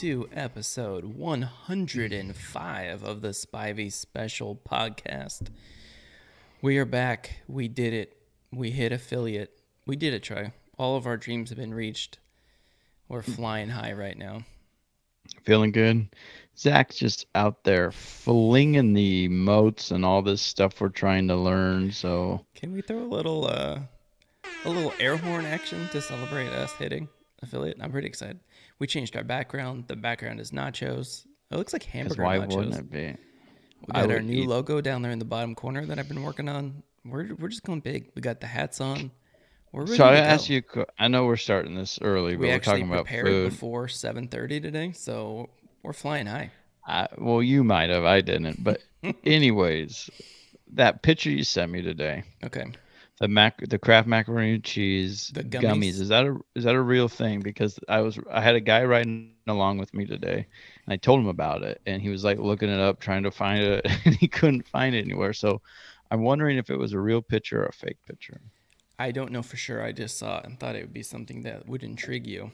to 0.00 0.26
episode 0.32 1.04
105 1.04 3.02
of 3.04 3.20
the 3.20 3.28
Spivey 3.28 3.92
Special 3.92 4.56
Podcast. 4.56 5.48
We 6.62 6.78
are 6.78 6.86
back. 6.86 7.42
We 7.46 7.68
did 7.68 7.92
it. 7.92 8.16
We 8.50 8.70
hit 8.70 8.92
affiliate. 8.92 9.60
We 9.84 9.96
did 9.96 10.14
it, 10.14 10.22
Troy. 10.22 10.52
All 10.78 10.96
of 10.96 11.06
our 11.06 11.18
dreams 11.18 11.50
have 11.50 11.58
been 11.58 11.74
reached. 11.74 12.18
We're 13.10 13.20
flying 13.20 13.68
high 13.68 13.92
right 13.92 14.16
now. 14.16 14.44
Feeling 15.44 15.70
good. 15.70 16.08
Zach's 16.56 16.96
just 16.96 17.26
out 17.34 17.64
there 17.64 17.92
flinging 17.92 18.94
the 18.94 19.28
moats 19.28 19.90
and 19.90 20.06
all 20.06 20.22
this 20.22 20.40
stuff 20.40 20.80
we're 20.80 20.88
trying 20.88 21.28
to 21.28 21.36
learn. 21.36 21.92
So 21.92 22.46
Can 22.54 22.72
we 22.72 22.80
throw 22.80 23.00
a 23.00 23.04
little 23.04 23.46
uh 23.46 23.80
a 24.64 24.70
little 24.70 24.94
air 24.98 25.18
horn 25.18 25.44
action 25.44 25.90
to 25.92 26.00
celebrate 26.00 26.48
us 26.48 26.72
hitting 26.72 27.06
affiliate? 27.42 27.76
I'm 27.82 27.92
pretty 27.92 28.08
excited. 28.08 28.40
We 28.80 28.86
changed 28.88 29.14
our 29.14 29.22
background. 29.22 29.84
The 29.86 29.94
background 29.96 30.40
is 30.40 30.50
nachos. 30.50 31.24
It 31.50 31.56
looks 31.56 31.72
like 31.72 31.84
hamburger 31.84 32.22
why 32.24 32.38
nachos. 32.38 32.56
wouldn't 32.56 32.74
it 32.76 32.90
be? 32.90 33.16
We 33.86 33.92
got 33.94 34.10
our 34.10 34.20
new 34.20 34.42
eat- 34.42 34.48
logo 34.48 34.80
down 34.80 35.02
there 35.02 35.12
in 35.12 35.18
the 35.18 35.24
bottom 35.24 35.54
corner 35.54 35.86
that 35.86 35.98
I've 35.98 36.08
been 36.08 36.22
working 36.22 36.48
on. 36.48 36.82
We're 37.04 37.34
we're 37.34 37.48
just 37.48 37.62
going 37.62 37.80
big. 37.80 38.10
We 38.14 38.22
got 38.22 38.40
the 38.40 38.46
hats 38.46 38.80
on. 38.80 39.10
We're 39.72 39.82
ready 39.84 39.96
So 39.96 40.04
I 40.04 40.16
ask 40.16 40.50
you. 40.50 40.62
I 40.98 41.08
know 41.08 41.26
we're 41.26 41.36
starting 41.36 41.74
this 41.76 41.98
early, 42.02 42.34
but 42.34 42.40
we 42.40 42.48
we're 42.48 42.54
actually 42.54 42.72
talking 42.80 42.92
about 42.92 43.04
prepared 43.06 43.26
food. 43.26 43.50
before 43.50 43.86
7:30 43.86 44.60
today, 44.60 44.92
so 44.92 45.48
we're 45.82 45.92
flying 45.92 46.26
high. 46.26 46.50
I, 46.86 47.06
well, 47.18 47.42
you 47.42 47.62
might 47.62 47.90
have. 47.90 48.04
I 48.04 48.20
didn't. 48.20 48.64
But 48.64 48.80
anyways, 49.24 50.10
that 50.72 51.02
picture 51.02 51.30
you 51.30 51.44
sent 51.44 51.70
me 51.70 51.82
today, 51.82 52.24
Okay. 52.44 52.66
The 53.20 53.28
mac, 53.28 53.58
the 53.68 53.78
Kraft 53.78 54.08
macaroni 54.08 54.54
and 54.54 54.64
cheese 54.64 55.32
The 55.32 55.42
gummies. 55.44 55.60
gummies? 55.62 56.00
Is 56.00 56.08
that 56.08 56.26
a 56.26 56.38
is 56.54 56.64
that 56.64 56.74
a 56.74 56.80
real 56.82 57.08
thing? 57.08 57.42
Because 57.42 57.78
I 57.88 58.00
was 58.00 58.18
I 58.30 58.40
had 58.40 58.54
a 58.56 58.60
guy 58.60 58.84
riding 58.84 59.34
along 59.46 59.78
with 59.78 59.92
me 59.94 60.06
today, 60.06 60.46
and 60.86 60.92
I 60.92 60.96
told 60.96 61.20
him 61.20 61.28
about 61.28 61.62
it, 61.62 61.80
and 61.86 62.00
he 62.02 62.08
was 62.08 62.24
like 62.24 62.38
looking 62.38 62.70
it 62.70 62.80
up, 62.80 63.00
trying 63.00 63.24
to 63.24 63.30
find 63.30 63.62
it, 63.62 63.86
and 64.06 64.14
he 64.16 64.28
couldn't 64.28 64.68
find 64.68 64.94
it 64.94 65.04
anywhere. 65.04 65.32
So 65.34 65.62
I'm 66.10 66.22
wondering 66.22 66.58
if 66.58 66.70
it 66.70 66.78
was 66.78 66.92
a 66.94 67.00
real 67.00 67.22
picture 67.22 67.62
or 67.62 67.66
a 67.66 67.72
fake 67.72 67.98
picture. 68.06 68.40
I 69.00 69.10
don't 69.10 69.32
know 69.32 69.42
for 69.42 69.56
sure. 69.56 69.82
I 69.82 69.90
just 69.90 70.16
saw 70.16 70.38
it 70.38 70.44
and 70.44 70.58
thought 70.60 70.76
it 70.76 70.82
would 70.82 70.92
be 70.92 71.02
something 71.02 71.42
that 71.42 71.66
would 71.66 71.82
intrigue 71.82 72.26
you. 72.26 72.52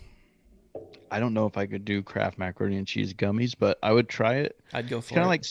I 1.10 1.20
don't 1.20 1.34
know 1.34 1.46
if 1.46 1.56
I 1.56 1.66
could 1.66 1.84
do 1.84 2.02
Kraft 2.02 2.38
macaroni 2.38 2.76
and 2.76 2.86
cheese 2.86 3.14
gummies, 3.14 3.54
but 3.58 3.78
I 3.82 3.92
would 3.92 4.08
try 4.08 4.36
it. 4.36 4.56
I'd 4.72 4.88
go 4.88 5.00
for 5.00 5.14
kind 5.14 5.24
it. 5.24 5.26
of 5.26 5.28
like 5.28 5.44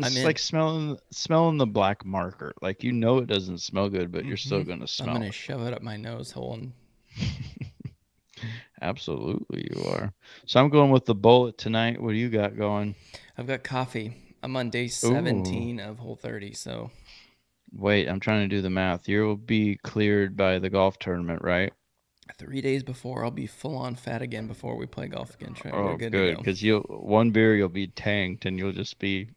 s- 0.00 0.06
I'm 0.06 0.16
it's 0.16 0.24
like 0.24 0.38
smelling 0.38 0.98
smelling 1.10 1.56
the 1.58 1.66
black 1.66 2.04
marker. 2.04 2.52
Like 2.62 2.82
you 2.84 2.92
know 2.92 3.18
it 3.18 3.26
doesn't 3.26 3.58
smell 3.58 3.88
good, 3.88 4.10
but 4.12 4.24
you're 4.24 4.36
still 4.36 4.60
Mhm. 4.60 4.68
gonna 4.68 4.86
smell. 4.86 5.08
I'm 5.10 5.14
gonna 5.14 5.26
it. 5.26 5.34
shove 5.34 5.62
it 5.66 5.72
up 5.74 5.82
my 5.82 5.96
nose 5.96 6.32
hole 6.32 6.54
and 6.54 6.72
Absolutely, 8.80 9.68
you 9.74 9.84
are. 9.84 10.12
So 10.46 10.60
I'm 10.60 10.68
going 10.68 10.90
with 10.90 11.04
the 11.04 11.14
bullet 11.14 11.58
tonight. 11.58 12.00
What 12.00 12.10
do 12.12 12.16
you 12.16 12.28
got 12.28 12.56
going? 12.56 12.94
I've 13.36 13.46
got 13.46 13.64
coffee. 13.64 14.14
I'm 14.42 14.56
on 14.56 14.70
day 14.70 14.86
17 14.86 15.80
of 15.80 15.98
Whole 15.98 16.14
30, 16.16 16.52
so 16.52 16.90
Wait, 17.72 18.08
I'm 18.08 18.20
trying 18.20 18.48
to 18.48 18.54
do 18.56 18.62
the 18.62 18.70
math. 18.70 19.08
You'll 19.08 19.36
be 19.36 19.76
cleared 19.76 20.36
by 20.36 20.58
the 20.58 20.70
golf 20.70 20.98
tournament, 20.98 21.42
right? 21.42 21.72
three 22.36 22.60
days 22.60 22.82
before 22.82 23.24
I'll 23.24 23.30
be 23.30 23.46
full 23.46 23.76
on 23.76 23.94
fat 23.94 24.22
again 24.22 24.46
before 24.46 24.76
we 24.76 24.86
play 24.86 25.08
golf 25.08 25.34
again. 25.34 25.56
Oh, 25.72 25.92
We're 25.92 25.96
good, 25.96 26.12
to 26.12 26.32
go. 26.32 26.36
Because 26.38 26.62
you'll 26.62 26.82
one 26.82 27.30
beer 27.30 27.56
you'll 27.56 27.68
be 27.68 27.88
tanked, 27.88 28.44
and 28.44 28.58
you'll 28.58 28.72
just 28.72 28.98
be 28.98 29.30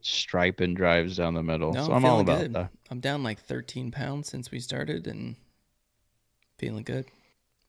striping 0.00 0.74
drives 0.74 1.16
down 1.16 1.34
the 1.34 1.42
middle. 1.42 1.72
No, 1.72 1.86
so 1.86 1.92
I'm 1.92 2.04
I'm 2.04 2.10
all 2.10 2.20
about 2.20 2.40
good. 2.40 2.52
that. 2.54 2.70
I'm 2.90 3.00
down 3.00 3.22
like 3.22 3.40
13 3.40 3.90
pounds 3.90 4.28
since 4.28 4.50
we 4.50 4.60
started 4.60 5.06
and 5.06 5.36
feeling 6.58 6.84
good. 6.84 7.06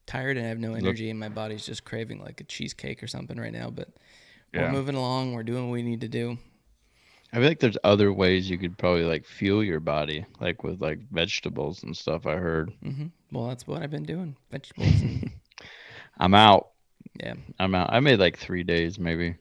Tired 0.05 0.37
and 0.37 0.45
I 0.45 0.49
have 0.49 0.59
no 0.59 0.71
Look- 0.71 0.79
energy, 0.83 1.09
and 1.09 1.19
my 1.19 1.29
body's 1.29 1.65
just 1.65 1.85
craving 1.85 2.19
like 2.21 2.41
a 2.41 2.43
cheesecake 2.45 3.03
or 3.03 3.07
something 3.07 3.37
right 3.39 3.53
now. 3.53 3.69
But 3.69 3.89
we're 4.53 4.71
moving 4.71 4.95
along. 4.95 5.33
We're 5.33 5.43
doing 5.43 5.67
what 5.69 5.73
we 5.73 5.83
need 5.83 6.01
to 6.01 6.07
do. 6.07 6.37
I 7.31 7.35
feel 7.37 7.45
like 7.45 7.59
there's 7.59 7.77
other 7.83 8.11
ways 8.11 8.49
you 8.49 8.57
could 8.57 8.75
probably 8.75 9.03
like 9.03 9.23
fuel 9.23 9.63
your 9.63 9.79
body, 9.79 10.25
like 10.39 10.63
with 10.63 10.81
like 10.81 10.99
vegetables 11.11 11.83
and 11.83 11.95
stuff. 11.95 12.25
I 12.25 12.37
heard. 12.37 12.71
hmm 12.81 13.07
Well, 13.31 13.47
that's 13.49 13.67
what 13.67 13.83
I've 13.83 13.91
been 13.91 14.01
doing. 14.05 14.35
Vegetables. 14.49 14.89
I'm 16.17 16.33
out. 16.33 16.69
yeah, 17.19 17.35
I'm 17.59 17.75
out. 17.75 17.91
I 17.93 17.99
made 17.99 18.19
like 18.19 18.37
three 18.37 18.63
days, 18.63 18.97
maybe. 18.97 19.35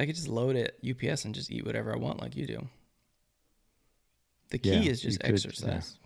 I 0.00 0.06
could 0.06 0.14
just 0.14 0.28
load 0.28 0.56
it 0.56 0.78
UPS 0.88 1.26
and 1.26 1.34
just 1.34 1.50
eat 1.52 1.66
whatever 1.66 1.92
I 1.92 1.98
want, 1.98 2.22
like 2.22 2.34
you 2.34 2.46
do. 2.46 2.66
The 4.48 4.56
key 4.58 4.70
Yeah, 4.78 4.90
is 4.90 5.02
just 5.02 5.18
you 5.18 5.18
could, 5.18 5.28
yeah. 5.28 5.34
exercise. 5.34 5.98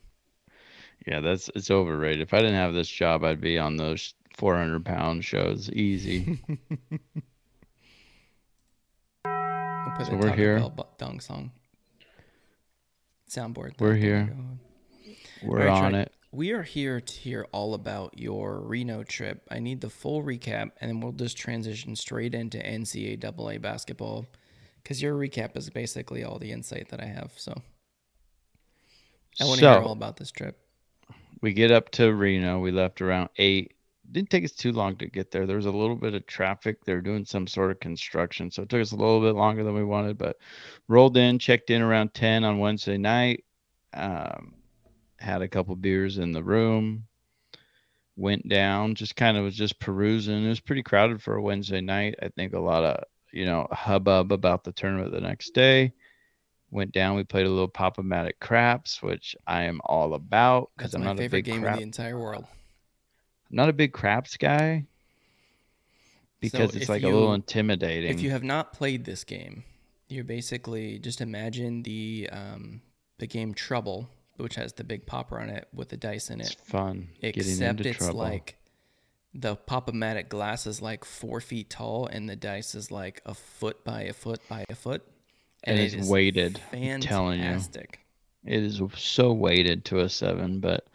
Yeah, 1.07 1.21
that's 1.21 1.49
it's 1.55 1.71
overrated. 1.71 2.21
If 2.21 2.35
I 2.35 2.39
didn't 2.39 2.57
have 2.57 2.75
this 2.75 2.89
job, 2.89 3.23
I'd 3.23 3.41
be 3.41 3.57
on 3.59 3.77
those 3.77 4.15
400 4.37 4.85
pound 4.85 5.25
shows 5.25 5.71
easy. 5.71 6.41
we'll 9.25 9.95
put 9.97 10.07
so 10.07 10.15
we're 10.17 10.23
Taco 10.23 10.35
here. 10.37 10.59
Bell 10.59 10.89
dong 10.99 11.21
song. 11.21 11.53
Soundboard. 13.31 13.75
We're 13.79 13.89
There 13.89 13.95
we 13.95 14.01
here. 14.01 14.37
We're 15.43 15.69
Alright, 15.69 15.85
on 15.85 15.91
Trey. 15.93 16.01
it. 16.03 16.13
We 16.35 16.51
are 16.51 16.65
here 16.65 17.01
to 17.01 17.13
hear 17.15 17.47
all 17.53 17.75
about 17.75 18.19
your 18.19 18.59
Reno 18.59 19.05
trip. 19.05 19.47
I 19.53 19.61
need 19.61 19.81
the 19.81 19.89
full 19.89 20.25
recap, 20.25 20.73
and 20.81 20.91
then 20.91 21.01
we'll 21.01 21.13
just 21.13 21.37
transition 21.37 21.95
straight 21.95 22.35
into 22.35 22.59
NCAA 22.59 23.63
basketball, 23.63 24.27
because 24.83 25.01
your 25.01 25.15
recap 25.15 25.57
is 25.57 25.71
basically 25.71 26.25
all 26.25 26.41
the 26.41 26.51
insight 26.51 26.89
that 26.89 27.01
I 27.01 27.05
have. 27.07 27.31
So 27.37 27.53
I 29.41 29.45
want 29.45 29.61
to 29.61 29.67
hear 29.67 29.81
So 29.81 29.87
all 29.87 29.93
about 29.93 30.17
this 30.17 30.33
trip. 30.33 30.59
we 31.41 31.53
get 31.53 31.71
up 31.71 31.91
to 31.91 32.13
Reno. 32.13 32.59
We 32.59 32.73
left 32.73 33.01
around 33.01 33.29
eight. 33.37 33.75
Didn't 34.11 34.31
take 34.31 34.43
us 34.45 34.51
too 34.51 34.73
long 34.73 34.97
to 34.97 35.07
get 35.07 35.31
there. 35.31 35.47
There 35.47 35.57
was 35.57 35.67
a 35.67 35.71
little 35.71 35.95
bit 35.95 36.15
of 36.15 36.27
traffic. 36.27 36.85
They 36.85 36.95
were 36.95 37.01
doing 37.01 37.25
some 37.25 37.47
sort 37.47 37.71
of 37.71 37.79
construction, 37.79 38.51
so 38.51 38.63
it 38.63 38.69
took 38.69 38.81
us 38.81 38.91
a 38.91 38.97
little 38.97 39.21
bit 39.21 39.37
longer 39.37 39.63
than 39.63 39.75
we 39.75 39.85
wanted. 39.85 40.19
But 40.19 40.39
rolled 40.89 41.17
in, 41.17 41.39
checked 41.39 41.71
in 41.71 41.81
around 41.81 42.13
10 42.13 42.43
on 42.43 42.59
Wednesday 42.59 42.99
night. 42.99 43.45
Um, 43.93 44.55
had 45.25 45.43
a 45.43 45.49
couple 45.49 45.75
beers 45.77 46.19
in 46.19 46.33
the 46.33 46.43
room. 46.43 47.07
Went 48.17 48.49
down, 48.49 48.95
just 48.95 49.17
kind 49.17 49.37
of 49.37 49.43
was 49.43 49.57
just 49.57 49.81
perusing. 49.81 50.45
It 50.45 50.49
was 50.49 50.61
pretty 50.61 50.85
crowded 50.85 51.21
for 51.21 51.35
a 51.35 51.43
Wednesday 51.43 51.81
night. 51.81 52.15
I 52.23 52.29
think 52.29 52.53
a 52.53 52.61
lot 52.61 52.85
of 52.85 53.05
you 53.33 53.45
know 53.45 53.67
hubbub 53.73 54.31
about 54.31 54.63
the 54.63 54.73
tournament 54.73 55.13
the 55.13 55.21
next 55.21 55.51
day. 55.51 55.93
Went 56.71 56.93
down. 56.93 57.17
We 57.17 57.25
played 57.25 57.47
a 57.47 57.51
little 57.51 57.69
Pop-O-Matic 57.69 58.35
craps, 58.41 59.03
which 59.03 59.35
I 59.47 59.65
am 59.65 59.81
all 59.85 60.15
about 60.15 60.71
because 60.77 60.95
I'm 60.95 61.01
my 61.01 61.07
not 61.07 61.17
a 61.17 61.19
favorite 61.19 61.39
big 61.39 61.45
game 61.47 61.63
crap. 61.63 61.75
in 61.75 61.79
the 61.79 61.85
entire 61.85 62.19
world. 62.19 62.47
I'm 63.51 63.57
not 63.57 63.69
a 63.69 63.73
big 63.73 63.93
craps 63.93 64.37
guy 64.37 64.87
because 66.41 66.73
So 66.73 66.79
it's 66.79 66.89
like 66.89 67.03
a 67.03 67.09
little 67.09 67.35
intimidating. 67.35 68.11
If 68.11 68.21
you 68.21 68.31
have 68.31 68.45
not 68.45 68.73
played 68.73 69.05
this 69.05 69.25
game, 69.25 69.65
you're 70.09 70.25
basically 70.25 70.99
just 70.99 71.21
imagine 71.21 71.83
the 71.83 72.29
um, 72.31 72.83
the 73.19 73.27
game 73.27 73.55
Trouble, 73.55 74.09
which 74.37 74.55
has 74.57 74.73
the 74.75 74.85
big 74.85 75.07
popper 75.07 75.39
on 75.41 75.49
it 75.49 75.69
with 75.73 75.89
the 75.91 75.97
dice 75.97 76.31
in 76.31 76.41
it's 76.41 76.51
it. 76.53 76.59
fun 76.59 77.09
getting 77.21 77.41
Except 77.53 77.81
it's 77.81 77.99
trouble. 77.99 78.19
like 78.21 78.57
the 79.33 79.57
pop-o-matic 79.57 80.29
glass 80.29 80.67
is 80.67 80.81
like 80.81 81.05
four 81.05 81.41
feet 81.41 81.69
tall, 81.71 82.07
and 82.07 82.29
the 82.29 82.37
dice 82.37 82.75
is 82.75 82.91
like 82.91 83.21
a 83.27 83.35
foot 83.35 83.85
by 83.85 84.03
a 84.03 84.13
foot 84.13 84.41
by 84.49 84.65
a 84.69 84.75
foot, 84.77 85.03
And 85.65 85.79
it 85.79 85.83
it's 85.93 85.95
is 85.95 86.09
weighted, 86.09 86.61
I'm 86.73 87.01
telling 87.01 87.41
you. 87.41 87.45
Fantastic. 87.47 87.99
it 88.45 88.63
is 88.63 88.81
so 88.97 89.33
weighted 89.33 89.85
to 89.87 90.01
a 90.01 90.09
seven, 90.09 90.61
but 90.61 90.87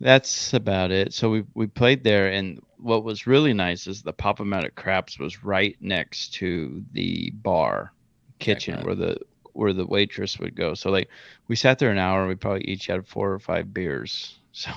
that's 0.00 0.52
about 0.52 0.90
it. 0.90 1.14
So 1.14 1.30
we 1.30 1.44
we 1.54 1.66
played 1.66 2.04
there, 2.04 2.28
and 2.28 2.60
what 2.76 3.02
was 3.04 3.26
really 3.26 3.54
nice 3.54 3.86
is 3.86 4.02
the 4.02 4.12
Pop-O-Matic 4.12 4.74
craps 4.74 5.18
was 5.18 5.42
right 5.42 5.76
next 5.80 6.34
to 6.34 6.84
the 6.92 7.30
bar 7.36 7.92
kitchen 8.40 8.84
where 8.84 8.94
the 8.94 9.16
where 9.54 9.72
the 9.72 9.86
waitress 9.86 10.38
would 10.38 10.54
go. 10.54 10.74
So 10.74 10.90
like 10.90 11.08
we 11.48 11.56
sat 11.56 11.78
there 11.78 11.90
an 11.90 11.98
hour, 11.98 12.20
and 12.20 12.28
we 12.28 12.34
probably 12.34 12.64
each 12.64 12.86
had 12.86 13.06
four 13.06 13.32
or 13.32 13.38
five 13.38 13.72
beers. 13.72 14.38
So 14.56 14.70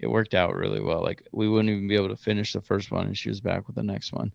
it 0.00 0.08
worked 0.08 0.34
out 0.34 0.56
really 0.56 0.80
well. 0.80 1.00
Like 1.00 1.22
we 1.30 1.48
wouldn't 1.48 1.70
even 1.70 1.86
be 1.86 1.94
able 1.94 2.08
to 2.08 2.16
finish 2.16 2.52
the 2.52 2.60
first 2.60 2.90
one, 2.90 3.06
and 3.06 3.16
she 3.16 3.28
was 3.28 3.40
back 3.40 3.68
with 3.68 3.76
the 3.76 3.84
next 3.84 4.12
one. 4.12 4.32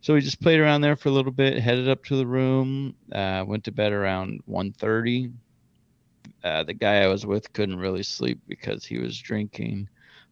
So 0.00 0.14
we 0.14 0.20
just 0.20 0.40
played 0.40 0.60
around 0.60 0.82
there 0.82 0.94
for 0.94 1.08
a 1.08 1.12
little 1.12 1.32
bit, 1.32 1.58
headed 1.58 1.88
up 1.88 2.04
to 2.04 2.14
the 2.14 2.24
room, 2.24 2.94
uh, 3.10 3.42
went 3.44 3.64
to 3.64 3.72
bed 3.72 3.92
around 3.92 4.40
1.30. 4.48 5.32
Uh, 6.44 6.62
the 6.62 6.72
guy 6.72 7.02
I 7.02 7.08
was 7.08 7.26
with 7.26 7.52
couldn't 7.52 7.80
really 7.80 8.04
sleep 8.04 8.40
because 8.46 8.84
he 8.84 8.98
was 8.98 9.18
drinking 9.18 9.88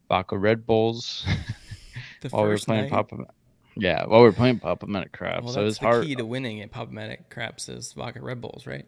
vodka 0.07 0.37
Red 0.37 0.65
Bulls 0.65 1.27
The 2.21 2.29
while 2.29 2.43
we 2.43 2.49
were 2.49 2.57
playing 2.57 2.83
night, 2.83 2.91
Papa. 2.91 3.25
Yeah, 3.75 4.05
while 4.05 4.21
we 4.21 4.27
are 4.27 4.33
playing 4.33 4.59
Papa 4.59 4.85
Minute 4.87 5.11
Crap. 5.13 5.43
well, 5.43 5.53
so 5.53 5.61
that's 5.61 5.73
it's 5.73 5.79
the 5.79 5.85
hard. 5.85 6.05
key 6.05 6.15
to 6.15 6.25
winning 6.25 6.61
at 6.61 6.71
pop-o-matic 6.71 7.29
craps 7.29 7.69
is 7.69 7.93
vodka 7.93 8.21
Red 8.21 8.41
Bulls, 8.41 8.67
right? 8.67 8.85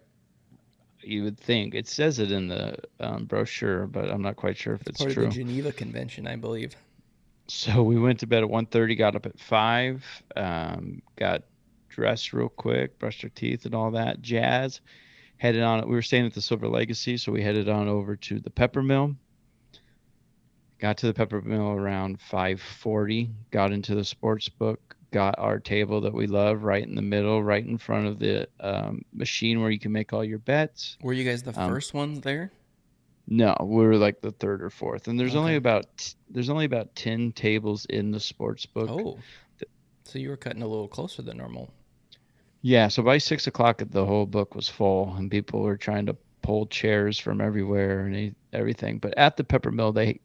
You 1.01 1.23
would 1.23 1.39
think 1.39 1.73
it 1.73 1.87
says 1.87 2.19
it 2.19 2.31
in 2.31 2.47
the 2.47 2.77
um, 2.99 3.25
brochure, 3.25 3.87
but 3.87 4.09
I'm 4.09 4.21
not 4.21 4.35
quite 4.35 4.57
sure 4.57 4.73
if 4.73 4.85
it's 4.87 5.01
Part 5.01 5.13
true. 5.13 5.27
Geneva 5.29 5.71
Convention, 5.71 6.27
I 6.27 6.35
believe. 6.35 6.75
So 7.47 7.83
we 7.83 7.99
went 7.99 8.19
to 8.21 8.27
bed 8.27 8.43
at 8.43 8.49
1.30, 8.49 8.97
got 8.97 9.15
up 9.15 9.25
at 9.25 9.37
5, 9.37 10.23
um, 10.37 11.01
got 11.17 11.43
dressed 11.89 12.31
real 12.31 12.49
quick, 12.49 12.97
brushed 12.99 13.23
our 13.23 13.29
teeth 13.29 13.65
and 13.65 13.75
all 13.75 13.91
that 13.91 14.21
jazz. 14.21 14.79
Headed 15.37 15.61
on, 15.61 15.85
we 15.87 15.93
were 15.93 16.01
staying 16.01 16.25
at 16.25 16.33
the 16.33 16.41
Silver 16.41 16.69
Legacy, 16.69 17.17
so 17.17 17.31
we 17.31 17.41
headed 17.41 17.67
on 17.67 17.89
over 17.89 18.15
to 18.15 18.39
the 18.39 18.49
Peppermill. 18.49 19.15
Got 20.83 20.97
to 20.97 21.13
the 21.13 21.13
Peppermill 21.13 21.77
around 21.77 22.19
5:40. 22.19 23.29
Got 23.51 23.71
into 23.71 23.95
the 23.95 24.03
sports 24.03 24.49
book. 24.49 24.97
Got 25.11 25.39
our 25.39 25.57
table 25.57 26.01
that 26.01 26.13
we 26.13 26.27
love 26.27 26.63
right 26.65 26.83
in 26.85 26.95
the 26.95 27.01
middle, 27.01 27.41
right 27.41 27.65
in 27.65 27.77
front 27.77 28.05
of 28.07 28.19
the 28.19 28.49
um, 28.59 29.05
machine 29.13 29.61
where 29.61 29.71
you 29.71 29.79
can 29.79 29.93
make 29.93 30.11
all 30.11 30.25
your 30.25 30.39
bets. 30.39 30.97
Were 31.01 31.13
you 31.13 31.23
guys 31.23 31.41
the 31.41 31.57
Um, 31.57 31.69
first 31.69 31.93
ones 31.93 32.19
there? 32.19 32.51
No, 33.29 33.55
we 33.61 33.85
were 33.85 33.95
like 33.95 34.19
the 34.19 34.31
third 34.31 34.61
or 34.61 34.69
fourth, 34.69 35.07
and 35.07 35.17
there's 35.17 35.35
only 35.35 35.55
about 35.55 36.13
there's 36.29 36.49
only 36.49 36.65
about 36.65 36.93
ten 36.97 37.31
tables 37.31 37.85
in 37.85 38.11
the 38.11 38.19
sports 38.19 38.65
book. 38.65 38.89
Oh, 38.89 39.19
so 40.03 40.19
you 40.19 40.27
were 40.27 40.35
cutting 40.35 40.63
a 40.63 40.67
little 40.67 40.89
closer 40.89 41.21
than 41.21 41.37
normal. 41.37 41.71
Yeah, 42.61 42.89
so 42.89 43.03
by 43.03 43.19
six 43.19 43.47
o'clock, 43.47 43.81
the 43.89 44.05
whole 44.05 44.25
book 44.25 44.53
was 44.53 44.67
full, 44.67 45.15
and 45.15 45.31
people 45.31 45.61
were 45.61 45.77
trying 45.77 46.07
to 46.07 46.17
pull 46.41 46.65
chairs 46.65 47.17
from 47.17 47.39
everywhere 47.39 48.05
and 48.05 48.35
everything. 48.51 48.97
But 48.97 49.17
at 49.17 49.37
the 49.37 49.45
Peppermill, 49.45 49.93
they 49.93 50.19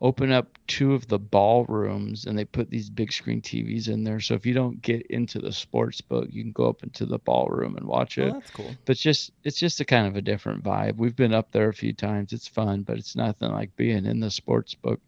open 0.00 0.30
up 0.30 0.58
two 0.68 0.94
of 0.94 1.08
the 1.08 1.18
ballrooms, 1.18 2.24
and 2.26 2.38
they 2.38 2.44
put 2.44 2.70
these 2.70 2.88
big 2.88 3.12
screen 3.12 3.40
TVs 3.42 3.88
in 3.88 4.04
there. 4.04 4.20
So 4.20 4.34
if 4.34 4.46
you 4.46 4.54
don't 4.54 4.80
get 4.80 5.04
into 5.08 5.40
the 5.40 5.52
sports 5.52 6.00
book, 6.00 6.28
you 6.30 6.42
can 6.42 6.52
go 6.52 6.68
up 6.68 6.82
into 6.84 7.04
the 7.04 7.18
ballroom 7.18 7.76
and 7.76 7.86
watch 7.86 8.16
Oh, 8.18 8.26
it. 8.28 8.32
that's 8.32 8.50
cool. 8.50 8.74
But 8.84 8.92
it's 8.92 9.00
just 9.02 9.32
it's 9.44 9.58
just 9.58 9.80
a 9.80 9.84
kind 9.84 10.06
of 10.06 10.14
a 10.16 10.22
different 10.22 10.62
vibe. 10.62 10.96
We've 10.96 11.16
been 11.16 11.34
up 11.34 11.50
there 11.50 11.68
a 11.68 11.74
few 11.74 11.92
times. 11.92 12.32
It's 12.32 12.46
fun, 12.46 12.82
but 12.82 12.96
it's 12.96 13.16
nothing 13.16 13.50
like 13.50 13.74
being 13.76 14.06
in 14.06 14.20
the 14.20 14.30
sports 14.30 14.74
book. 14.74 15.00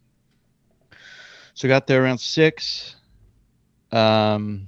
So 1.53 1.67
got 1.67 1.87
there 1.87 2.03
around 2.03 2.19
six. 2.19 2.95
Um, 3.91 4.67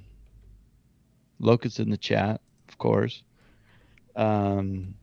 Locust 1.40 1.80
in 1.80 1.90
the 1.90 1.98
chat, 1.98 2.40
of 2.70 2.78
course. 2.78 3.24
Um, 4.16 4.96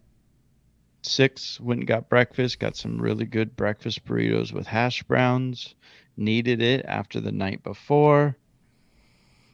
six 1.02 1.60
went 1.60 1.80
and 1.80 1.86
got 1.88 2.08
breakfast. 2.08 2.58
Got 2.58 2.76
some 2.76 3.00
really 3.00 3.24
good 3.24 3.56
breakfast 3.56 4.04
burritos 4.04 4.52
with 4.52 4.66
hash 4.66 5.02
browns. 5.04 5.74
Needed 6.16 6.60
it 6.60 6.84
after 6.86 7.20
the 7.20 7.32
night 7.32 7.62
before. 7.62 8.36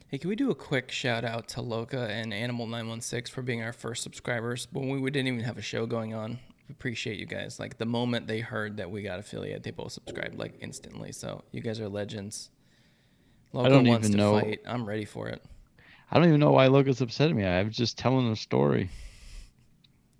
Hey, 0.09 0.19
can 0.19 0.29
we 0.31 0.37
do 0.37 0.51
a 0.51 0.55
quick 0.55 0.91
shout 0.91 1.25
out 1.25 1.49
to 1.49 1.61
Loca 1.61 2.09
and 2.09 2.33
Animal 2.33 2.67
Nine 2.67 2.89
One 2.89 3.01
Six 3.01 3.29
for 3.29 3.43
being 3.43 3.63
our 3.63 3.73
first 3.73 4.03
subscribers 4.03 4.69
when 4.73 4.89
we, 4.89 4.99
we 5.01 5.11
didn't 5.11 5.29
even 5.29 5.41
have 5.41 5.59
a 5.59 5.63
show 5.63 5.87
going 5.87 6.15
on? 6.15 6.39
Appreciate 6.71 7.19
you 7.19 7.27
guys. 7.27 7.61
Like 7.61 7.79
the 7.79 7.87
moment 7.87 8.27
they 8.27 8.41
heard 8.41 8.77
that 8.79 8.91
we 8.91 9.03
got 9.03 9.19
affiliate, 9.19 9.63
they 9.63 9.71
both 9.71 9.93
subscribed 9.93 10.39
like 10.39 10.55
instantly. 10.61 11.13
So 11.13 11.43
you 11.53 11.61
guys 11.61 11.81
are 11.81 11.89
legends. 11.89 12.51
Loca 13.53 13.69
don't 13.71 13.87
wants 13.87 14.09
even 14.09 14.19
to 14.19 14.25
know- 14.25 14.41
fight. 14.41 14.61
I'm 14.67 14.85
ready 14.87 15.05
for 15.05 15.29
it. 15.29 15.43
I 16.11 16.19
don't 16.19 16.29
even 16.29 16.41
know 16.41 16.53
why 16.53 16.67
Locust 16.69 17.01
upset 17.01 17.31
at 17.31 17.37
me. 17.37 17.45
I 17.45 17.63
was 17.65 17.77
just 17.77 17.99
telling 17.99 18.31
a 18.31 18.37
story. 18.37 18.89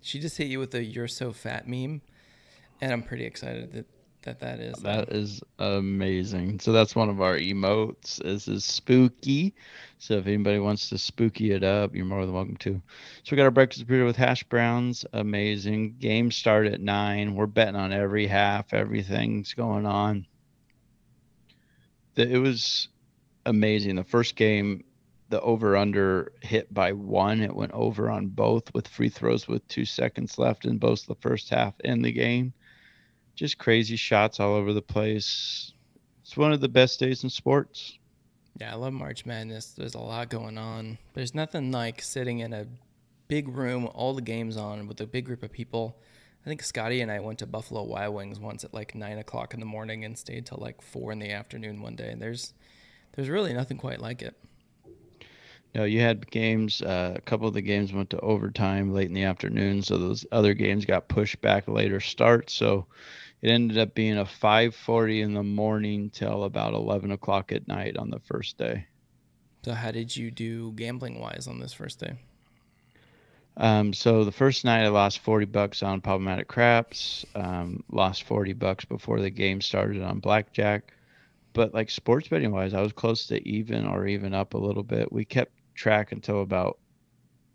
She 0.01 0.19
just 0.19 0.37
hit 0.37 0.47
you 0.47 0.59
with 0.59 0.73
a 0.75 0.83
"You're 0.83 1.07
so 1.07 1.33
fat" 1.33 1.67
meme, 1.67 2.01
and 2.81 2.91
I'm 2.91 3.03
pretty 3.03 3.25
excited 3.25 3.73
that 3.73 3.85
that 4.27 4.39
that 4.39 4.59
is. 4.59 4.75
That 4.79 5.09
is 5.09 5.41
amazing. 5.57 6.59
So 6.59 6.71
that's 6.71 6.95
one 6.95 7.09
of 7.09 7.21
our 7.21 7.37
emotes. 7.37 8.21
This 8.21 8.47
is 8.47 8.65
spooky. 8.65 9.55
So 9.99 10.15
if 10.15 10.27
anybody 10.27 10.59
wants 10.59 10.89
to 10.89 10.97
spooky 10.97 11.51
it 11.51 11.63
up, 11.63 11.95
you're 11.95 12.05
more 12.05 12.25
than 12.25 12.35
welcome 12.35 12.57
to. 12.57 12.81
So 13.23 13.31
we 13.31 13.37
got 13.37 13.43
our 13.43 13.51
breakfast 13.51 13.87
burrito 13.87 14.05
with 14.05 14.17
hash 14.17 14.43
browns. 14.43 15.05
Amazing. 15.13 15.95
Game 15.99 16.29
start 16.31 16.67
at 16.67 16.81
nine. 16.81 17.35
We're 17.35 17.45
betting 17.45 17.77
on 17.77 17.93
every 17.93 18.27
half. 18.27 18.73
Everything's 18.73 19.53
going 19.53 19.85
on. 19.85 20.27
It 22.17 22.41
was 22.41 22.89
amazing. 23.45 23.95
The 23.95 24.03
first 24.03 24.35
game, 24.35 24.83
the 25.29 25.41
over 25.41 25.75
under 25.75 26.31
hit 26.41 26.73
by 26.73 26.91
one. 26.91 27.41
It 27.41 27.55
went 27.55 27.73
over 27.73 28.09
on 28.09 28.27
both 28.27 28.73
with 28.73 28.87
free 28.87 29.09
throws 29.09 29.47
with 29.47 29.67
two 29.67 29.85
seconds 29.85 30.37
left 30.37 30.65
in 30.65 30.77
both 30.77 31.05
the 31.05 31.15
first 31.15 31.49
half 31.49 31.73
and 31.83 32.03
the 32.03 32.11
game 32.11 32.53
just 33.37 33.59
crazy 33.59 33.95
shots 33.95 34.39
all 34.39 34.55
over 34.55 34.73
the 34.73 34.81
place. 34.81 35.71
It's 36.23 36.35
one 36.35 36.51
of 36.51 36.59
the 36.59 36.67
best 36.67 36.99
days 36.99 37.23
in 37.23 37.29
sports. 37.29 37.97
Yeah, 38.59 38.73
I 38.73 38.75
love 38.75 38.93
March 38.93 39.25
Madness. 39.25 39.67
There's 39.77 39.93
a 39.93 39.99
lot 39.99 40.29
going 40.29 40.57
on. 40.57 40.97
There's 41.13 41.35
nothing 41.35 41.71
like 41.71 42.01
sitting 42.01 42.39
in 42.39 42.51
a 42.51 42.65
big 43.27 43.47
room, 43.47 43.87
all 43.93 44.15
the 44.15 44.23
games 44.23 44.57
on, 44.57 44.87
with 44.87 44.99
a 44.99 45.05
big 45.05 45.25
group 45.25 45.43
of 45.43 45.51
people. 45.51 45.95
I 46.43 46.49
think 46.49 46.63
Scotty 46.63 47.01
and 47.01 47.11
I 47.11 47.19
went 47.19 47.39
to 47.39 47.45
Buffalo 47.45 47.83
Wild 47.83 48.15
Wings 48.15 48.39
once 48.39 48.63
at 48.63 48.73
like 48.73 48.95
nine 48.95 49.19
o'clock 49.19 49.53
in 49.53 49.59
the 49.59 49.65
morning 49.65 50.03
and 50.03 50.17
stayed 50.17 50.47
till 50.47 50.57
like 50.59 50.81
four 50.81 51.11
in 51.11 51.19
the 51.19 51.31
afternoon 51.31 51.81
one 51.81 51.95
day. 51.95 52.09
And 52.09 52.21
there's, 52.21 52.53
there's 53.13 53.29
really 53.29 53.53
nothing 53.53 53.77
quite 53.77 54.01
like 54.01 54.23
it. 54.23 54.35
You 55.77 55.83
know, 55.83 55.85
you 55.85 56.01
had 56.01 56.31
games. 56.31 56.81
Uh, 56.81 57.13
a 57.15 57.21
couple 57.21 57.47
of 57.47 57.53
the 57.53 57.61
games 57.61 57.93
went 57.93 58.09
to 58.09 58.19
overtime 58.21 58.91
late 58.91 59.09
in 59.09 59.13
the 59.13 59.25
afternoon, 59.25 59.83
so 59.83 59.99
those 59.99 60.25
other 60.31 60.55
games 60.55 60.85
got 60.85 61.07
pushed 61.07 61.39
back 61.39 61.67
later 61.67 61.99
start. 61.99 62.49
So 62.49 62.87
it 63.43 63.51
ended 63.51 63.77
up 63.77 63.93
being 63.93 64.17
a 64.17 64.25
5:40 64.25 65.21
in 65.21 65.35
the 65.35 65.43
morning 65.43 66.09
till 66.09 66.45
about 66.45 66.73
11 66.73 67.11
o'clock 67.11 67.51
at 67.51 67.67
night 67.67 67.95
on 67.95 68.09
the 68.09 68.19
first 68.21 68.57
day. 68.57 68.87
So 69.65 69.73
how 69.73 69.91
did 69.91 70.17
you 70.17 70.31
do 70.31 70.71
gambling 70.71 71.19
wise 71.19 71.47
on 71.47 71.59
this 71.59 71.73
first 71.73 71.99
day? 71.99 72.13
Um, 73.55 73.93
so 73.93 74.23
the 74.23 74.31
first 74.31 74.65
night 74.65 74.83
I 74.83 74.87
lost 74.87 75.19
40 75.19 75.45
bucks 75.45 75.83
on 75.83 76.01
Pop-O-Matic 76.01 76.47
craps. 76.47 77.23
Um, 77.35 77.83
lost 77.91 78.23
40 78.23 78.53
bucks 78.53 78.85
before 78.85 79.19
the 79.19 79.29
game 79.29 79.61
started 79.61 80.01
on 80.01 80.21
blackjack. 80.21 80.91
But 81.53 81.75
like 81.75 81.91
sports 81.91 82.29
betting 82.29 82.51
wise, 82.51 82.73
I 82.73 82.81
was 82.81 82.93
close 82.93 83.27
to 83.27 83.47
even 83.47 83.85
or 83.85 84.07
even 84.07 84.33
up 84.33 84.55
a 84.55 84.57
little 84.57 84.83
bit. 84.83 85.11
We 85.11 85.23
kept 85.23 85.51
track 85.77 86.11
until 86.11 86.41
about 86.41 86.77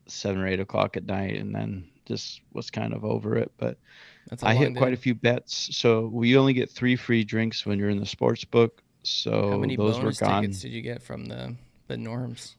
seven 0.07 0.41
or 0.41 0.47
eight 0.49 0.61
o'clock 0.61 0.97
at 0.97 1.05
night, 1.05 1.37
and 1.39 1.55
then 1.55 1.85
just 2.07 2.41
was 2.53 2.71
kind 2.71 2.95
of 2.95 3.05
over 3.05 3.37
it. 3.37 3.53
But 3.59 3.77
I 4.43 4.55
hit 4.55 4.75
quite 4.77 4.93
a 4.95 4.97
few 4.97 5.15
bets. 5.15 5.77
So 5.77 6.07
we 6.07 6.37
only 6.37 6.53
get 6.55 6.71
three 6.71 6.97
free 6.97 7.25
drinks 7.25 7.67
when 7.67 7.79
you're 7.79 7.91
in 7.91 8.01
the 8.01 8.07
sports 8.07 8.45
book. 8.45 8.83
So 9.05 9.51
How 9.51 9.59
many 9.59 9.77
those 9.77 9.97
were 9.97 10.03
bonus 10.05 10.21
gone. 10.21 10.43
tickets 10.43 10.61
did 10.63 10.73
you 10.73 10.81
get 10.83 11.03
from 11.03 11.27
the 11.27 11.55
the 11.89 11.97
norms? 11.97 12.57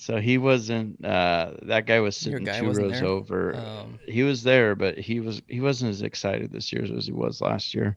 So 0.00 0.18
he 0.20 0.38
wasn't. 0.38 1.04
Uh, 1.04 1.54
that 1.62 1.86
guy 1.86 1.98
was 1.98 2.16
sitting 2.16 2.44
guy 2.44 2.60
two 2.60 2.70
rows 2.70 3.00
there? 3.00 3.04
over. 3.04 3.56
Um, 3.56 3.98
he 4.06 4.22
was 4.22 4.44
there, 4.44 4.76
but 4.76 4.96
he 4.98 5.18
was 5.20 5.42
he 5.48 5.60
wasn't 5.60 5.90
as 5.90 6.02
excited 6.02 6.52
this 6.52 6.72
year 6.72 6.84
as 6.84 7.06
he 7.06 7.12
was 7.12 7.40
last 7.40 7.74
year. 7.74 7.96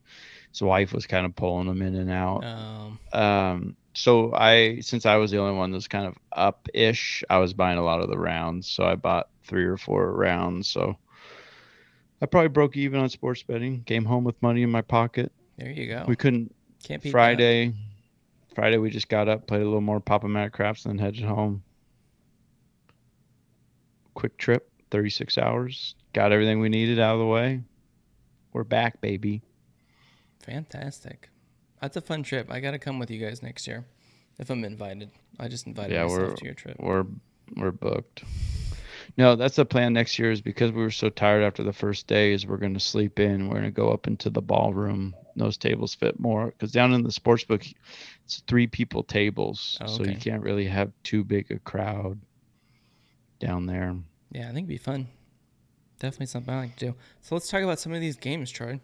His 0.51 0.61
wife 0.63 0.93
was 0.93 1.05
kind 1.05 1.25
of 1.27 1.35
pulling 1.35 1.67
him 1.67 1.81
in 1.83 1.95
and 1.95 2.09
out. 2.09 2.43
um, 2.43 2.99
Um, 3.13 3.77
so 3.93 4.33
I, 4.33 4.79
since 4.79 5.05
I 5.05 5.17
was 5.17 5.31
the 5.31 5.39
only 5.39 5.57
one 5.57 5.71
that 5.71 5.75
was 5.75 5.87
kind 5.87 6.05
of 6.05 6.15
up 6.31 6.67
ish, 6.73 7.23
I 7.29 7.37
was 7.37 7.53
buying 7.53 7.77
a 7.77 7.83
lot 7.83 8.01
of 8.01 8.09
the 8.09 8.17
rounds. 8.17 8.67
So 8.67 8.83
I 8.83 8.95
bought 8.95 9.29
three 9.43 9.65
or 9.65 9.77
four 9.77 10.11
rounds. 10.11 10.67
So 10.67 10.97
I 12.21 12.25
probably 12.25 12.49
broke 12.49 12.77
even 12.77 12.99
on 12.99 13.09
sports 13.09 13.43
betting. 13.43 13.83
Came 13.83 14.05
home 14.05 14.23
with 14.23 14.41
money 14.41 14.63
in 14.63 14.69
my 14.69 14.81
pocket. 14.81 15.31
there 15.57 15.69
you 15.69 15.87
go. 15.87 16.05
We 16.07 16.15
couldn't 16.15 16.53
Can't. 16.83 17.05
Friday. 17.09 17.73
Friday 18.55 18.77
we 18.77 18.89
just 18.89 19.09
got 19.09 19.27
up, 19.27 19.47
played 19.47 19.61
a 19.61 19.65
little 19.65 19.81
more 19.81 19.99
Papa 19.99 20.27
Mac 20.27 20.51
craps, 20.51 20.85
and 20.85 20.99
then 20.99 21.05
headed 21.05 21.23
home. 21.23 21.63
Quick 24.13 24.37
trip, 24.37 24.69
36 24.91 25.37
hours. 25.37 25.95
Got 26.13 26.33
everything 26.33 26.59
we 26.59 26.67
needed 26.67 26.99
out 26.99 27.13
of 27.13 27.19
the 27.19 27.25
way. 27.25 27.63
We're 28.51 28.65
back, 28.65 28.99
baby. 28.99 29.41
Fantastic. 30.43 31.30
That's 31.81 31.97
a 31.97 32.01
fun 32.01 32.23
trip. 32.23 32.51
I 32.51 32.59
got 32.59 32.71
to 32.71 32.79
come 32.79 32.99
with 32.99 33.09
you 33.09 33.19
guys 33.19 33.41
next 33.41 33.67
year 33.67 33.85
if 34.37 34.49
I'm 34.49 34.63
invited. 34.63 35.11
I 35.39 35.47
just 35.47 35.67
invited 35.67 35.93
Yeah, 35.93 36.03
myself 36.03 36.35
to 36.35 36.45
your 36.45 36.53
trip. 36.53 36.77
We're 36.79 37.05
we're 37.57 37.71
booked. 37.71 38.23
No, 39.17 39.35
that's 39.35 39.57
the 39.57 39.65
plan 39.65 39.93
next 39.93 40.17
year. 40.19 40.31
Is 40.31 40.41
because 40.41 40.71
we 40.71 40.81
were 40.81 40.91
so 40.91 41.09
tired 41.09 41.43
after 41.43 41.63
the 41.63 41.73
first 41.73 42.07
day. 42.07 42.33
Is 42.33 42.45
we're 42.45 42.57
going 42.57 42.75
to 42.75 42.79
sleep 42.79 43.19
in. 43.19 43.47
We're 43.47 43.55
going 43.55 43.63
to 43.65 43.71
go 43.71 43.89
up 43.89 44.07
into 44.07 44.29
the 44.29 44.41
ballroom. 44.41 45.15
Those 45.35 45.57
tables 45.57 45.95
fit 45.95 46.19
more 46.19 46.47
because 46.47 46.71
down 46.71 46.93
in 46.93 47.03
the 47.03 47.11
sports 47.11 47.43
book, 47.43 47.65
it's 48.25 48.43
three 48.47 48.67
people 48.67 49.01
tables, 49.03 49.77
Oh, 49.81 49.87
so 49.87 50.03
you 50.03 50.17
can't 50.17 50.43
really 50.43 50.65
have 50.65 50.91
too 51.03 51.23
big 51.23 51.49
a 51.51 51.59
crowd 51.59 52.19
down 53.39 53.65
there. 53.65 53.95
Yeah, 54.31 54.43
I 54.43 54.47
think 54.47 54.57
it'd 54.57 54.67
be 54.67 54.77
fun. 54.77 55.07
Definitely 55.99 56.27
something 56.27 56.53
I 56.53 56.59
like 56.59 56.75
to 56.77 56.87
do. 56.87 56.95
So 57.21 57.35
let's 57.35 57.49
talk 57.49 57.61
about 57.61 57.79
some 57.79 57.93
of 57.93 58.01
these 58.01 58.17
games, 58.17 58.51
Troy. 58.51 58.79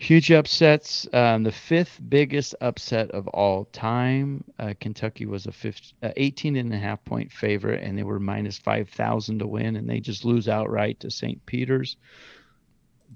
Huge 0.00 0.30
upsets. 0.30 1.08
Um, 1.12 1.42
the 1.42 1.50
fifth 1.50 2.00
biggest 2.08 2.54
upset 2.60 3.10
of 3.10 3.26
all 3.28 3.64
time. 3.64 4.44
Uh, 4.56 4.72
Kentucky 4.78 5.26
was 5.26 5.46
a 5.46 5.52
15, 5.52 5.98
uh, 6.04 6.12
18 6.16 6.54
and 6.54 6.72
a 6.72 6.78
half 6.78 7.04
point 7.04 7.32
favorite, 7.32 7.82
and 7.82 7.98
they 7.98 8.04
were 8.04 8.20
minus 8.20 8.58
5,000 8.58 9.40
to 9.40 9.46
win, 9.48 9.74
and 9.74 9.90
they 9.90 9.98
just 9.98 10.24
lose 10.24 10.48
outright 10.48 11.00
to 11.00 11.10
St. 11.10 11.44
Peter's. 11.46 11.96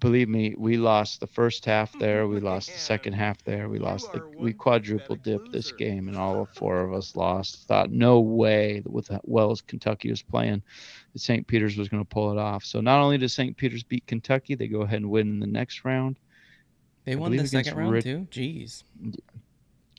Believe 0.00 0.28
me, 0.28 0.56
we 0.58 0.76
lost 0.76 1.20
the 1.20 1.28
first 1.28 1.64
half 1.66 1.92
there. 2.00 2.26
We 2.26 2.40
lost 2.40 2.72
the 2.72 2.78
second 2.78 3.12
half 3.12 3.44
there. 3.44 3.68
We 3.68 3.78
lost 3.78 4.12
the, 4.12 4.20
we 4.36 4.52
quadruple 4.52 5.14
dipped 5.14 5.52
this 5.52 5.70
game, 5.70 6.08
and 6.08 6.16
all 6.16 6.48
four 6.56 6.80
of 6.80 6.92
us 6.92 7.14
lost. 7.16 7.68
Thought 7.68 7.92
no 7.92 8.18
way 8.18 8.80
that 8.80 8.92
with 8.92 9.06
that 9.06 9.28
well 9.28 9.52
as 9.52 9.60
Kentucky 9.60 10.10
was 10.10 10.22
playing, 10.22 10.64
that 11.12 11.20
St. 11.20 11.46
Peter's 11.46 11.76
was 11.76 11.88
going 11.88 12.02
to 12.02 12.08
pull 12.08 12.32
it 12.32 12.38
off. 12.38 12.64
So 12.64 12.80
not 12.80 13.00
only 13.00 13.18
does 13.18 13.32
St. 13.32 13.56
Peter's 13.56 13.84
beat 13.84 14.08
Kentucky, 14.08 14.56
they 14.56 14.66
go 14.66 14.80
ahead 14.80 15.02
and 15.02 15.10
win 15.10 15.28
in 15.28 15.38
the 15.38 15.46
next 15.46 15.84
round. 15.84 16.18
They 17.04 17.16
won 17.16 17.32
the 17.32 17.46
second 17.46 17.76
round 17.76 18.02
too. 18.02 18.26
Jeez. 18.30 18.82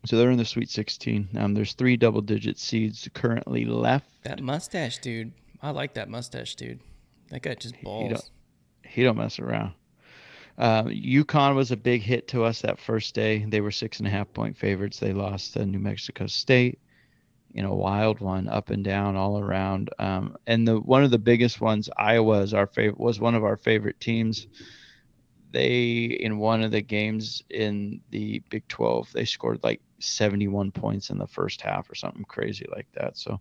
So 0.06 0.18
they're 0.18 0.32
in 0.32 0.38
the 0.38 0.46
Sweet 0.46 0.70
16. 0.70 1.30
Um, 1.38 1.54
there's 1.54 1.74
three 1.74 1.96
double-digit 1.96 2.58
seeds 2.60 3.08
currently 3.14 3.66
left. 3.66 4.06
That 4.24 4.42
mustache 4.42 4.98
dude. 5.00 5.32
I 5.62 5.70
like 5.72 5.94
that 5.94 6.10
mustache 6.10 6.56
dude. 6.56 6.80
That 7.30 7.42
guy 7.42 7.56
just 7.56 7.82
balls. 7.82 8.10
don't- 8.12 8.30
He 8.86 9.04
don't 9.04 9.18
mess 9.18 9.40
around. 9.40 9.74
Uh, 10.58 10.84
UConn 10.84 11.56
was 11.56 11.72
a 11.72 11.78
big 11.78 12.02
hit 12.04 12.28
to 12.28 12.44
us 12.44 12.62
that 12.62 12.80
first 12.80 13.16
day. 13.16 13.44
They 13.48 13.62
were 13.62 13.72
six 13.72 13.98
and 14.00 14.08
a 14.08 14.12
half 14.12 14.32
point 14.34 14.58
favorites. 14.58 15.00
They 15.00 15.14
lost 15.14 15.54
to 15.54 15.66
New 15.66 15.80
Mexico 15.80 16.28
State 16.28 16.80
in 17.56 17.66
a 17.66 17.74
wild 17.74 18.20
one, 18.20 18.48
up 18.50 18.70
and 18.70 18.84
down, 18.84 19.16
all 19.16 19.40
around. 19.40 19.90
Um, 20.00 20.36
and 20.46 20.68
the 20.68 20.80
one 20.80 21.04
of 21.04 21.12
the 21.12 21.18
biggest 21.18 21.60
ones, 21.62 21.90
Iowa, 21.98 22.42
is 22.42 22.54
our 22.54 22.68
favorite. 22.68 23.00
Was 23.00 23.20
one 23.20 23.34
of 23.36 23.44
our 23.44 23.58
favorite 23.58 24.00
teams. 24.00 24.46
They 25.54 26.18
in 26.20 26.40
one 26.40 26.64
of 26.64 26.72
the 26.72 26.82
games 26.82 27.44
in 27.50 28.02
the 28.10 28.42
Big 28.50 28.68
12, 28.68 29.14
they 29.14 29.24
scored 29.24 29.64
like 29.64 29.82
71 30.00 30.72
points 30.72 31.12
in 31.12 31.20
the 31.20 31.28
first 31.28 31.62
half 31.62 31.90
or 31.90 31.96
something 31.96 32.26
crazy 32.26 32.66
like 32.76 32.88
that. 32.96 33.18
So 33.18 33.40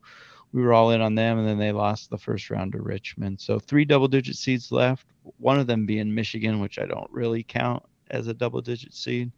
we 0.52 0.60
were 0.60 0.74
all 0.74 0.90
in 0.90 1.00
on 1.00 1.14
them, 1.14 1.38
and 1.38 1.48
then 1.48 1.58
they 1.58 1.72
lost 1.72 2.10
the 2.10 2.18
first 2.18 2.50
round 2.50 2.72
to 2.72 2.82
Richmond. 2.82 3.40
So 3.40 3.58
three 3.58 3.86
double-digit 3.86 4.36
seeds 4.36 4.70
left. 4.70 5.06
One 5.38 5.58
of 5.58 5.66
them 5.66 5.86
being 5.86 6.14
Michigan, 6.14 6.60
which 6.60 6.78
I 6.78 6.84
don't 6.84 7.10
really 7.10 7.42
count 7.42 7.82
as 8.10 8.26
a 8.26 8.34
double-digit 8.34 8.92
seed. 8.92 9.32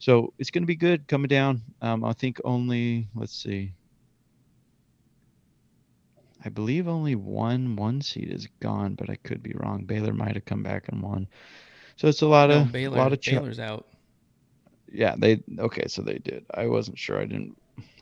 So 0.00 0.34
it's 0.38 0.50
going 0.50 0.64
to 0.64 0.66
be 0.66 0.74
good 0.74 1.06
coming 1.06 1.28
down. 1.28 1.62
Um, 1.80 2.04
I 2.04 2.12
think 2.12 2.40
only 2.44 3.06
let's 3.14 3.40
see. 3.40 3.74
I 6.44 6.48
believe 6.48 6.88
only 6.88 7.14
one 7.14 7.76
one 7.76 8.00
seed 8.00 8.32
is 8.32 8.48
gone, 8.58 8.96
but 8.96 9.08
I 9.08 9.14
could 9.14 9.44
be 9.44 9.54
wrong. 9.54 9.84
Baylor 9.84 10.12
might 10.12 10.34
have 10.34 10.44
come 10.44 10.64
back 10.64 10.88
and 10.88 11.00
won. 11.00 11.28
So 11.96 12.08
it's 12.08 12.22
a 12.22 12.26
lot 12.26 12.50
No, 12.50 12.62
of 12.62 12.72
Baylor. 12.72 12.96
a 12.96 13.00
lot 13.00 13.12
of 13.12 13.20
ch- 13.20 13.30
Baylor's 13.30 13.60
out. 13.60 13.86
yeah, 14.92 15.14
they 15.16 15.42
okay, 15.58 15.86
so 15.88 16.02
they 16.02 16.18
did. 16.18 16.44
I 16.54 16.66
wasn't 16.66 16.98
sure. 16.98 17.20
I 17.20 17.24
didn't. 17.26 17.56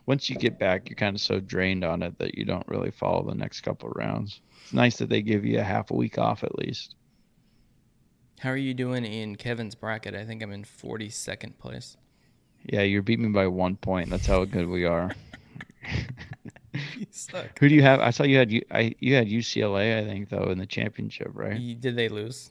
Once 0.07 0.29
you 0.31 0.37
get 0.37 0.59
back, 0.59 0.89
you're 0.89 0.97
kind 0.97 1.15
of 1.15 1.21
so 1.21 1.39
drained 1.41 1.85
on 1.85 2.03
it 2.03 2.19
that 2.19 2.37
you 2.37 2.45
don't 2.45 2.67
really 2.69 2.91
follow 2.91 3.23
the 3.29 3.35
next 3.35 3.61
couple 3.61 3.89
of 3.91 3.97
rounds. 3.97 4.41
It's 4.65 4.73
nice 4.73 4.97
that 4.97 5.09
they 5.09 5.23
give 5.23 5.45
you 5.45 5.61
a 5.61 5.63
half 5.63 5.91
a 5.91 5.95
week 5.95 6.19
off 6.19 6.43
at 6.43 6.57
least. 6.59 6.95
How 8.41 8.51
are 8.51 8.57
you 8.57 8.73
doing 8.75 9.05
in 9.05 9.37
Kevin's 9.37 9.75
bracket? 9.75 10.15
I 10.15 10.25
think 10.25 10.43
I'm 10.43 10.51
in 10.53 10.65
42nd 10.65 11.59
place. 11.59 11.97
Yeah, 12.65 12.83
you're 12.83 13.03
beating 13.03 13.27
me 13.27 13.33
by 13.33 13.47
one 13.47 13.77
point. 13.77 14.09
That's 14.11 14.27
how 14.27 14.45
good 14.47 14.67
we 14.69 14.85
are. 14.87 15.13
Who 17.61 17.69
do 17.69 17.75
you 17.75 17.83
have? 17.83 18.01
I 18.01 18.11
saw 18.11 18.23
you 18.25 18.37
had 18.39 18.51
you. 18.51 18.63
I 18.71 18.95
you 19.01 19.15
had 19.15 19.29
UCLA, 19.29 19.99
I 19.99 20.05
think, 20.07 20.29
though, 20.29 20.51
in 20.51 20.59
the 20.59 20.67
championship, 20.67 21.29
right? 21.33 21.81
Did 21.81 21.97
they 21.97 22.09
lose? 22.09 22.51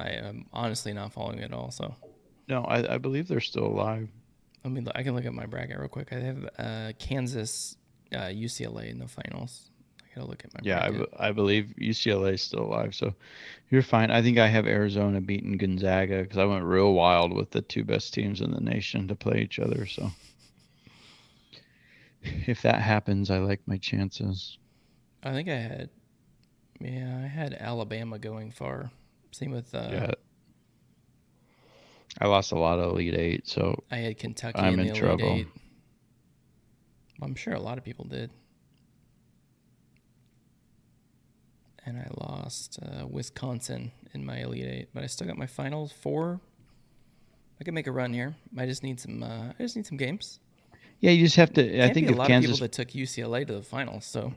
I 0.00 0.08
am 0.10 0.46
honestly 0.52 0.92
not 0.92 1.12
following 1.12 1.38
it 1.38 1.44
at 1.44 1.52
all. 1.52 1.70
So 1.70 1.94
No, 2.48 2.64
I, 2.64 2.94
I 2.94 2.98
believe 2.98 3.28
they're 3.28 3.40
still 3.40 3.66
alive. 3.66 4.08
I 4.64 4.68
mean, 4.68 4.88
I 4.94 5.02
can 5.02 5.14
look 5.14 5.24
at 5.24 5.32
my 5.34 5.46
bracket 5.46 5.78
real 5.78 5.88
quick. 5.88 6.12
I 6.12 6.16
have 6.20 6.48
uh, 6.58 6.92
Kansas, 6.98 7.76
uh, 8.12 8.26
UCLA 8.28 8.90
in 8.90 8.98
the 8.98 9.06
finals. 9.08 9.70
I 10.02 10.14
gotta 10.14 10.28
look 10.28 10.44
at 10.44 10.52
my 10.54 10.60
Yeah, 10.62 10.82
I, 10.84 10.90
bracket. 10.90 11.10
be- 11.12 11.16
I 11.18 11.32
believe 11.32 11.74
UCLA 11.80 12.32
is 12.34 12.42
still 12.42 12.64
alive, 12.64 12.94
so 12.94 13.14
you're 13.70 13.82
fine. 13.82 14.10
I 14.10 14.20
think 14.20 14.38
I 14.38 14.48
have 14.48 14.66
Arizona 14.66 15.20
beating 15.20 15.56
Gonzaga 15.58 16.22
because 16.22 16.38
I 16.38 16.44
went 16.44 16.64
real 16.64 16.92
wild 16.92 17.32
with 17.32 17.50
the 17.52 17.60
two 17.62 17.84
best 17.84 18.12
teams 18.14 18.40
in 18.40 18.50
the 18.50 18.60
nation 18.60 19.06
to 19.08 19.14
play 19.14 19.40
each 19.42 19.58
other. 19.60 19.86
So 19.86 20.10
if 22.22 22.62
that 22.62 22.80
happens, 22.80 23.30
I 23.30 23.38
like 23.38 23.60
my 23.66 23.76
chances. 23.76 24.58
I 25.22 25.32
think 25.32 25.48
I 25.48 25.56
had, 25.56 25.90
yeah, 26.80 27.20
I 27.24 27.26
had 27.26 27.54
Alabama 27.54 28.18
going 28.18 28.50
far. 28.50 28.90
Same 29.38 29.52
with, 29.52 29.72
uh, 29.72 29.88
yeah, 29.92 30.10
I 32.20 32.26
lost 32.26 32.50
a 32.50 32.58
lot 32.58 32.80
of 32.80 32.90
Elite 32.90 33.14
Eight, 33.14 33.46
so 33.46 33.84
I 33.88 33.98
had 33.98 34.18
Kentucky 34.18 34.58
I'm 34.58 34.72
in 34.74 34.78
the 34.78 34.82
in 34.82 34.88
Elite 34.88 35.00
trouble. 35.00 35.32
Eight. 35.32 35.46
I'm 37.22 37.36
sure 37.36 37.54
a 37.54 37.60
lot 37.60 37.78
of 37.78 37.84
people 37.84 38.04
did. 38.04 38.30
And 41.86 41.98
I 41.98 42.08
lost 42.20 42.80
uh, 42.82 43.06
Wisconsin 43.06 43.92
in 44.12 44.26
my 44.26 44.38
Elite 44.38 44.64
Eight, 44.66 44.88
but 44.92 45.04
I 45.04 45.06
still 45.06 45.26
got 45.28 45.38
my 45.38 45.46
final 45.46 45.86
four. 45.86 46.40
I 47.60 47.64
can 47.64 47.74
make 47.74 47.86
a 47.86 47.92
run 47.92 48.12
here. 48.12 48.34
I 48.56 48.66
just 48.66 48.82
need 48.82 48.98
some. 48.98 49.22
Uh, 49.22 49.50
I 49.58 49.62
just 49.62 49.76
need 49.76 49.86
some 49.86 49.96
games. 49.98 50.40
yeah, 51.00 51.12
you 51.12 51.24
just 51.24 51.36
have 51.36 51.52
to. 51.54 51.84
I 51.84 51.92
think 51.92 52.08
be 52.08 52.12
a 52.12 52.12
if 52.14 52.18
lot 52.18 52.26
Kansas, 52.26 52.50
of 52.50 52.56
people 52.56 52.64
that 52.66 52.72
took 52.72 52.88
UCLA 52.88 53.46
to 53.46 53.54
the 53.54 53.62
finals. 53.62 54.04
So 54.04 54.34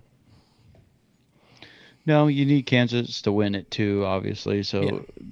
no, 2.06 2.28
you 2.28 2.46
need 2.46 2.64
Kansas 2.66 3.22
to 3.24 3.32
win 3.32 3.56
it 3.56 3.70
too, 3.72 4.04
obviously. 4.06 4.64
So 4.64 4.82
Yeah. 4.84 5.24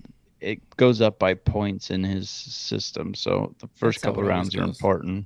it 0.41 0.77
goes 0.77 1.01
up 1.01 1.19
by 1.19 1.33
points 1.33 1.89
in 1.91 2.03
his 2.03 2.29
system. 2.29 3.13
So 3.13 3.55
the 3.59 3.67
first 3.75 4.01
That's 4.01 4.05
couple 4.05 4.23
rounds 4.23 4.55
are 4.55 4.63
important. 4.63 5.25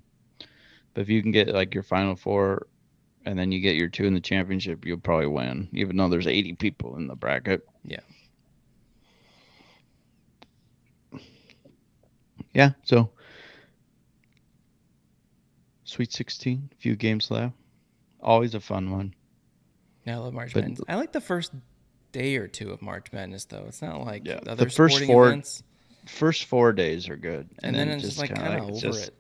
But 0.94 1.02
if 1.02 1.10
you 1.10 1.22
can 1.22 1.32
get 1.32 1.50
like 1.50 1.74
your 1.74 1.84
final 1.84 2.16
four 2.16 2.68
and 3.26 3.38
then 3.38 3.52
you 3.52 3.60
get 3.62 3.76
your 3.76 3.90
two 3.90 4.06
in 4.06 4.14
the 4.14 4.20
championship, 4.20 4.86
you'll 4.86 5.00
probably 5.00 5.28
win, 5.28 5.70
even 5.74 5.98
though 5.98 6.10
there's 6.10 6.28
80 6.28 6.54
people 6.56 6.96
in 6.98 7.08
the 7.08 7.16
bracket. 7.16 7.68
Yeah. 7.84 8.00
Yeah. 12.54 12.72
So 12.84 13.10
Sweet 15.86 16.12
16, 16.12 16.72
few 16.80 16.96
games 16.96 17.30
left. 17.30 17.54
Always 18.20 18.56
a 18.56 18.60
fun 18.60 18.90
one. 18.90 19.14
Now 20.06 20.14
I 20.20 20.24
love 20.26 20.34
March 20.34 20.54
But- 20.54 20.62
Madness. 20.64 20.82
I 20.88 20.96
like 20.96 21.12
the 21.12 21.22
first 21.22 21.52
day 22.12 22.36
or 22.38 22.48
two 22.48 22.72
of 22.72 22.82
March 22.82 23.08
Madness 23.12 23.46
though. 23.46 23.66
It's 23.68 23.82
not 23.82 24.06
like 24.06 24.26
Yeah, 24.26 24.40
the 24.42 24.56
the 24.56 24.70
first 24.70 24.96
sporting 24.96 25.08
four- 25.08 25.28
events. 25.28 25.64
First 26.06 26.46
four 26.46 26.74
days 26.74 27.08
are 27.08 27.16
good. 27.16 27.48
And, 27.64 27.74
then, 27.76 27.88
it's 27.88 28.04
just 28.04 28.18
like 28.18 28.36
kind 28.36 28.60
of 28.62 28.70
over 28.72 28.78
just, 28.80 29.08
it. 29.08 29.14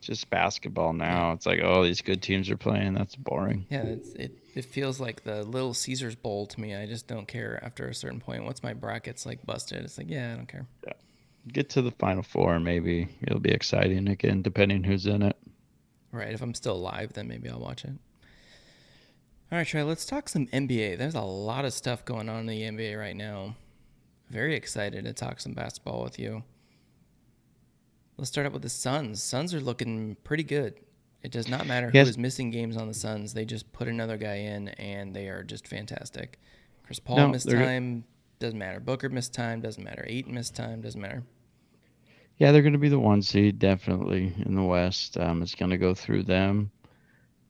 Just 0.00 0.30
basketball 0.30 0.94
now. 0.94 1.32
It's 1.32 1.44
like, 1.44 1.60
oh, 1.62 1.84
these 1.84 2.00
good 2.00 2.22
teams 2.22 2.48
are 2.48 2.56
playing. 2.56 2.94
That's 2.94 3.14
boring. 3.14 3.66
Yeah, 3.68 3.82
it's, 3.82 4.14
it 4.14 4.32
it 4.54 4.64
feels 4.64 5.00
like 5.00 5.24
the 5.24 5.44
Little 5.44 5.74
Caesars 5.74 6.14
Bowl 6.14 6.46
to 6.46 6.60
me. 6.60 6.74
I 6.74 6.86
just 6.86 7.08
don't 7.08 7.28
care 7.28 7.62
after 7.62 7.86
a 7.88 7.94
certain 7.94 8.20
point. 8.20 8.44
Once 8.44 8.62
my 8.62 8.72
bracket's 8.72 9.26
like 9.26 9.44
busted, 9.44 9.84
it's 9.84 9.98
like 9.98 10.08
yeah, 10.08 10.32
I 10.32 10.36
don't 10.36 10.48
care. 10.48 10.66
Yeah. 10.86 10.92
Get 11.52 11.68
to 11.70 11.82
the 11.82 11.90
final 11.92 12.22
four, 12.22 12.58
maybe 12.58 13.08
it'll 13.22 13.40
be 13.40 13.50
exciting 13.52 14.08
again, 14.08 14.40
depending 14.42 14.84
who's 14.84 15.04
in 15.06 15.22
it. 15.22 15.36
Right, 16.10 16.32
if 16.32 16.40
I'm 16.40 16.54
still 16.54 16.76
alive, 16.76 17.12
then 17.12 17.28
maybe 17.28 17.48
I'll 17.50 17.60
watch 17.60 17.84
it. 17.84 17.92
All 19.50 19.56
right, 19.58 19.66
Trey, 19.66 19.82
let's 19.82 20.04
talk 20.04 20.28
some 20.28 20.46
NBA. 20.48 20.98
There's 20.98 21.14
a 21.14 21.22
lot 21.22 21.64
of 21.64 21.72
stuff 21.72 22.04
going 22.04 22.28
on 22.28 22.40
in 22.40 22.46
the 22.46 22.62
NBA 22.62 22.98
right 22.98 23.16
now. 23.16 23.56
Very 24.28 24.54
excited 24.54 25.04
to 25.04 25.12
talk 25.14 25.40
some 25.40 25.54
basketball 25.54 26.02
with 26.02 26.18
you. 26.18 26.42
Let's 28.18 28.30
start 28.30 28.46
out 28.46 28.52
with 28.52 28.62
the 28.62 28.68
Suns. 28.68 29.22
Suns 29.22 29.54
are 29.54 29.60
looking 29.60 30.16
pretty 30.22 30.42
good. 30.42 30.74
It 31.22 31.32
does 31.32 31.48
not 31.48 31.66
matter 31.66 31.86
who 31.90 31.96
Yes. 31.96 32.08
is 32.08 32.18
missing 32.18 32.50
games 32.50 32.76
on 32.76 32.88
the 32.88 32.94
Suns. 32.94 33.32
They 33.32 33.46
just 33.46 33.72
put 33.72 33.88
another 33.88 34.18
guy 34.18 34.34
in, 34.36 34.68
and 34.68 35.16
they 35.16 35.28
are 35.28 35.42
just 35.42 35.66
fantastic. 35.66 36.38
Chris 36.84 37.00
Paul 37.00 37.16
No, 37.16 37.28
missed 37.28 37.48
time. 37.48 38.04
Doesn't 38.40 38.58
matter. 38.58 38.80
Booker 38.80 39.08
missed 39.08 39.32
time. 39.32 39.60
Doesn't 39.62 39.82
matter. 39.82 40.04
Ayton 40.06 40.34
missed 40.34 40.54
time. 40.54 40.80
Doesn't 40.82 41.00
matter. 41.00 41.22
Yeah, 42.36 42.52
they're 42.52 42.62
going 42.62 42.72
to 42.74 42.78
be 42.78 42.88
the 42.88 43.00
one 43.00 43.22
seed, 43.22 43.58
definitely 43.58 44.32
in 44.44 44.54
the 44.54 44.62
West. 44.62 45.16
Um, 45.16 45.42
it's 45.42 45.54
going 45.56 45.70
to 45.70 45.78
go 45.78 45.94
through 45.94 46.24
them. 46.24 46.70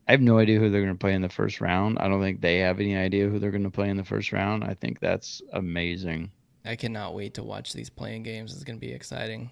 I 0.08 0.12
have 0.12 0.22
no 0.22 0.38
idea 0.38 0.58
who 0.58 0.70
they're 0.70 0.80
going 0.80 0.94
to 0.94 0.98
play 0.98 1.12
in 1.12 1.20
the 1.20 1.28
first 1.28 1.60
round. 1.60 1.98
I 1.98 2.08
don't 2.08 2.22
think 2.22 2.40
they 2.40 2.58
have 2.60 2.80
any 2.80 2.96
idea 2.96 3.28
who 3.28 3.38
they're 3.38 3.50
going 3.50 3.64
to 3.64 3.70
play 3.70 3.90
in 3.90 3.98
the 3.98 4.04
first 4.04 4.32
round. 4.32 4.64
I 4.64 4.72
think 4.72 5.00
that's 5.00 5.42
amazing. 5.52 6.30
I 6.64 6.76
cannot 6.76 7.14
wait 7.14 7.34
to 7.34 7.42
watch 7.42 7.74
these 7.74 7.90
playing 7.90 8.22
games. 8.22 8.54
It's 8.54 8.64
going 8.64 8.78
to 8.78 8.86
be 8.86 8.92
exciting. 8.92 9.50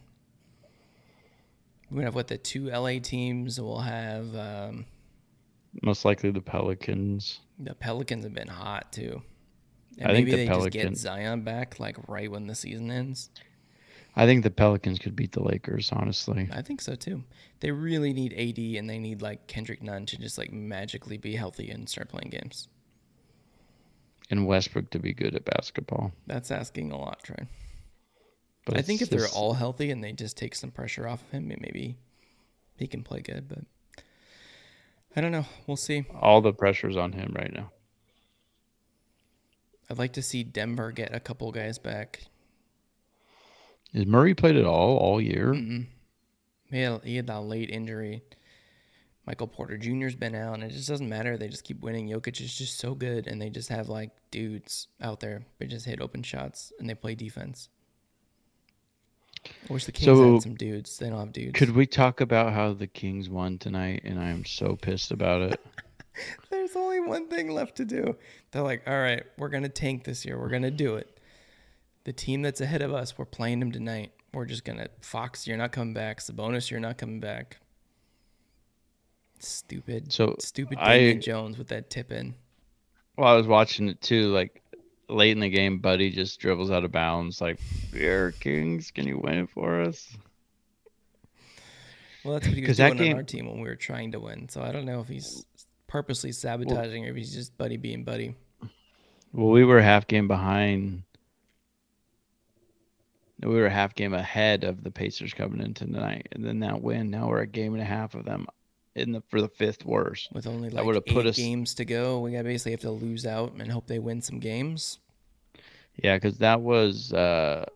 We're 1.90 1.96
going 1.96 2.02
to 2.02 2.06
have 2.06 2.14
what 2.14 2.28
the 2.28 2.38
two 2.38 2.70
LA 2.70 2.98
teams 3.00 3.60
will 3.60 3.80
have. 3.80 4.34
Um, 4.34 4.86
Most 5.82 6.06
likely 6.06 6.30
the 6.30 6.40
Pelicans. 6.40 7.40
the 7.58 7.74
Pelicans 7.74 8.24
have 8.24 8.34
been 8.34 8.48
hot 8.48 8.92
too. 8.92 9.22
And 9.98 10.10
I 10.10 10.14
think 10.14 10.28
maybe 10.28 10.44
the 10.44 10.50
they 10.50 10.58
just 10.58 10.70
get 10.70 10.96
Zion 10.96 11.42
back 11.42 11.78
like 11.78 11.96
right 12.08 12.30
when 12.30 12.46
the 12.46 12.54
season 12.54 12.90
ends. 12.90 13.30
I 14.18 14.24
think 14.24 14.42
the 14.42 14.50
Pelicans 14.50 14.98
could 14.98 15.14
beat 15.14 15.32
the 15.32 15.42
Lakers, 15.42 15.90
honestly. 15.92 16.48
I 16.50 16.62
think 16.62 16.80
so 16.80 16.94
too. 16.94 17.22
They 17.60 17.70
really 17.70 18.14
need 18.14 18.32
AD 18.32 18.58
and 18.78 18.88
they 18.88 18.98
need 18.98 19.20
like 19.20 19.46
Kendrick 19.46 19.82
Nunn 19.82 20.06
to 20.06 20.16
just 20.16 20.38
like 20.38 20.50
magically 20.52 21.18
be 21.18 21.36
healthy 21.36 21.70
and 21.70 21.86
start 21.88 22.08
playing 22.08 22.30
games. 22.30 22.68
And 24.30 24.46
Westbrook 24.46 24.90
to 24.90 24.98
be 24.98 25.12
good 25.12 25.34
at 25.34 25.44
basketball. 25.44 26.12
That's 26.26 26.50
asking 26.50 26.92
a 26.92 26.98
lot, 26.98 27.22
Trey. 27.22 27.46
But 28.64 28.78
I 28.78 28.82
think 28.82 29.02
if 29.02 29.12
it's 29.12 29.32
they're 29.32 29.40
all 29.40 29.52
healthy 29.52 29.90
and 29.90 30.02
they 30.02 30.12
just 30.12 30.36
take 30.36 30.54
some 30.54 30.70
pressure 30.70 31.06
off 31.06 31.22
of 31.22 31.30
him, 31.30 31.48
maybe 31.48 31.96
he 32.76 32.86
can 32.86 33.02
play 33.04 33.20
good. 33.20 33.48
But 33.48 33.64
I 35.14 35.20
don't 35.20 35.30
know. 35.30 35.44
We'll 35.66 35.76
see. 35.76 36.06
all 36.20 36.40
the 36.40 36.52
pressure's 36.52 36.96
on 36.96 37.12
him 37.12 37.34
right 37.36 37.52
now. 37.52 37.70
I'd 39.88 39.98
like 39.98 40.14
to 40.14 40.22
see 40.22 40.42
Denver 40.42 40.90
get 40.90 41.14
a 41.14 41.20
couple 41.20 41.52
guys 41.52 41.78
back. 41.78 42.22
Is 43.92 44.06
Murray 44.06 44.34
played 44.34 44.56
at 44.56 44.64
all 44.64 44.96
all 44.96 45.20
year? 45.20 45.52
Mm-mm. 45.52 45.86
He 46.70 46.80
had, 46.80 47.04
he 47.04 47.16
had 47.16 47.26
that 47.28 47.40
late 47.42 47.70
injury. 47.70 48.22
Michael 49.26 49.48
Porter 49.48 49.76
Jr.'s 49.76 50.14
been 50.14 50.34
out, 50.36 50.54
and 50.54 50.62
it 50.62 50.70
just 50.70 50.88
doesn't 50.88 51.08
matter. 51.08 51.36
They 51.36 51.48
just 51.48 51.64
keep 51.64 51.80
winning. 51.80 52.08
Jokic 52.08 52.40
is 52.40 52.56
just 52.56 52.78
so 52.78 52.94
good, 52.94 53.26
and 53.26 53.42
they 53.42 53.50
just 53.50 53.68
have 53.70 53.88
like 53.88 54.10
dudes 54.30 54.86
out 55.00 55.20
there. 55.20 55.44
They 55.58 55.66
just 55.66 55.84
hit 55.86 56.00
open 56.00 56.22
shots 56.22 56.72
and 56.78 56.88
they 56.88 56.94
play 56.94 57.14
defense. 57.14 57.68
I 59.68 59.72
wish 59.72 59.84
the 59.84 59.92
Kings 59.92 60.06
So, 60.06 60.32
had 60.34 60.42
some 60.42 60.54
dudes. 60.54 60.98
They 60.98 61.08
don't 61.08 61.18
have 61.18 61.32
dudes. 61.32 61.58
Could 61.58 61.74
we 61.74 61.86
talk 61.86 62.20
about 62.20 62.52
how 62.52 62.72
the 62.72 62.86
Kings 62.86 63.28
won 63.28 63.58
tonight? 63.58 64.02
And 64.04 64.18
I 64.18 64.28
am 64.30 64.44
so 64.44 64.76
pissed 64.76 65.10
about 65.10 65.42
it. 65.42 65.60
There's 66.50 66.74
only 66.74 67.00
one 67.00 67.28
thing 67.28 67.50
left 67.50 67.76
to 67.76 67.84
do. 67.84 68.16
They're 68.50 68.62
like, 68.62 68.82
all 68.86 68.98
right, 68.98 69.24
we're 69.38 69.48
gonna 69.48 69.68
tank 69.68 70.04
this 70.04 70.24
year. 70.24 70.38
We're 70.38 70.48
gonna 70.48 70.70
do 70.70 70.96
it. 70.96 71.15
The 72.06 72.12
team 72.12 72.40
that's 72.42 72.60
ahead 72.60 72.82
of 72.82 72.94
us, 72.94 73.18
we're 73.18 73.24
playing 73.24 73.58
them 73.58 73.72
tonight. 73.72 74.12
We're 74.32 74.44
just 74.44 74.64
gonna 74.64 74.86
Fox. 75.00 75.44
You're 75.44 75.56
not 75.56 75.72
coming 75.72 75.92
back. 75.92 76.20
Sabonis, 76.20 76.70
you're 76.70 76.78
not 76.78 76.98
coming 76.98 77.18
back. 77.18 77.58
Stupid. 79.40 80.12
So, 80.12 80.36
stupid 80.38 80.78
I- 80.78 81.14
Jones 81.14 81.58
with 81.58 81.66
that 81.68 81.90
tip 81.90 82.12
in. 82.12 82.36
Well, 83.18 83.26
I 83.26 83.34
was 83.34 83.48
watching 83.48 83.88
it 83.88 84.00
too. 84.00 84.28
Like 84.28 84.62
late 85.08 85.32
in 85.32 85.40
the 85.40 85.48
game, 85.48 85.80
Buddy 85.80 86.12
just 86.12 86.38
dribbles 86.38 86.70
out 86.70 86.84
of 86.84 86.92
bounds. 86.92 87.40
Like, 87.40 87.58
Air 87.92 88.30
Kings, 88.30 88.92
can 88.92 89.08
you 89.08 89.18
win 89.18 89.38
it 89.38 89.50
for 89.50 89.80
us? 89.80 90.16
Well, 92.22 92.34
that's 92.34 92.46
what 92.46 92.56
he 92.56 92.64
was 92.64 92.76
doing 92.76 93.00
on 93.00 93.16
our 93.16 93.24
team 93.24 93.46
when 93.48 93.60
we 93.60 93.68
were 93.68 93.74
trying 93.74 94.12
to 94.12 94.20
win. 94.20 94.48
So 94.48 94.62
I 94.62 94.70
don't 94.70 94.86
know 94.86 95.00
if 95.00 95.08
he's 95.08 95.44
purposely 95.88 96.30
sabotaging 96.30 97.04
or 97.04 97.10
if 97.10 97.16
he's 97.16 97.34
just 97.34 97.58
buddy 97.58 97.76
being 97.78 98.04
buddy. 98.04 98.36
Well, 99.32 99.48
we 99.50 99.64
were 99.64 99.82
half 99.82 100.06
game 100.06 100.28
behind. 100.28 101.02
We 103.42 103.54
were 103.54 103.66
a 103.66 103.70
half 103.70 103.94
game 103.94 104.14
ahead 104.14 104.64
of 104.64 104.82
the 104.82 104.90
Pacers 104.90 105.34
coming 105.34 105.60
in 105.60 105.74
tonight, 105.74 106.28
and 106.32 106.44
then 106.44 106.60
that 106.60 106.80
win. 106.82 107.10
Now 107.10 107.28
we're 107.28 107.40
a 107.42 107.46
game 107.46 107.74
and 107.74 107.82
a 107.82 107.86
half 107.86 108.14
of 108.14 108.24
them 108.24 108.46
in 108.94 109.12
the 109.12 109.22
for 109.28 109.42
the 109.42 109.48
fifth 109.48 109.84
worst. 109.84 110.30
With 110.32 110.46
only 110.46 110.70
like 110.70 110.86
eight 110.86 111.12
put 111.14 111.26
us- 111.26 111.36
games 111.36 111.74
to 111.74 111.84
go, 111.84 112.20
we 112.20 112.30
basically 112.42 112.72
have 112.72 112.80
to 112.80 112.90
lose 112.90 113.26
out 113.26 113.52
and 113.58 113.70
hope 113.70 113.86
they 113.86 113.98
win 113.98 114.22
some 114.22 114.38
games. 114.40 114.98
Yeah, 116.02 116.16
because 116.16 116.38
that 116.38 116.62
was 116.62 117.12
uh, 117.12 117.66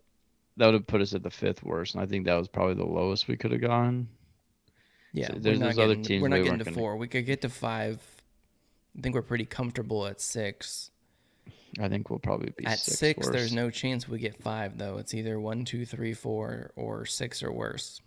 that 0.57 0.67
would 0.67 0.75
have 0.75 0.87
put 0.87 1.03
us 1.03 1.15
at 1.15 1.23
the 1.23 1.31
fifth 1.31 1.63
worst, 1.63 1.95
and 1.95 2.03
I 2.03 2.07
think 2.07 2.25
that 2.25 2.35
was 2.37 2.49
probably 2.49 2.75
the 2.75 2.85
lowest 2.87 3.29
we 3.29 3.37
could 3.37 3.53
have 3.53 3.61
gone. 3.61 4.09
Yeah, 5.13 5.27
So 5.29 5.35
there's 5.41 5.59
not 5.59 5.67
those 5.75 5.79
other 5.79 5.89
getting, 5.89 6.05
teams 6.05 6.23
We're 6.23 6.29
not 6.29 6.39
we 6.39 6.45
getting 6.45 6.59
to 6.61 6.65
gonna- 6.65 6.77
four. 6.77 6.97
We 6.97 7.09
could 7.09 7.27
get 7.27 7.43
to 7.43 7.49
five. 7.49 8.01
I 8.97 9.01
think 9.03 9.15
we're 9.15 9.23
pretty 9.23 9.45
comfortable 9.45 10.07
at 10.07 10.21
six. 10.21 10.90
I 11.79 11.89
think 11.89 12.11
we'll 12.11 12.19
probably 12.19 12.53
be 12.57 12.67
At 12.67 12.79
sixth 12.79 12.99
six, 12.99 13.29
there's 13.29 13.53
no 13.53 13.71
chance 13.71 14.09
we 14.09 14.19
get 14.19 14.43
five 14.43 14.77
though. 14.79 14.99
It's 14.99 15.15
either 15.15 15.39
one, 15.39 15.65
two, 15.65 15.87
three, 15.87 16.15
four, 16.15 16.73
or 16.75 17.07
six 17.07 17.43
or 17.43 17.53
worse. 17.53 18.01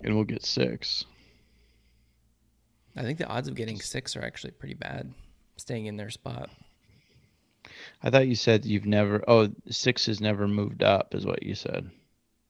and 0.00 0.14
we'll 0.14 0.24
get 0.24 0.44
six. 0.44 1.04
I 2.96 3.02
think 3.02 3.18
the 3.18 3.26
odds 3.26 3.48
of 3.48 3.54
getting 3.54 3.80
six 3.80 4.16
are 4.16 4.22
actually 4.22 4.50
pretty 4.52 4.74
bad, 4.74 5.12
staying 5.56 5.86
in 5.86 5.96
their 5.96 6.10
spot. 6.10 6.50
I 8.02 8.10
thought 8.10 8.28
you 8.28 8.34
said 8.34 8.64
you've 8.64 8.86
never. 8.86 9.22
Oh, 9.28 9.50
six 9.70 10.06
has 10.06 10.20
never 10.20 10.48
moved 10.48 10.82
up, 10.82 11.14
is 11.14 11.24
what 11.24 11.42
you 11.42 11.54
said. 11.54 11.90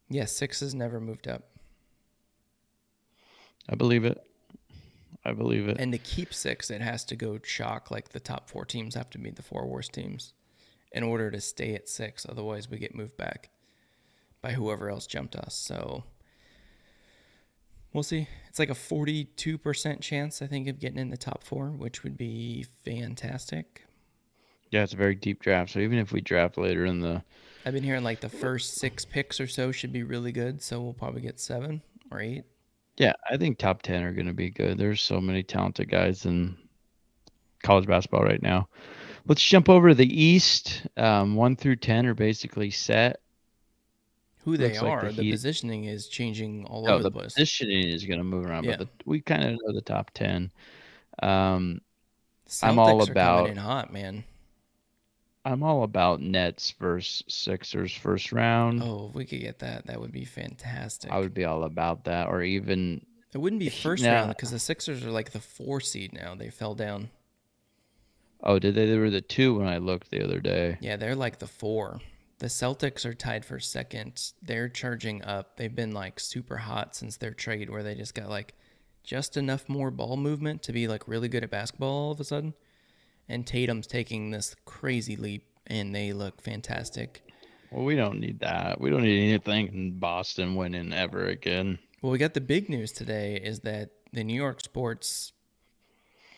Yeah, 0.09 0.25
six 0.25 0.61
has 0.61 0.75
never 0.75 1.00
moved 1.00 1.28
up. 1.28 1.45
I 3.68 3.75
believe 3.75 4.04
it. 4.04 4.18
I 5.28 5.32
believe 5.32 5.68
it. 5.68 5.76
And 5.78 5.92
to 5.92 5.99
keep 5.99 6.32
six, 6.32 6.70
it 6.70 6.80
has 6.80 7.04
to 7.04 7.16
go 7.16 7.38
chalk. 7.38 7.90
Like 7.90 8.11
the 8.11 8.20
top 8.20 8.49
four 8.49 8.64
teams 8.64 8.94
have 8.94 9.11
to 9.11 9.18
be 9.18 9.30
the 9.30 9.42
four 9.42 9.66
worst 9.66 9.92
teams 9.92 10.32
in 10.92 11.02
order 11.02 11.30
to 11.30 11.40
stay 11.40 11.75
at 11.75 11.88
six. 11.88 12.26
Otherwise, 12.28 12.70
we 12.70 12.78
get 12.78 12.94
moved 12.94 13.16
back 13.16 13.50
by 14.40 14.52
whoever 14.52 14.88
else 14.88 15.06
jumped 15.06 15.37
us. 15.37 15.54
So 15.54 16.04
we'll 17.92 18.02
see. 18.02 18.26
It's 18.49 18.58
like 18.58 18.70
a 18.70 18.75
42% 18.75 20.00
chance, 20.00 20.40
I 20.40 20.47
think, 20.47 20.68
of 20.68 20.78
getting 20.78 20.99
in 20.99 21.11
the 21.11 21.16
top 21.16 21.44
four, 21.44 21.66
which 21.70 22.02
would 22.02 22.16
be 22.16 22.64
fantastic. 22.85 23.85
Yeah, 24.70 24.82
it's 24.82 24.92
a 24.92 24.97
very 24.97 25.14
deep 25.14 25.40
draft. 25.40 25.73
So 25.73 25.80
even 25.80 25.99
if 25.99 26.12
we 26.12 26.20
draft 26.20 26.58
later 26.58 26.85
in 26.85 27.00
the, 27.00 27.23
I've 27.66 27.75
been 27.75 27.85
hearing 27.85 28.04
like 28.04 28.20
the 28.20 28.28
first 28.28 28.76
six 28.76 29.04
picks 29.04 29.40
or 29.40 29.47
so 29.47 29.73
should 29.73 29.92
be 29.92 30.02
really 30.02 30.32
good. 30.32 30.62
So 30.62 30.80
we'll 30.80 30.92
probably 30.92 31.20
get 31.20 31.40
seven 31.40 31.82
or 32.11 32.20
eight. 32.20 32.44
Yeah, 32.99 33.12
I 33.31 33.37
think 33.37 33.59
top 33.59 33.83
ten 33.83 34.02
are 34.02 34.12
going 34.12 34.26
to 34.26 34.33
be 34.35 34.50
good. 34.50 34.78
There's 34.78 35.01
so 35.01 35.20
many 35.20 35.42
talented 35.42 35.88
guys 35.90 36.27
in 36.27 36.57
college 37.62 37.87
basketball 37.87 38.22
right 38.25 38.42
now. 38.42 38.68
Let's 39.27 39.42
jump 39.42 39.68
over 39.68 39.90
to 39.90 39.94
the 39.94 40.22
East. 40.22 40.87
Um, 40.96 41.35
one 41.35 41.57
through 41.57 41.77
ten 41.77 42.07
are 42.07 42.14
basically 42.14 42.70
set. 42.70 43.20
Who 44.44 44.57
they 44.57 44.68
Looks 44.68 44.83
like 44.83 44.90
are, 45.05 45.12
the 45.12 45.22
the 45.22 45.31
positioning 45.33 45.85
is 45.85 46.09
changing 46.09 46.64
all 46.66 46.88
Oh, 46.88 46.94
over 46.94 47.03
the 47.03 47.11
the 47.11 47.18
place. 47.18 47.35
positioning 47.35 47.88
is 47.88 48.05
going 48.05 48.18
to 48.18 48.25
move 48.25 48.46
around, 48.46 48.64
Yeah. 48.64 48.77
but 48.79 48.88
the, 48.88 48.88
we 49.05 49.20
kind 49.20 49.44
of 49.44 49.51
know 49.53 49.75
the 49.75 49.83
top 49.83 50.11
ten. 50.14 50.51
Um, 51.22 51.81
I'm 52.62 52.79
all 52.79 53.03
about- 53.03 53.51
in 53.51 53.57
hot, 53.57 53.92
man. 53.92 54.25
I'm 55.44 55.62
all 55.62 55.83
about 55.83 56.20
Nets 56.20 56.72
versus 56.79 57.22
Sixers 57.29 57.92
first 57.92 58.33
round. 58.33 58.83
Oh, 58.83 59.07
if 59.09 59.14
we 59.14 59.24
could 59.24 59.40
get 59.40 59.61
that, 59.61 59.87
that 59.87 60.01
would 60.01 60.12
be 60.12 60.24
fantastic. 60.24 61.11
I 61.11 61.18
would 61.18 61.33
be 61.35 61.44
all 61.44 61.64
about 61.64 62.05
that, 62.05 62.29
or 62.29 62.42
even 62.42 63.05
it 63.33 63.38
wouldn't 63.38 63.61
be 63.61 63.68
first 63.70 64.03
Nah. 64.05 64.12
round 64.12 64.29
because 64.31 64.51
the 64.51 64.59
Sixers 64.59 65.05
are 65.05 65.11
like 65.11 65.31
the 65.33 65.40
four 65.40 65.81
seed 65.81 66.12
now. 66.12 66.35
They 66.35 66.51
fell 66.51 66.74
down. 66.74 67.11
oh, 68.42 68.59
did 68.59 68.74
they? 68.74 68.87
They 68.87 68.98
were 68.98 69.11
the 69.11 69.20
two 69.20 69.55
when 69.59 69.66
I 69.68 69.79
looked 69.79 70.11
the 70.11 70.22
other 70.22 70.40
day. 70.40 70.77
Yeah, 70.81 70.96
they're 70.96 71.14
like 71.16 71.38
the 71.38 71.46
four. 71.46 72.01
The 72.40 72.46
Celtics 72.46 73.05
are 73.05 73.14
tied 73.14 73.44
for 73.44 73.59
second. 73.59 74.33
They're 74.42 74.68
charging 74.68 75.24
up. 75.24 75.57
They've 75.57 75.74
been 75.74 75.92
like 75.92 76.20
super 76.20 76.57
hot 76.59 76.94
since 76.94 77.16
their 77.16 77.33
trade, 77.33 77.68
where 77.70 77.83
they 77.83 77.94
just 77.94 78.14
got 78.14 78.29
like 78.29 78.55
just 79.03 79.37
enough 79.37 79.68
more 79.68 79.90
ball 79.90 80.16
movement 80.16 80.62
to 80.64 80.72
be 80.72 80.87
like 80.87 81.09
really 81.09 81.29
good 81.29 81.42
at 81.42 81.51
basketball 81.51 81.88
all 82.07 82.12
of 82.12 82.20
a 82.20 82.24
sudden. 82.24 82.55
And 83.29 83.47
Tatum's 83.47 83.87
taking 83.87 84.31
this 84.31 84.57
crazy 84.64 85.17
leap, 85.17 85.45
and 85.67 85.95
they 85.95 86.12
look 86.12 86.41
fantastic. 86.41 87.23
Well, 87.71 87.85
we 87.85 87.95
don't 87.95 88.21
need 88.21 88.41
that. 88.41 88.81
We 88.81 88.88
don't 88.88 89.03
need 89.03 89.29
anything 89.29 89.69
in 89.69 89.99
Boston 89.99 90.55
winning 90.55 90.93
ever 90.95 91.27
again. 91.27 91.79
Well, 92.01 92.12
we 92.12 92.19
got 92.19 92.33
the 92.35 92.41
big 92.41 92.69
news 92.71 92.93
today 92.93 93.37
is 93.37 93.61
that 93.61 93.91
the 94.12 94.25
New 94.25 94.35
York 94.37 94.62
sports 94.62 95.33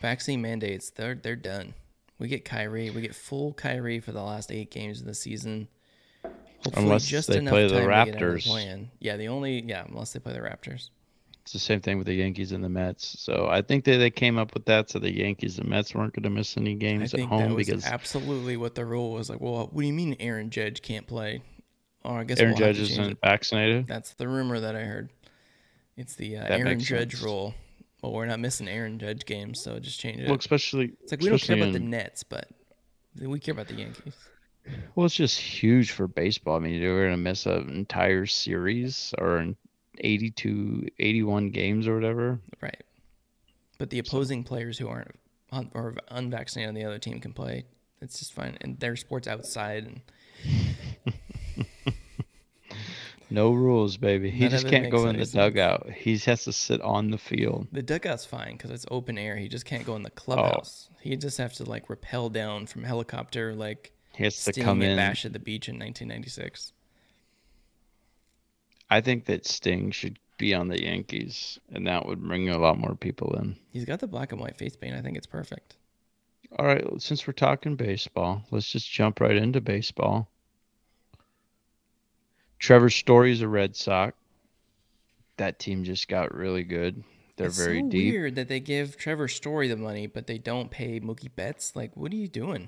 vaccine 0.01 0.41
mandates 0.41 0.89
they're 0.89 1.15
they're 1.15 1.35
done. 1.35 1.73
We 2.19 2.27
get 2.27 2.43
Kyrie, 2.43 2.89
we 2.89 3.01
get 3.01 3.15
full 3.15 3.53
Kyrie 3.53 3.99
for 3.99 4.11
the 4.11 4.21
last 4.21 4.51
eight 4.51 4.71
games 4.71 4.99
of 4.99 5.07
the 5.07 5.13
season. 5.13 5.69
Hopefully, 6.63 6.85
Unless 6.85 7.05
just 7.07 7.29
they 7.29 7.37
enough 7.37 7.51
play 7.53 7.67
the 7.67 7.79
time 7.79 7.81
to 7.81 7.87
get 7.87 7.93
out 7.93 8.07
of 8.09 8.13
the 8.15 8.19
Raptors. 8.19 8.45
plan. 8.45 8.91
Yeah, 8.99 9.17
the 9.17 9.29
only 9.29 9.63
yeah, 9.63 9.85
unless 9.87 10.13
they 10.13 10.19
play 10.19 10.33
the 10.33 10.39
Raptors. 10.39 10.89
It's 11.51 11.65
the 11.65 11.65
same 11.65 11.81
thing 11.81 11.97
with 11.97 12.07
the 12.07 12.13
Yankees 12.13 12.53
and 12.53 12.63
the 12.63 12.69
Mets. 12.69 13.19
So 13.19 13.49
I 13.51 13.61
think 13.61 13.83
that 13.83 13.97
they 13.97 14.09
came 14.09 14.37
up 14.37 14.53
with 14.53 14.63
that 14.67 14.89
so 14.89 14.99
the 14.99 15.13
Yankees 15.13 15.59
and 15.59 15.67
Mets 15.67 15.93
weren't 15.93 16.13
going 16.13 16.23
to 16.23 16.29
miss 16.29 16.55
any 16.55 16.75
games 16.75 17.13
at 17.13 17.19
home 17.19 17.55
was 17.55 17.67
because 17.67 17.85
absolutely 17.85 18.55
what 18.55 18.73
the 18.73 18.85
rule 18.85 19.11
was. 19.11 19.29
Like, 19.29 19.41
well, 19.41 19.67
what 19.69 19.81
do 19.81 19.85
you 19.85 19.91
mean 19.91 20.15
Aaron 20.21 20.49
Judge 20.49 20.81
can't 20.81 21.05
play? 21.05 21.41
Oh, 22.05 22.13
I 22.13 22.23
guess 22.23 22.39
Aaron 22.39 22.53
we'll 22.53 22.59
Judge 22.59 22.79
isn't 22.79 23.03
it. 23.03 23.17
vaccinated. 23.21 23.85
That's 23.85 24.13
the 24.13 24.29
rumor 24.29 24.61
that 24.61 24.77
I 24.77 24.83
heard. 24.83 25.09
It's 25.97 26.15
the 26.15 26.37
uh, 26.37 26.45
Aaron 26.55 26.79
Judge 26.79 27.15
sense. 27.15 27.21
rule. 27.23 27.53
Well, 28.01 28.13
we're 28.13 28.27
not 28.27 28.39
missing 28.39 28.69
Aaron 28.69 28.97
Judge 28.97 29.25
games, 29.25 29.61
so 29.61 29.77
just 29.77 29.99
change 29.99 30.21
it. 30.21 30.27
Well, 30.27 30.37
especially 30.37 30.93
It's 31.01 31.11
like 31.11 31.19
we 31.19 31.27
don't 31.27 31.41
care 31.41 31.57
about 31.57 31.73
the 31.73 31.79
Nets, 31.79 32.23
but 32.23 32.47
we 33.19 33.41
care 33.41 33.51
about 33.51 33.67
the 33.67 33.75
Yankees. 33.75 34.13
Well, 34.95 35.05
it's 35.05 35.15
just 35.15 35.37
huge 35.37 35.91
for 35.91 36.07
baseball. 36.07 36.55
I 36.55 36.59
mean, 36.59 36.81
you're 36.81 37.07
going 37.07 37.17
to 37.17 37.21
miss 37.21 37.45
an 37.45 37.69
entire 37.71 38.25
series 38.25 39.13
or 39.17 39.35
an 39.35 39.57
82, 39.99 40.87
81 40.99 41.49
games 41.51 41.87
or 41.87 41.95
whatever. 41.95 42.39
Right. 42.61 42.83
But 43.77 43.89
the 43.89 43.99
opposing 43.99 44.43
players 44.43 44.77
who 44.77 44.87
aren't 44.87 45.15
un- 45.51 45.71
or 45.73 45.95
unvaccinated 46.09 46.69
on 46.69 46.75
the 46.75 46.83
other 46.85 46.99
team 46.99 47.19
can 47.19 47.33
play. 47.33 47.65
It's 48.01 48.19
just 48.19 48.33
fine. 48.33 48.57
And 48.61 48.79
their 48.79 48.95
sports 48.95 49.27
outside. 49.27 49.85
And 49.85 50.01
No 53.29 53.53
rules, 53.53 53.95
baby. 53.95 54.29
He 54.29 54.41
None 54.41 54.49
just 54.51 54.67
can't 54.67 54.91
go 54.91 55.07
in 55.07 55.15
the 55.17 55.25
sense. 55.25 55.31
dugout. 55.31 55.89
He 55.89 56.17
has 56.17 56.43
to 56.43 56.51
sit 56.51 56.81
on 56.81 57.11
the 57.11 57.17
field. 57.17 57.67
the 57.71 57.81
dugout's 57.81 58.25
fine 58.25 58.53
because 58.57 58.71
it's 58.71 58.85
open 58.91 59.17
air. 59.17 59.37
He 59.37 59.47
just 59.47 59.63
can't 59.65 59.85
go 59.85 59.95
in 59.95 60.03
the 60.03 60.09
Oh. 60.09 60.15
clubhouse. 60.17 60.89
He 60.99 61.15
just 61.15 61.37
have 61.37 61.53
to 61.53 61.63
like 61.63 61.89
rappel 61.89 62.29
down 62.29 62.65
from 62.65 62.83
helicopter 62.83 63.55
like 63.55 63.93
He 64.15 64.25
has 64.25 64.43
to 64.43 64.51
come 64.53 64.81
in. 64.81 64.97
Bash 64.97 65.23
at 65.25 65.31
the 65.31 65.39
Beach 65.39 65.69
in 65.69 65.75
1996. 65.79 66.73
I 68.91 68.99
think 69.01 69.25
that 69.25 69.47
Sting 69.47 69.89
should 69.91 70.19
be 70.37 70.53
on 70.53 70.67
the 70.67 70.83
Yankees, 70.83 71.59
and 71.71 71.87
that 71.87 72.05
would 72.05 72.21
bring 72.21 72.49
a 72.49 72.57
lot 72.57 72.77
more 72.77 72.93
people 72.93 73.33
in. 73.39 73.55
He's 73.71 73.85
got 73.85 73.99
the 74.01 74.07
black 74.07 74.33
and 74.33 74.41
white 74.41 74.57
face 74.57 74.75
paint. 74.75 74.95
I 74.95 75.01
think 75.01 75.15
it's 75.17 75.25
perfect. 75.25 75.77
All 76.59 76.65
right, 76.65 76.83
since 77.01 77.25
we're 77.25 77.31
talking 77.33 77.77
baseball, 77.77 78.43
let's 78.51 78.69
just 78.69 78.91
jump 78.91 79.21
right 79.21 79.37
into 79.37 79.61
baseball. 79.61 80.27
Trevor 82.59 82.89
Story's 82.89 83.41
a 83.41 83.47
Red 83.47 83.75
Sox. 83.77 84.15
That 85.37 85.57
team 85.57 85.85
just 85.85 86.07
got 86.09 86.35
really 86.35 86.63
good. 86.63 87.03
They're 87.37 87.47
it's 87.47 87.57
very 87.57 87.79
so 87.81 87.87
deep. 87.87 88.13
weird 88.13 88.35
that 88.35 88.49
they 88.49 88.59
give 88.59 88.97
Trevor 88.97 89.29
Story 89.29 89.69
the 89.69 89.77
money, 89.77 90.05
but 90.05 90.27
they 90.27 90.37
don't 90.37 90.69
pay 90.69 90.99
Mookie 90.99 91.33
Betts. 91.33 91.75
Like, 91.75 91.95
what 91.95 92.11
are 92.11 92.17
you 92.17 92.27
doing? 92.27 92.67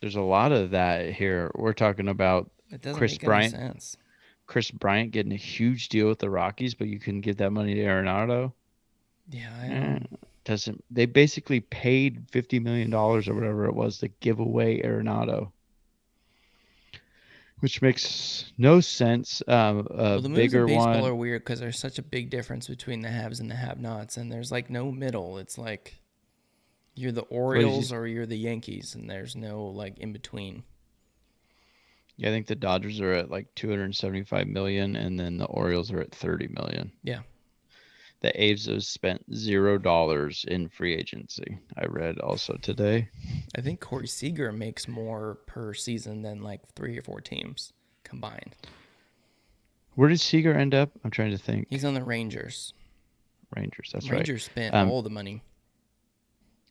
There's 0.00 0.14
a 0.16 0.22
lot 0.22 0.52
of 0.52 0.70
that 0.70 1.12
here. 1.12 1.50
We're 1.54 1.72
talking 1.74 2.08
about 2.08 2.50
It 2.70 2.80
doesn't 2.80 2.98
Kris 2.98 3.12
make 3.12 3.22
Bryant? 3.24 3.54
any 3.54 3.62
sense. 3.64 3.96
Kris 4.50 4.72
Bryant 4.72 5.12
getting 5.12 5.30
a 5.30 5.36
huge 5.36 5.88
deal 5.90 6.08
with 6.08 6.18
the 6.18 6.28
Rockies, 6.28 6.74
but 6.74 6.88
you 6.88 6.98
couldn't 6.98 7.20
give 7.20 7.36
that 7.36 7.52
money 7.52 7.76
to 7.76 7.82
Arenado. 7.82 8.52
Yeah, 9.30 9.48
I 9.62 9.66
Eh, 9.66 9.98
doesn't 10.44 10.84
they 10.90 11.06
basically 11.06 11.60
paid 11.60 12.26
fifty 12.32 12.58
million 12.58 12.90
dollars 12.90 13.28
or 13.28 13.34
whatever 13.34 13.66
it 13.66 13.74
was 13.76 13.98
to 13.98 14.08
give 14.08 14.40
away 14.40 14.82
Arenado, 14.82 15.52
which 17.60 17.80
makes 17.80 18.52
no 18.58 18.80
sense. 18.80 19.40
Um, 19.46 19.86
a 19.88 19.94
Well, 19.96 20.20
the 20.22 20.28
moves 20.28 20.40
bigger 20.40 20.62
in 20.62 20.66
baseball 20.66 21.02
one. 21.02 21.10
are 21.10 21.14
weird 21.14 21.42
because 21.42 21.60
there's 21.60 21.78
such 21.78 22.00
a 22.00 22.02
big 22.02 22.28
difference 22.28 22.66
between 22.66 23.02
the 23.02 23.10
haves 23.10 23.38
and 23.38 23.48
the 23.48 23.54
have-nots, 23.54 24.16
and 24.16 24.32
there's 24.32 24.50
like 24.50 24.68
no 24.68 24.90
middle. 24.90 25.38
It's 25.38 25.58
like 25.58 26.00
you're 26.96 27.12
the 27.12 27.22
Orioles 27.22 27.92
or 27.92 28.08
you're 28.08 28.26
the 28.26 28.36
Yankees, 28.36 28.96
and 28.96 29.08
there's 29.08 29.36
no 29.36 29.64
like 29.66 29.96
in 29.98 30.12
between. 30.12 30.64
Yeah, 32.20 32.28
I 32.28 32.32
think 32.32 32.46
the 32.48 32.54
Dodgers 32.54 33.00
are 33.00 33.14
at 33.14 33.30
like 33.30 33.46
275 33.54 34.46
million, 34.46 34.94
and 34.94 35.18
then 35.18 35.38
the 35.38 35.46
Orioles 35.46 35.90
are 35.90 36.00
at 36.00 36.14
30 36.14 36.48
million. 36.48 36.92
Yeah. 37.02 37.20
The 38.20 38.44
A's 38.44 38.66
have 38.66 38.84
spent 38.84 39.24
zero 39.34 39.78
dollars 39.78 40.44
in 40.46 40.68
free 40.68 40.94
agency. 40.94 41.58
I 41.78 41.86
read 41.86 42.18
also 42.18 42.58
today. 42.60 43.08
I 43.56 43.62
think 43.62 43.80
Corey 43.80 44.06
Seager 44.06 44.52
makes 44.52 44.86
more 44.86 45.38
per 45.46 45.72
season 45.72 46.20
than 46.20 46.42
like 46.42 46.60
three 46.76 46.98
or 46.98 47.02
four 47.02 47.22
teams 47.22 47.72
combined. 48.04 48.54
Where 49.94 50.10
did 50.10 50.20
Seager 50.20 50.52
end 50.52 50.74
up? 50.74 50.90
I'm 51.02 51.10
trying 51.10 51.30
to 51.30 51.38
think. 51.38 51.68
He's 51.70 51.86
on 51.86 51.94
the 51.94 52.04
Rangers. 52.04 52.74
Rangers. 53.56 53.88
That's 53.94 54.10
right. 54.10 54.18
Rangers 54.18 54.44
spent 54.44 54.74
Um, 54.74 54.90
all 54.90 55.00
the 55.00 55.08
money. 55.08 55.42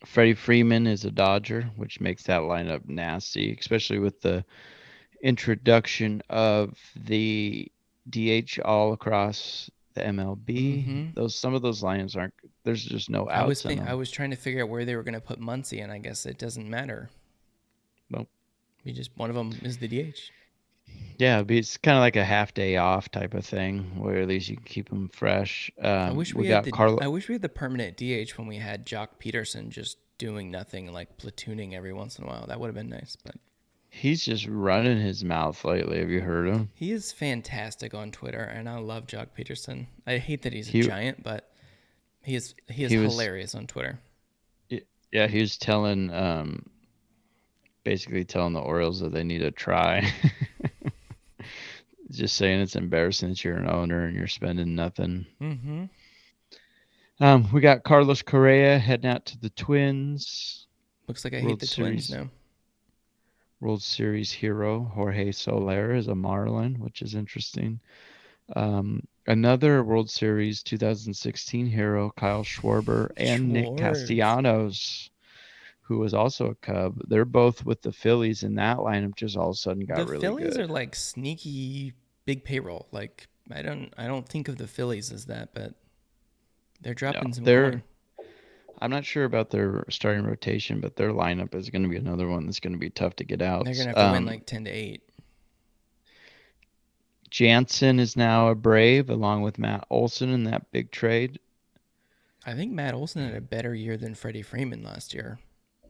Freddie 0.06 0.36
Freeman 0.36 0.86
is 0.86 1.04
a 1.06 1.12
Dodger, 1.12 1.72
which 1.76 2.00
makes 2.00 2.22
that 2.24 2.42
lineup 2.42 2.88
nasty, 2.88 3.58
especially 3.60 3.98
with 3.98 4.22
the 4.22 4.46
introduction 5.22 6.22
of 6.30 6.78
the 6.96 7.72
DH 8.10 8.60
all 8.64 8.94
across 8.94 9.70
the 9.94 10.02
MLB. 10.02 10.86
Mhm. 10.86 11.16
Those 11.16 11.36
some 11.36 11.54
of 11.54 11.62
those 11.62 11.84
lines 11.84 12.16
aren't. 12.16 12.34
There's 12.64 12.84
just 12.84 13.10
no 13.10 13.30
outs. 13.30 13.32
I 13.32 13.46
was 13.46 13.60
outs 13.60 13.66
in 13.66 13.70
think, 13.70 13.82
them. 13.82 13.90
I 13.90 13.94
was 13.96 14.12
trying 14.12 14.32
to 14.32 14.38
figure 14.38 14.64
out 14.64 14.70
where 14.70 14.86
they 14.86 14.96
were 14.96 15.04
going 15.04 15.14
to 15.14 15.22
put 15.22 15.40
Muncy, 15.40 15.84
and 15.84 15.92
I 15.92 15.98
guess 15.98 16.26
it 16.26 16.38
doesn't 16.38 16.70
matter. 16.70 17.10
Nope. 18.10 18.30
You 18.84 18.94
just 18.94 19.12
one 19.16 19.30
of 19.30 19.36
them 19.36 19.54
is 19.64 19.78
the 19.78 19.88
DH. 19.88 20.32
Yeah, 21.18 21.44
but 21.44 21.56
it's 21.56 21.78
kind 21.78 21.98
of 21.98 22.02
like 22.02 22.16
a 22.16 22.24
half 22.24 22.54
day 22.54 22.78
off 22.78 23.12
type 23.12 23.34
of 23.34 23.46
thing, 23.46 24.00
where 24.00 24.22
at 24.22 24.28
least 24.28 24.48
you 24.48 24.56
can 24.56 24.66
keep 24.66 24.90
them 24.90 25.10
fresh. 25.10 25.70
Um, 25.82 25.92
I 25.92 26.12
wish 26.12 26.34
we, 26.34 26.44
we, 26.44 26.48
had 26.48 26.54
got 26.54 26.64
the 26.64 26.72
Carlo. 26.72 27.00
I 27.02 27.08
wish 27.08 27.28
we 27.28 27.34
had 27.34 27.42
the 27.42 27.50
permanent 27.50 27.98
DH 27.98 28.38
when 28.38 28.48
we 28.48 28.56
had 28.56 28.86
Joc 28.86 29.10
Pederson 29.20 29.70
just 29.70 29.98
doing 30.18 30.50
nothing, 30.50 30.92
like 30.94 31.18
platooning 31.18 31.74
every 31.74 31.94
once 31.94 32.18
in 32.18 32.24
a 32.24 32.28
while. 32.28 32.46
That 32.48 32.60
would 32.60 32.68
have 32.68 32.76
been 32.76 32.90
nice, 32.90 33.18
but 33.24 33.36
He's 34.00 34.24
just 34.24 34.48
running 34.48 34.98
his 35.00 35.26
mouth 35.26 35.64
lately. 35.66 36.00
Have 36.00 36.10
you 36.10 36.22
heard 36.22 36.48
him? 36.48 36.70
he 36.74 36.92
is 36.92 37.12
fantastic 37.12 37.94
on 37.94 38.12
Twitter, 38.12 38.40
and 38.42 38.70
I 38.70 38.78
love 38.80 39.08
Joc 39.08 39.28
Pederson. 39.38 39.88
I 40.08 40.18
hate 40.18 40.44
that 40.44 40.54
he's 40.54 40.70
a 40.70 40.72
He- 40.72 40.82
giant, 40.84 41.22
but 41.22 41.52
he 42.24 42.36
is 42.36 42.56
he 42.70 42.86
is 42.86 42.92
He 42.92 42.98
was- 42.98 43.12
hilarious 43.14 43.56
on 43.56 43.68
Twitter. 43.68 44.00
Yeah, 45.12 45.26
he 45.28 45.40
was 45.42 45.58
telling, 45.58 46.14
um, 46.14 46.70
basically 47.84 48.24
telling 48.24 48.54
the 48.54 48.60
Orioles 48.62 49.00
that 49.00 49.12
they 49.12 49.24
need 49.24 49.40
to 49.40 49.50
try. 49.52 50.08
just 52.12 52.36
saying 52.36 52.62
it's 52.62 52.76
embarrassing 52.76 53.30
that 53.30 53.44
you're 53.44 53.58
an 53.58 53.68
owner 53.70 54.06
and 54.06 54.16
you're 54.16 54.28
spending 54.28 54.76
nothing. 54.76 55.26
Mm-hmm. 55.42 55.86
Um, 57.22 57.52
we 57.52 57.60
got 57.62 57.84
Carlos 57.84 58.22
Correa 58.22 58.80
heading 58.80 59.10
out 59.10 59.26
to 59.26 59.38
the 59.40 59.50
Twins. 59.50 60.68
Looks 61.08 61.24
like 61.26 61.34
I 61.34 61.42
World 61.42 61.52
hate 61.52 61.60
the 61.62 61.76
Twins 61.76 62.10
now. 62.12 62.30
World 63.60 63.82
Series 63.82 64.32
hero 64.32 64.84
Jorge 64.94 65.32
Soler 65.32 65.94
is 65.94 66.08
a 66.08 66.16
Marlin, 66.16 66.76
which 66.80 67.02
is 67.02 67.16
interesting. 67.16 67.80
Um, 68.56 69.08
another 69.28 69.84
World 69.84 70.10
Series 70.10 70.64
2016 70.64 71.68
hero 71.68 72.12
Kyle 72.16 72.44
Schwarber 72.44 73.12
and 73.18 73.50
Nick 73.50 73.78
Castellanos, 73.78 75.10
who 75.82 76.00
was 76.00 76.14
also 76.14 76.52
a 76.52 76.56
Cub. 76.56 77.00
They're 77.08 77.26
both 77.26 77.66
with 77.66 77.82
the 77.82 77.92
Phillies, 77.92 78.44
and 78.44 78.58
that 78.58 78.78
lineup 78.78 79.16
just 79.16 79.36
all 79.38 79.50
of 79.50 79.56
a 79.56 79.58
sudden 79.58 79.86
got 79.86 79.98
the 79.98 80.06
really 80.06 80.22
Phillies 80.22 80.56
good. 80.56 80.62
are 80.62 80.68
like 80.68 80.96
sneaky 80.96 81.94
big 82.26 82.44
payroll. 82.44 82.88
Like 82.92 83.28
I 83.52 83.62
don't 83.62 83.94
I 83.98 84.08
don't 84.08 84.28
think 84.28 84.48
of 84.48 84.58
the 84.58 84.68
Phillies 84.68 85.12
as 85.12 85.26
that, 85.26 85.54
but 85.54 85.74
they're 86.82 86.94
dropping 86.94 87.34
some 87.34 87.44
they're-. 87.44 87.84
I'm 88.82 88.92
not 88.92 89.06
sure 89.06 89.26
about 89.26 89.50
their 89.50 89.84
starting 89.90 90.26
rotation, 90.26 90.80
but 90.80 90.96
their 90.96 91.12
lineup 91.12 91.54
is 91.56 91.70
going 91.70 91.84
to 91.84 91.90
be 91.90 91.98
another 91.98 92.28
one 92.28 92.46
that's 92.46 92.60
going 92.60 92.74
to 92.74 92.80
be 92.80 92.90
tough 92.90 93.16
to 93.18 93.24
get 93.24 93.42
out. 93.42 93.66
They're 93.66 93.74
gonna 93.74 93.88
have 93.88 93.96
to 93.96 94.12
win 94.14 94.24
Um, 94.24 94.26
like 94.26 94.46
ten 94.46 94.66
to 94.66 94.72
eight. 94.72 95.02
Jansen 97.30 98.00
is 98.00 98.16
now 98.16 98.50
a 98.50 98.56
Brave, 98.56 99.10
along 99.10 99.44
with 99.44 99.60
Matt 99.60 99.86
Olson 99.90 100.30
in 100.30 100.46
that 100.46 100.72
big 100.72 100.92
trade. 100.92 101.40
I 102.46 102.54
think 102.56 102.72
Matt 102.72 102.94
Olson 102.96 103.24
had 103.24 103.36
a 103.36 103.42
better 103.42 103.76
year 103.76 103.98
than 103.98 104.16
Freddie 104.16 104.42
Freeman 104.42 104.82
last 104.84 105.14
year 105.14 105.38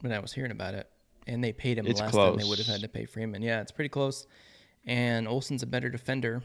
when 0.02 0.12
I 0.12 0.20
was 0.20 0.34
hearing 0.34 0.52
about 0.52 0.74
it. 0.74 0.90
And 1.28 1.44
they 1.44 1.54
paid 1.54 1.78
him 1.78 1.86
It's 1.86 2.02
less 2.02 2.12
than 2.14 2.38
they 2.38 2.44
would 2.44 2.58
have 2.58 2.68
had 2.68 2.82
to 2.82 2.88
pay 2.90 3.06
Freeman. 3.06 3.42
Yeah, 3.42 3.62
it's 3.62 3.72
pretty 3.72 3.90
close. 3.90 4.26
And 4.86 5.28
Olson's 5.28 5.64
a 5.64 5.68
better 5.68 5.90
defender. 5.90 6.42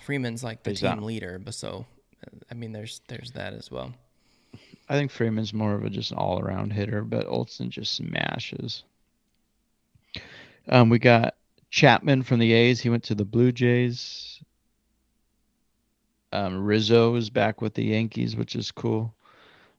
Freeman's 0.00 0.42
like 0.44 0.62
the 0.62 0.70
He's 0.70 0.80
team 0.80 0.90
not- 0.90 1.02
leader, 1.02 1.38
but 1.38 1.54
so 1.54 1.84
uh, 2.26 2.36
I 2.50 2.54
mean 2.54 2.72
there's 2.72 3.00
there's 3.08 3.32
that 3.32 3.52
as 3.52 3.70
well. 3.70 3.92
I 4.90 4.94
think 4.94 5.12
Freeman's 5.12 5.54
more 5.54 5.74
of 5.74 5.84
a 5.84 5.88
just 5.88 6.10
an 6.10 6.18
all 6.18 6.40
around 6.40 6.72
hitter, 6.72 7.04
but 7.04 7.28
Olson 7.28 7.70
just 7.70 7.94
smashes. 7.94 8.82
Um, 10.68 10.88
we 10.88 10.98
got 10.98 11.36
Chapman 11.70 12.24
from 12.24 12.40
the 12.40 12.52
A's. 12.52 12.80
He 12.80 12.90
went 12.90 13.04
to 13.04 13.14
the 13.14 13.24
Blue 13.24 13.52
Jays. 13.52 14.42
Um, 16.32 16.64
Rizzo 16.64 17.14
is 17.14 17.30
back 17.30 17.62
with 17.62 17.74
the 17.74 17.84
Yankees, 17.84 18.34
which 18.34 18.56
is 18.56 18.72
cool. 18.72 19.14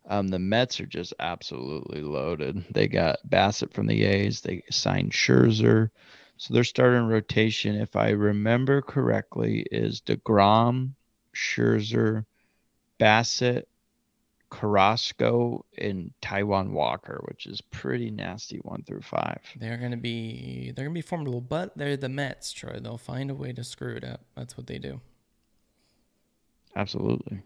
Um, 0.07 0.29
the 0.29 0.39
Mets 0.39 0.79
are 0.79 0.85
just 0.85 1.13
absolutely 1.19 2.01
loaded. 2.01 2.63
They 2.71 2.87
got 2.87 3.19
Bassitt 3.29 3.73
from 3.73 3.87
the 3.87 4.05
A's. 4.05 4.39
They 4.39 4.63
signed 4.71 5.11
Scherzer. 5.11 5.89
So 6.37 6.53
their 6.53 6.63
starting 6.63 7.07
rotation, 7.07 7.75
if 7.75 7.97
I 7.97 8.11
remember 8.11 8.81
correctly, 8.81 9.65
is 9.71 9.99
DeGrom, 9.99 10.91
Scherzer, 11.35 12.23
Bassitt, 12.97 13.65
Carrasco, 14.51 15.65
and 15.77 16.11
Taijuan 16.21 16.71
Walker, 16.71 17.21
which 17.27 17.47
is 17.47 17.61
pretty 17.61 18.11
nasty 18.11 18.57
one 18.57 18.83
through 18.83 19.01
five. 19.01 19.39
They're 19.55 19.77
gonna 19.77 19.97
be 19.97 20.71
they're 20.75 20.85
gonna 20.85 20.93
be 20.93 21.01
formidable, 21.01 21.41
but 21.41 21.75
they're 21.77 21.97
the 21.97 22.09
Mets, 22.09 22.51
Troy. 22.51 22.79
They'll 22.81 22.97
find 22.97 23.31
a 23.31 23.35
way 23.35 23.53
to 23.53 23.63
screw 23.63 23.95
it 23.95 24.03
up. 24.03 24.21
That's 24.35 24.57
what 24.57 24.67
they 24.67 24.77
do. 24.77 24.99
Absolutely. 26.75 27.41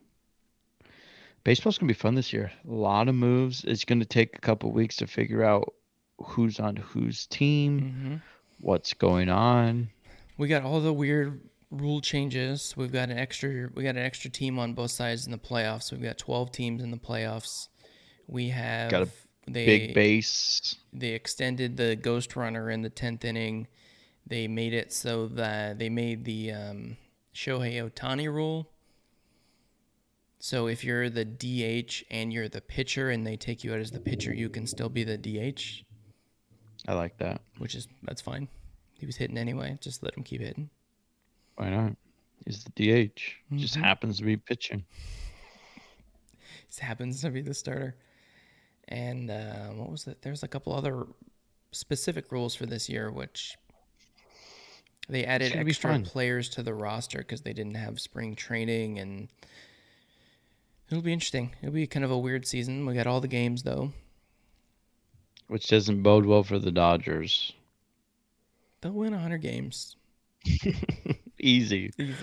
Baseball's 1.44 1.78
gonna 1.78 1.88
be 1.88 1.94
fun 1.94 2.16
this 2.16 2.34
year. 2.34 2.52
A 2.68 2.72
lot 2.74 3.08
of 3.08 3.16
moves. 3.16 3.64
It's 3.66 3.86
gonna 3.86 4.06
take 4.06 4.36
a 4.36 4.42
couple 4.42 4.72
weeks 4.72 4.96
to 4.98 5.08
figure 5.08 5.44
out 5.44 5.74
who's 6.24 6.60
on 6.60 6.76
whose 6.76 7.28
team, 7.28 7.80
Mm-hmm. 7.82 8.16
what's 8.62 8.94
going 8.94 9.30
on. 9.30 9.90
We 10.38 10.48
got 10.48 10.64
all 10.64 10.82
the 10.82 10.94
weird 10.94 11.42
rule 11.78 12.02
changes. 12.02 12.74
We've 12.78 12.92
got 12.92 13.10
an 13.10 13.18
extra 13.18 13.70
we 13.74 13.84
got 13.84 13.96
an 13.96 14.04
extra 14.06 14.30
team 14.30 14.60
on 14.60 14.74
both 14.74 14.92
sides 14.92 15.26
in 15.26 15.32
the 15.32 15.38
playoffs. 15.38 15.92
We've 15.92 16.02
got 16.02 16.18
12 16.18 16.52
teams 16.52 16.84
in 16.84 16.92
the 16.92 16.98
playoffs. 16.98 17.68
We 18.28 18.50
have 18.50 18.92
Got 18.92 19.04
a 19.04 19.10
they 19.48 19.66
Big 19.66 19.94
base. 19.94 20.76
they 20.92 21.10
extended 21.10 21.78
the 21.78 21.96
ghost 21.96 22.36
runner 22.36 22.72
in 22.72 22.82
the 22.82 22.90
10th 22.90 23.24
inning. 23.24 23.68
They 24.26 24.48
made 24.48 24.74
it 24.74 24.92
so 24.92 25.28
that 25.28 25.78
they 25.78 25.90
made 25.90 26.26
the 26.26 26.52
um, 26.52 26.98
Shohei 27.36 27.88
Ohtani 27.88 28.28
rule. 28.34 28.72
So 30.40 30.68
if 30.68 30.84
you're 30.84 31.10
the 31.10 31.26
DH 31.26 32.04
and 32.12 32.32
you're 32.34 32.50
the 32.50 32.62
pitcher 32.62 33.10
and 33.12 33.26
they 33.26 33.38
take 33.38 33.64
you 33.64 33.74
out 33.74 33.80
as 33.80 33.92
the 33.92 34.00
pitcher, 34.00 34.34
you 34.34 34.50
can 34.50 34.66
still 34.68 34.90
be 34.90 35.04
the 35.04 35.18
DH, 35.18 35.84
I 36.88 36.94
like 36.94 37.18
that. 37.18 37.42
which 37.58 37.76
is 37.76 37.88
that's 38.04 38.22
fine. 38.22 38.48
He 39.00 39.06
was 39.06 39.16
hitting 39.18 39.38
anyway. 39.38 39.78
Just 39.82 40.02
let 40.04 40.16
him 40.18 40.24
keep 40.24 40.42
hitting. 40.42 40.70
Why 41.56 41.70
not? 41.70 41.96
He's 42.46 42.64
the 42.64 42.72
DH. 42.72 43.22
Just 43.56 43.76
Mhm. 43.76 43.82
happens 43.84 44.18
to 44.18 44.24
be 44.24 44.38
pitching. 44.38 44.86
This 46.68 46.80
happens 46.80 47.22
to 47.22 47.30
be 47.30 47.42
the 47.42 47.54
starter. 47.54 47.96
And 48.88 49.32
uh, 49.32 49.70
what 49.70 49.90
was 49.90 50.06
it? 50.08 50.22
There's 50.22 50.44
a 50.44 50.48
couple 50.48 50.74
other 50.74 51.08
specific 51.72 52.32
rules 52.32 52.54
for 52.56 52.66
this 52.66 52.88
year, 52.90 53.12
which 53.12 53.58
they 55.10 55.26
added 55.26 55.56
extra 55.56 56.00
players 56.00 56.50
to 56.50 56.64
the 56.64 56.74
roster 56.74 57.20
because 57.20 57.42
they 57.42 57.54
didn't 57.54 57.76
have 57.76 58.00
spring 58.00 58.36
training, 58.36 59.00
and 59.00 59.28
it'll 60.90 61.02
be 61.02 61.14
interesting. 61.14 61.56
It'll 61.62 61.74
be 61.74 61.88
kind 61.88 62.06
of 62.06 62.12
a 62.12 62.18
weird 62.18 62.46
season. 62.46 62.86
We 62.86 62.94
got 62.94 63.08
all 63.08 63.22
the 63.22 63.28
games 63.28 63.64
though. 63.64 63.94
Which 65.48 65.68
doesn't 65.68 66.02
bode 66.04 66.26
well 66.26 66.44
for 66.44 66.60
the 66.60 66.72
Dodgers. 66.72 67.54
They'll 68.82 68.92
win 68.94 69.14
100 69.14 69.40
games. 69.40 69.96
Easy. 71.46 71.92
Easy. 71.98 72.16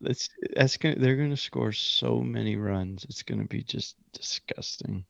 That's 0.00 0.28
that's 0.56 0.76
gonna 0.76 0.96
they're 0.96 1.16
gonna 1.16 1.36
score 1.36 1.72
so 1.72 2.18
many 2.20 2.56
runs. 2.56 3.04
It's 3.04 3.22
gonna 3.22 3.44
be 3.44 3.62
just 3.62 3.96
disgusting. 4.12 5.04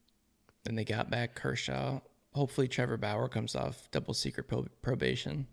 Then 0.64 0.74
they 0.74 0.84
got 0.84 1.10
back 1.10 1.34
Kershaw. 1.34 2.00
Hopefully, 2.34 2.68
Trevor 2.68 2.96
Bauer 2.96 3.28
comes 3.28 3.54
off 3.54 3.88
double 3.90 4.14
secret 4.14 4.48
pro- 4.48 4.66
probation. 4.82 5.46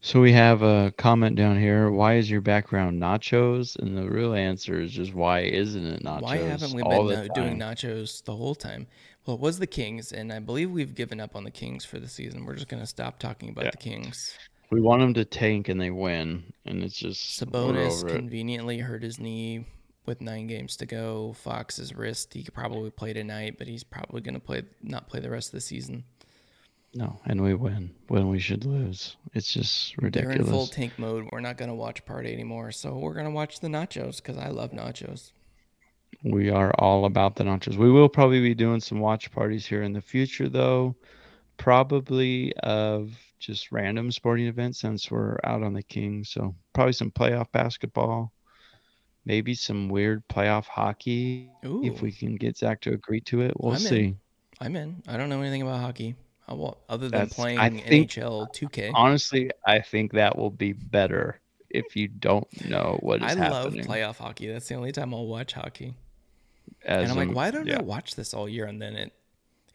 So 0.00 0.20
we 0.20 0.32
have 0.32 0.62
a 0.62 0.92
comment 0.96 1.36
down 1.36 1.58
here. 1.58 1.90
Why 1.90 2.14
is 2.16 2.30
your 2.30 2.40
background 2.40 3.02
nachos? 3.02 3.76
And 3.76 3.96
the 3.96 4.08
real 4.08 4.32
answer 4.34 4.80
is 4.80 4.92
just 4.92 5.12
why 5.12 5.40
isn't 5.40 5.84
it 5.84 6.02
nachos? 6.04 6.22
Why 6.22 6.36
haven't 6.36 6.72
we 6.72 6.82
all 6.82 7.08
been 7.08 7.30
uh, 7.30 7.34
doing 7.34 7.58
nachos 7.58 8.22
the 8.24 8.36
whole 8.36 8.54
time? 8.54 8.86
Well, 9.26 9.34
it 9.36 9.40
was 9.42 9.58
the 9.58 9.66
Kings, 9.66 10.12
and 10.12 10.32
I 10.32 10.38
believe 10.38 10.70
we've 10.70 10.94
given 10.94 11.18
up 11.20 11.34
on 11.34 11.44
the 11.44 11.50
Kings 11.50 11.84
for 11.84 11.98
the 11.98 12.08
season. 12.08 12.44
We're 12.44 12.54
just 12.54 12.68
going 12.68 12.80
to 12.82 12.86
stop 12.86 13.18
talking 13.18 13.50
about 13.50 13.64
Yeah. 13.64 13.70
the 13.72 13.76
Kings. 13.78 14.38
We 14.70 14.80
want 14.80 15.00
them 15.00 15.14
to 15.14 15.24
tank 15.24 15.68
and 15.68 15.80
they 15.80 15.90
win, 15.90 16.52
and 16.66 16.82
it's 16.82 16.96
just 16.96 17.40
Sabonis 17.40 18.06
conveniently 18.06 18.78
hurt 18.78 19.02
his 19.02 19.18
knee 19.18 19.64
with 20.04 20.20
nine 20.20 20.46
games 20.46 20.76
to 20.76 20.86
go. 20.86 21.34
Fox's 21.34 21.94
wrist, 21.94 22.34
he 22.34 22.42
could 22.42 22.54
probably 22.54 22.90
play 22.90 23.12
tonight, 23.12 23.56
but 23.58 23.66
he's 23.66 23.84
probably 23.84 24.20
going 24.20 24.34
to 24.34 24.40
play 24.40 24.62
not 24.82 25.08
play 25.08 25.20
the 25.20 25.30
rest 25.30 25.48
of 25.48 25.52
the 25.52 25.60
season. 25.60 26.04
No, 26.94 27.20
and 27.26 27.42
we 27.42 27.54
win 27.54 27.94
when 28.08 28.28
we 28.28 28.38
should 28.38 28.64
lose. 28.64 29.16
It's 29.34 29.52
just 29.52 29.96
ridiculous. 29.98 30.36
They're 30.36 30.46
in 30.46 30.50
full 30.50 30.66
tank 30.66 30.98
mode. 30.98 31.28
We're 31.30 31.40
not 31.40 31.58
gonna 31.58 31.74
watch 31.74 32.04
party 32.06 32.32
anymore, 32.32 32.72
so 32.72 32.96
we're 32.96 33.14
gonna 33.14 33.30
watch 33.30 33.60
the 33.60 33.68
nachos 33.68 34.16
because 34.16 34.38
I 34.38 34.48
love 34.48 34.72
nachos. 34.72 35.32
We 36.24 36.48
are 36.50 36.72
all 36.78 37.04
about 37.04 37.36
the 37.36 37.44
nachos. 37.44 37.76
We 37.76 37.90
will 37.90 38.08
probably 38.08 38.40
be 38.40 38.54
doing 38.54 38.80
some 38.80 39.00
watch 39.00 39.30
parties 39.30 39.66
here 39.66 39.82
in 39.82 39.92
the 39.92 40.00
future, 40.00 40.48
though. 40.48 40.96
Probably 41.58 42.54
of 42.62 43.12
just 43.38 43.70
random 43.72 44.10
sporting 44.10 44.46
events 44.46 44.80
since 44.80 45.10
we're 45.10 45.38
out 45.44 45.62
on 45.62 45.72
the 45.72 45.82
King. 45.82 46.24
So 46.24 46.54
probably 46.72 46.92
some 46.92 47.10
playoff 47.10 47.50
basketball, 47.52 48.32
maybe 49.24 49.54
some 49.54 49.88
weird 49.88 50.26
playoff 50.28 50.66
hockey. 50.66 51.50
Ooh. 51.64 51.84
If 51.84 52.02
we 52.02 52.12
can 52.12 52.36
get 52.36 52.56
Zach 52.56 52.80
to 52.82 52.92
agree 52.92 53.20
to 53.22 53.42
it, 53.42 53.52
we'll 53.58 53.72
I'm 53.72 53.78
in. 53.80 53.86
see. 53.86 54.14
I'm 54.60 54.76
in. 54.76 55.02
I 55.06 55.16
don't 55.16 55.28
know 55.28 55.40
anything 55.40 55.62
about 55.62 55.80
hockey. 55.80 56.14
Uh, 56.48 56.52
I 56.52 56.54
will, 56.54 56.78
other 56.88 57.08
than 57.08 57.12
That's- 57.12 57.34
playing 57.34 57.58
I 57.58 57.68
think- 57.70 58.10
NHL 58.10 58.48
2K. 58.52 58.90
Honestly, 58.94 59.50
I 59.66 59.80
think 59.80 60.12
that 60.12 60.36
will 60.36 60.50
be 60.50 60.72
better 60.72 61.40
if 61.70 61.94
you 61.94 62.08
don't 62.08 62.48
know 62.68 62.98
what 63.02 63.22
is 63.22 63.36
I 63.36 63.48
love 63.48 63.74
playoff 63.74 64.16
hockey. 64.16 64.48
That's 64.48 64.66
the 64.68 64.74
only 64.74 64.90
time 64.92 65.12
I'll 65.12 65.26
watch 65.26 65.52
hockey. 65.52 65.94
as 66.84 67.02
and 67.10 67.20
I'm 67.20 67.28
like, 67.28 67.36
why 67.36 67.50
don't 67.50 67.66
yeah. 67.66 67.78
I 67.78 67.82
watch 67.82 68.14
this 68.14 68.32
all 68.32 68.48
year? 68.48 68.64
And 68.64 68.80
then 68.80 68.96
it 68.96 69.12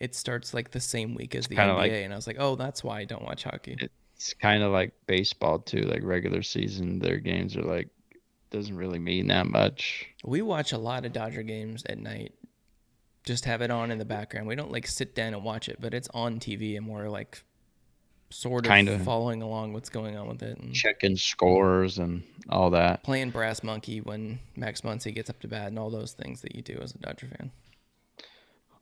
it 0.04 0.14
starts 0.16 0.54
like 0.54 0.72
the 0.72 0.80
same 0.80 1.16
week 1.16 1.34
as 1.34 1.48
the 1.48 1.56
NBA, 1.56 1.76
like- 1.76 1.92
and 1.94 2.12
I 2.12 2.16
was 2.16 2.28
like, 2.28 2.36
oh, 2.40 2.56
that's 2.56 2.84
why 2.84 3.00
I 3.00 3.06
don't 3.06 3.24
watch 3.24 3.44
hockey. 3.46 3.78
It's 4.16 4.34
kind 4.34 4.62
of 4.64 4.72
like 4.72 4.92
baseball 5.08 5.60
too. 5.60 5.82
Like 5.84 6.02
regular 6.04 6.44
season, 6.44 7.00
their 7.00 7.18
games 7.18 7.56
are 7.58 7.62
like 7.64 7.90
doesn't 8.52 8.76
really 8.78 9.00
mean 9.00 9.28
that 9.28 9.48
much. 9.48 10.06
We 10.24 10.42
watch 10.42 10.72
a 10.74 10.78
lot 10.78 11.06
of 11.06 11.14
Dodger 11.14 11.42
games 11.44 11.84
at 11.90 11.98
night. 11.98 12.34
Just 13.24 13.46
have 13.46 13.62
it 13.62 13.72
on 13.72 13.90
in 13.90 13.98
the 13.98 14.06
background. 14.06 14.48
We 14.48 14.56
don't 14.56 14.72
like 14.72 14.86
sit 14.88 15.16
down 15.16 15.34
and 15.34 15.44
watch 15.44 15.70
it, 15.70 15.78
but 15.80 15.94
it's 15.94 16.10
on 16.14 16.40
TV, 16.40 16.76
and 16.78 16.88
we're 16.88 17.10
like 17.10 17.42
sort 18.30 18.66
of 18.66 18.72
Kinda. 18.72 19.00
following 19.00 19.42
along 19.42 19.74
what's 19.74 19.90
going 19.90 20.18
on 20.18 20.28
with 20.28 20.44
it. 20.44 20.58
And 20.58 20.74
Checking 20.76 21.16
scores 21.16 21.98
and 22.00 22.24
all 22.50 22.70
that. 22.72 23.04
playing 23.04 23.30
brass 23.32 23.64
monkey 23.64 24.02
when 24.02 24.40
Max 24.56 24.82
Muncy 24.82 25.14
gets 25.16 25.30
up 25.30 25.40
to 25.42 25.48
bat 25.48 25.68
and 25.68 25.80
all 25.80 25.90
those 25.90 26.14
things 26.14 26.42
that 26.42 26.56
you 26.56 26.62
do 26.62 26.78
as 26.82 26.94
a 26.94 26.98
Dodger 26.98 27.28
fan. 27.28 27.52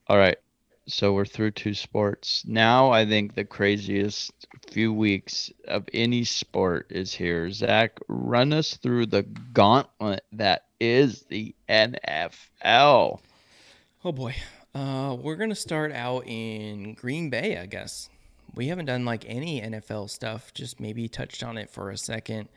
All 0.07 0.17
right. 0.17 0.37
So 0.87 1.13
we're 1.13 1.25
through 1.25 1.51
two 1.51 1.73
sports. 1.73 2.43
Now 2.45 2.91
I 2.91 3.05
think 3.05 3.35
the 3.35 3.45
craziest 3.45 4.33
few 4.71 4.91
weeks 4.91 5.51
of 5.67 5.87
any 5.93 6.23
sport 6.23 6.87
is 6.89 7.13
here. 7.13 7.51
Zach, 7.51 7.99
run 8.07 8.51
us 8.51 8.75
through 8.77 9.07
the 9.07 9.23
gauntlet 9.23 10.23
that 10.33 10.65
is 10.79 11.23
the 11.29 11.55
NFL. 11.69 13.19
Oh 14.03 14.11
boy. 14.11 14.35
Uh, 14.73 15.17
we're 15.19 15.35
gonna 15.35 15.55
start 15.55 15.91
out 15.91 16.25
in 16.25 16.93
Green 16.93 17.29
Bay, 17.29 17.57
I 17.57 17.65
guess. 17.65 18.09
We 18.55 18.67
haven't 18.67 18.85
done 18.85 19.05
like 19.05 19.25
any 19.27 19.61
NFL 19.61 20.09
stuff. 20.09 20.53
Just 20.53 20.79
maybe 20.79 21.07
touched 21.07 21.43
on 21.43 21.57
it 21.57 21.69
for 21.69 21.89
a 21.89 21.97
second. 21.97 22.49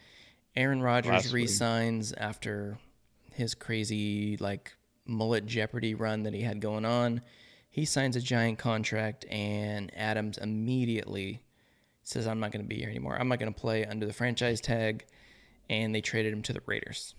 Aaron 0.56 0.80
Rodgers 0.82 1.32
resigns 1.32 2.12
after 2.12 2.78
his 3.32 3.54
crazy 3.54 4.36
like 4.38 4.72
mullet 5.06 5.46
Jeopardy 5.46 5.94
run 5.94 6.22
that 6.22 6.34
he 6.34 6.42
had 6.42 6.60
going 6.60 6.84
on. 6.84 7.20
He 7.74 7.84
signs 7.86 8.14
a 8.14 8.20
giant 8.20 8.60
contract, 8.60 9.24
and 9.28 9.90
Adams 9.96 10.38
immediately 10.38 11.42
says, 12.04 12.24
"I'm 12.24 12.38
not 12.38 12.52
going 12.52 12.64
to 12.64 12.68
be 12.68 12.76
here 12.76 12.88
anymore. 12.88 13.16
I'm 13.18 13.26
not 13.26 13.40
going 13.40 13.52
to 13.52 13.60
play 13.60 13.84
under 13.84 14.06
the 14.06 14.12
franchise 14.12 14.60
tag." 14.60 15.04
And 15.68 15.92
they 15.92 16.00
traded 16.00 16.32
him 16.32 16.42
to 16.42 16.52
the 16.52 16.60
Raiders. 16.66 17.16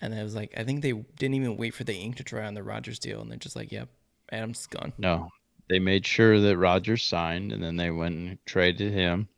And 0.00 0.14
I 0.14 0.22
was 0.22 0.34
like, 0.34 0.54
I 0.56 0.64
think 0.64 0.80
they 0.80 0.92
didn't 0.92 1.34
even 1.34 1.58
wait 1.58 1.74
for 1.74 1.84
the 1.84 1.94
ink 1.94 2.16
to 2.16 2.22
dry 2.22 2.46
on 2.46 2.54
the 2.54 2.62
Rodgers 2.62 2.98
deal, 2.98 3.20
and 3.20 3.30
they're 3.30 3.36
just 3.36 3.56
like, 3.56 3.70
"Yep, 3.70 3.90
Adams 4.32 4.60
is 4.60 4.66
gone." 4.68 4.94
No, 4.96 5.28
they 5.68 5.78
made 5.78 6.06
sure 6.06 6.40
that 6.40 6.56
Rodgers 6.56 7.04
signed, 7.04 7.52
and 7.52 7.62
then 7.62 7.76
they 7.76 7.90
went 7.90 8.14
and 8.16 8.46
traded 8.46 8.94
him. 8.94 9.28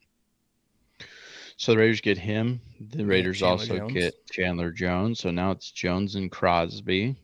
So 1.56 1.72
the 1.72 1.78
Raiders 1.78 2.02
get 2.02 2.18
him. 2.18 2.60
The 2.78 3.04
Raiders 3.04 3.40
Chandler 3.40 3.50
also 3.50 3.78
Jones. 3.78 3.92
get 3.94 4.26
Chandler 4.30 4.70
Jones. 4.70 5.18
So 5.18 5.32
now 5.32 5.50
it's 5.50 5.72
Jones 5.72 6.14
and 6.14 6.30
Crosby. 6.30 7.16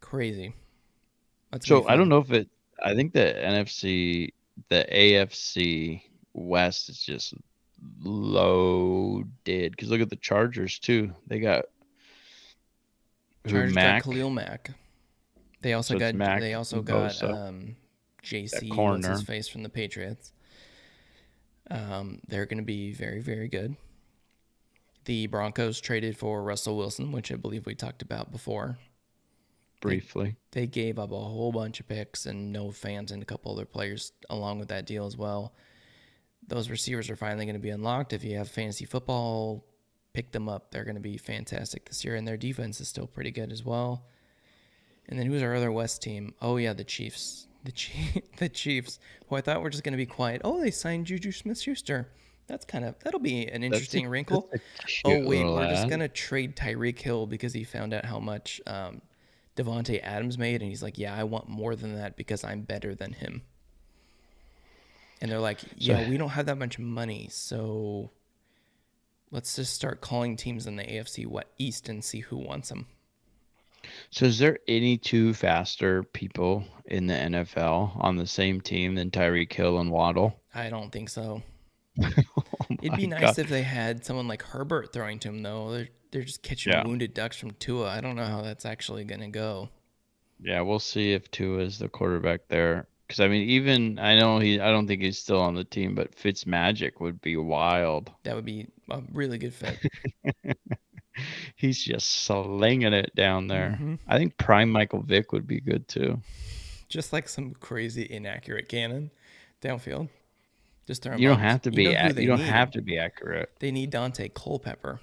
Crazy. 0.00 0.52
That's 1.50 1.66
So 1.66 1.86
I 1.88 1.96
don't 1.96 2.08
know 2.08 2.18
if 2.18 2.30
it. 2.32 2.48
I 2.82 2.94
think 2.94 3.12
the 3.12 3.34
NFC, 3.38 4.32
the 4.68 4.86
AFC 4.92 6.02
West 6.32 6.88
is 6.88 7.02
just 7.02 7.34
loaded. 8.02 9.72
Because 9.72 9.90
look 9.90 10.00
at 10.00 10.10
the 10.10 10.16
Chargers 10.16 10.78
too. 10.78 11.12
They 11.26 11.40
got 11.40 11.64
Chargers 13.46 13.74
Mac. 13.74 14.04
got 14.04 14.12
Khalil 14.12 14.30
Mack. 14.30 14.70
They 15.60 15.72
also 15.72 15.94
So 15.94 15.98
got 15.98 16.14
Mack 16.14 16.40
they 16.40 16.54
also 16.54 16.82
got 16.82 17.12
Bosa. 17.12 17.48
um, 17.48 17.76
JC 18.22 18.74
what's 18.76 19.06
his 19.06 19.22
face 19.22 19.48
from 19.48 19.62
the 19.62 19.68
Patriots. 19.68 20.32
Um, 21.70 22.20
they're 22.28 22.46
going 22.46 22.58
to 22.58 22.64
be 22.64 22.92
very 22.92 23.20
very 23.20 23.48
good. 23.48 23.76
The 25.04 25.26
Broncos 25.26 25.80
traded 25.80 26.16
for 26.16 26.42
Russell 26.42 26.76
Wilson, 26.76 27.12
which 27.12 27.32
I 27.32 27.36
believe 27.36 27.64
we 27.66 27.74
talked 27.74 28.02
about 28.02 28.30
before. 28.30 28.78
Briefly. 29.80 30.36
They 30.52 30.66
gave 30.66 30.98
up 30.98 31.12
a 31.12 31.18
whole 31.18 31.52
bunch 31.52 31.80
of 31.80 31.88
picks 31.88 32.26
and 32.26 32.52
Noah 32.52 32.70
Fant 32.70 33.12
and 33.12 33.22
a 33.22 33.26
couple 33.26 33.52
other 33.52 33.64
players 33.64 34.12
along 34.28 34.58
with 34.58 34.68
that 34.68 34.86
deal 34.86 35.06
as 35.06 35.16
well. 35.16 35.54
Those 36.46 36.70
receivers 36.70 37.10
are 37.10 37.16
finally 37.16 37.44
going 37.44 37.56
to 37.56 37.60
be 37.60 37.70
unlocked. 37.70 38.12
If 38.12 38.24
you 38.24 38.36
have 38.38 38.48
fantasy 38.48 38.86
football, 38.86 39.64
pick 40.14 40.32
them 40.32 40.48
up. 40.48 40.70
They're 40.70 40.84
going 40.84 40.94
to 40.96 41.00
be 41.00 41.16
fantastic 41.18 41.84
this 41.88 42.04
year, 42.04 42.16
and 42.16 42.26
their 42.26 42.36
defense 42.36 42.80
is 42.80 42.88
still 42.88 43.06
pretty 43.06 43.30
good 43.30 43.52
as 43.52 43.64
well. 43.64 44.06
And 45.08 45.18
then 45.18 45.26
who's 45.26 45.42
our 45.42 45.54
other 45.54 45.70
West 45.70 46.02
team? 46.02 46.34
Oh 46.40 46.56
yeah, 46.56 46.72
the 46.72 46.84
Chiefs. 46.84 47.46
The 47.64 47.72
Chief, 47.72 48.18
the 48.38 48.48
Chiefs, 48.48 48.98
who 49.28 49.36
I 49.36 49.40
thought 49.40 49.62
were 49.62 49.70
just 49.70 49.84
going 49.84 49.92
to 49.92 49.98
be 49.98 50.06
quiet. 50.06 50.40
Oh, 50.44 50.60
they 50.60 50.70
signed 50.70 51.06
Juju 51.06 51.32
Smith-Schuster. 51.32 52.08
That's 52.46 52.64
kind 52.64 52.84
of 52.84 52.94
that'll 53.04 53.20
be 53.20 53.46
an 53.46 53.62
interesting 53.62 54.06
a- 54.06 54.08
wrinkle. 54.08 54.48
Oh 55.04 55.26
wait, 55.26 55.44
we're 55.44 55.68
just 55.68 55.90
gonna 55.90 56.08
trade 56.08 56.56
Tyreek 56.56 56.98
Hill 56.98 57.26
because 57.26 57.52
he 57.52 57.62
found 57.62 57.92
out 57.92 58.06
how 58.06 58.18
much 58.18 58.58
um, 58.66 59.02
Davante 59.58 60.00
Adams 60.02 60.38
made, 60.38 60.62
and 60.62 60.70
he's 60.70 60.82
like, 60.82 60.96
"Yeah, 60.98 61.14
I 61.14 61.24
want 61.24 61.48
more 61.48 61.74
than 61.74 61.96
that 61.96 62.16
because 62.16 62.44
I'm 62.44 62.62
better 62.62 62.94
than 62.94 63.12
him." 63.12 63.42
And 65.20 65.30
they're 65.30 65.40
like, 65.40 65.58
"Yeah, 65.76 66.08
we 66.08 66.16
don't 66.16 66.30
have 66.30 66.46
that 66.46 66.58
much 66.58 66.78
money, 66.78 67.28
so 67.30 68.10
let's 69.32 69.56
just 69.56 69.74
start 69.74 70.00
calling 70.00 70.36
teams 70.36 70.66
in 70.66 70.76
the 70.76 70.84
AFC 70.84 71.26
West 71.26 71.48
East 71.58 71.88
and 71.88 72.04
see 72.04 72.20
who 72.20 72.36
wants 72.36 72.68
them." 72.68 72.86
So 74.10 74.26
is 74.26 74.38
there 74.38 74.58
any 74.68 74.96
two 74.96 75.34
faster 75.34 76.02
people 76.02 76.64
in 76.86 77.06
the 77.06 77.14
NFL 77.14 77.96
on 78.00 78.16
the 78.16 78.26
same 78.26 78.60
team 78.60 78.94
than 78.94 79.10
Tyreek 79.10 79.52
Hill 79.52 79.78
and 79.78 79.90
Waddle? 79.90 80.40
I 80.54 80.70
don't 80.70 80.90
think 80.90 81.08
so. 81.08 81.42
Oh 82.70 82.76
It'd 82.82 82.98
be 82.98 83.06
nice 83.06 83.20
God. 83.22 83.38
if 83.38 83.48
they 83.48 83.62
had 83.62 84.04
someone 84.04 84.28
like 84.28 84.42
Herbert 84.42 84.92
throwing 84.92 85.18
to 85.20 85.28
him, 85.28 85.42
though. 85.42 85.70
They're 85.72 85.88
they're 86.10 86.22
just 86.22 86.42
catching 86.42 86.72
Yeah. 86.72 86.86
wounded 86.86 87.14
ducks 87.14 87.36
from 87.36 87.50
Tua. 87.52 87.88
I 87.90 88.00
don't 88.00 88.16
know 88.16 88.24
how 88.24 88.42
that's 88.42 88.64
actually 88.66 89.04
gonna 89.04 89.28
go. 89.28 89.68
Yeah, 90.40 90.60
we'll 90.60 90.78
see 90.78 91.12
if 91.12 91.30
Tua 91.30 91.60
is 91.62 91.78
the 91.78 91.88
quarterback 91.88 92.48
there. 92.48 92.86
Because 93.06 93.20
I 93.20 93.28
mean, 93.28 93.48
even 93.48 93.98
I 93.98 94.18
know 94.18 94.38
he, 94.38 94.60
I 94.60 94.70
don't 94.70 94.86
think 94.86 95.00
he's 95.02 95.18
still 95.18 95.40
on 95.40 95.54
the 95.54 95.64
team, 95.64 95.94
but 95.94 96.14
Fitz 96.14 96.46
Magic 96.46 97.00
would 97.00 97.20
be 97.22 97.36
wild. 97.36 98.10
That 98.24 98.34
would 98.36 98.44
be 98.44 98.66
a 98.90 99.02
really 99.12 99.38
good 99.38 99.54
fit. 99.54 99.78
He's 101.56 101.82
just 101.82 102.08
slinging 102.24 102.92
it 102.92 103.12
down 103.16 103.48
there. 103.48 103.76
Mhm. 103.80 103.98
I 104.06 104.18
think 104.18 104.36
Prime 104.36 104.70
Michael 104.70 105.02
Vick 105.02 105.32
would 105.32 105.46
be 105.46 105.60
good 105.60 105.88
too. 105.88 106.20
just 106.88 107.12
like 107.12 107.28
some 107.28 107.52
crazy 107.54 108.06
inaccurate 108.08 108.66
cannon 108.68 109.10
downfield. 109.60 110.08
Just 110.86 111.02
throw 111.02 111.16
You 111.16 111.28
don't 111.28 111.36
bombs. 111.38 111.50
have 111.50 111.62
to 111.62 111.70
be. 111.70 111.84
know 111.84 111.90
who 111.90 111.96
ac- 112.06 112.12
they 112.14 112.22
you 112.22 112.28
don't 112.28 112.38
need? 112.38 112.46
have 112.48 112.70
to 112.70 112.80
be 112.80 112.98
accurate. 112.98 113.50
They 113.58 113.70
need 113.72 113.90
Daunte 113.90 114.32
Culpepper. 114.32 115.00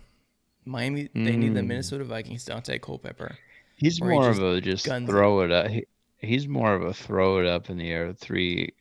Miami. 0.65 1.09
They 1.13 1.35
need 1.35 1.53
the 1.55 1.61
Mm. 1.61 1.67
Minnesota 1.67 2.03
Vikings 2.03 2.45
Daunte 2.45 2.81
Culpepper. 2.81 3.37
He's 3.77 4.01
Or 4.01 4.09
he 4.09 4.15
more 4.17 4.29
of 4.29 4.41
a 4.41 4.61
just 4.61 4.85
throw 4.85 5.41
it 5.41 5.51
up. 5.51 5.67
He, 5.67 5.85
he's 6.17 6.47
more 6.47 6.73
of 6.73 6.81
a 6.83 6.93
throw 6.93 7.39
it 7.39 7.45
up 7.45 7.69
in 7.69 7.77
the 7.77 7.89
air, 7.91 8.13
three 8.13 8.73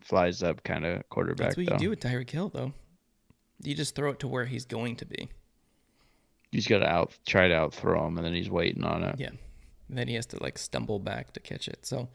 flies 0.00 0.42
up 0.42 0.62
kind 0.64 0.84
of 0.86 1.08
quarterback. 1.08 1.48
That's 1.48 1.56
what 1.56 1.66
though. 1.66 1.72
you 1.74 1.78
do 1.78 1.90
with 1.90 2.00
Tyreek 2.00 2.30
Hill, 2.30 2.48
though. 2.48 2.72
You 3.62 3.74
just 3.74 3.94
throw 3.94 4.10
it 4.10 4.20
to 4.20 4.28
where 4.28 4.44
he's 4.44 4.64
going 4.64 4.96
to 4.96 5.06
be. 5.06 5.28
He's 6.52 6.66
got 6.66 6.78
to 6.78 6.86
out 6.88 7.12
try 7.26 7.48
to 7.48 7.54
out 7.54 7.74
throw 7.74 8.06
him, 8.06 8.16
and 8.16 8.26
then 8.26 8.34
he's 8.34 8.48
waiting 8.50 8.84
on 8.84 9.02
it. 9.02 9.16
Yeah. 9.18 9.30
And 9.88 9.98
then 9.98 10.08
he 10.08 10.14
has 10.14 10.26
to 10.26 10.42
like 10.42 10.58
stumble 10.58 10.98
back 10.98 11.32
to 11.34 11.40
catch 11.40 11.68
it. 11.68 11.84
So 11.86 12.08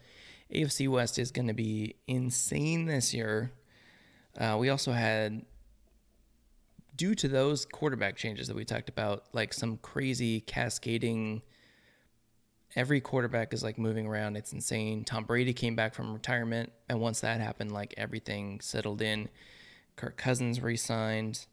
AFC 0.52 0.88
West 0.88 1.18
is 1.18 1.30
going 1.30 1.48
to 1.48 1.54
be 1.54 1.96
insane 2.06 2.86
this 2.86 3.12
year. 3.14 3.52
Uh, 4.36 4.56
we 4.58 4.68
also 4.70 4.92
had, 4.92 5.44
due 6.96 7.14
to 7.14 7.28
those 7.28 7.64
quarterback 7.64 8.16
changes 8.16 8.48
that 8.48 8.56
we 8.56 8.64
talked 8.64 8.88
about, 8.88 9.24
like 9.32 9.52
some 9.52 9.78
crazy 9.78 10.40
cascading. 10.40 11.42
Every 12.74 13.00
quarterback 13.00 13.52
is 13.52 13.62
like 13.62 13.78
moving 13.78 14.06
around. 14.06 14.36
It's 14.36 14.52
insane. 14.52 15.04
Tom 15.04 15.24
Brady 15.24 15.52
came 15.52 15.76
back 15.76 15.94
from 15.94 16.12
retirement. 16.12 16.72
And 16.88 17.00
once 17.00 17.20
that 17.20 17.40
happened, 17.40 17.72
like 17.72 17.94
everything 17.96 18.60
settled 18.60 19.02
in. 19.02 19.28
Kirk 19.96 20.16
Cousins 20.16 20.60
re 20.62 20.76
signed. 20.76 21.46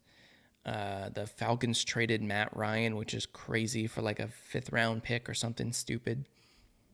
Uh, 0.65 1.09
the 1.09 1.25
Falcons 1.25 1.83
traded 1.83 2.21
Matt 2.21 2.55
Ryan, 2.55 2.95
which 2.95 3.13
is 3.13 3.25
crazy 3.25 3.87
for 3.87 4.01
like 4.01 4.19
a 4.19 4.27
fifth 4.27 4.71
round 4.71 5.03
pick 5.03 5.29
or 5.29 5.33
something 5.33 5.71
stupid. 5.73 6.25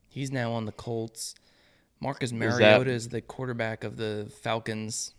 He's 0.07 0.31
now 0.31 0.53
on 0.53 0.65
the 0.65 0.71
Colts. 0.71 1.35
Marcus 1.99 2.31
Mariota 2.31 2.91
is 2.91 3.09
the 3.09 3.21
quarterback 3.21 3.83
of 3.83 3.97
the 3.97 4.31
Falcons. 4.41 5.14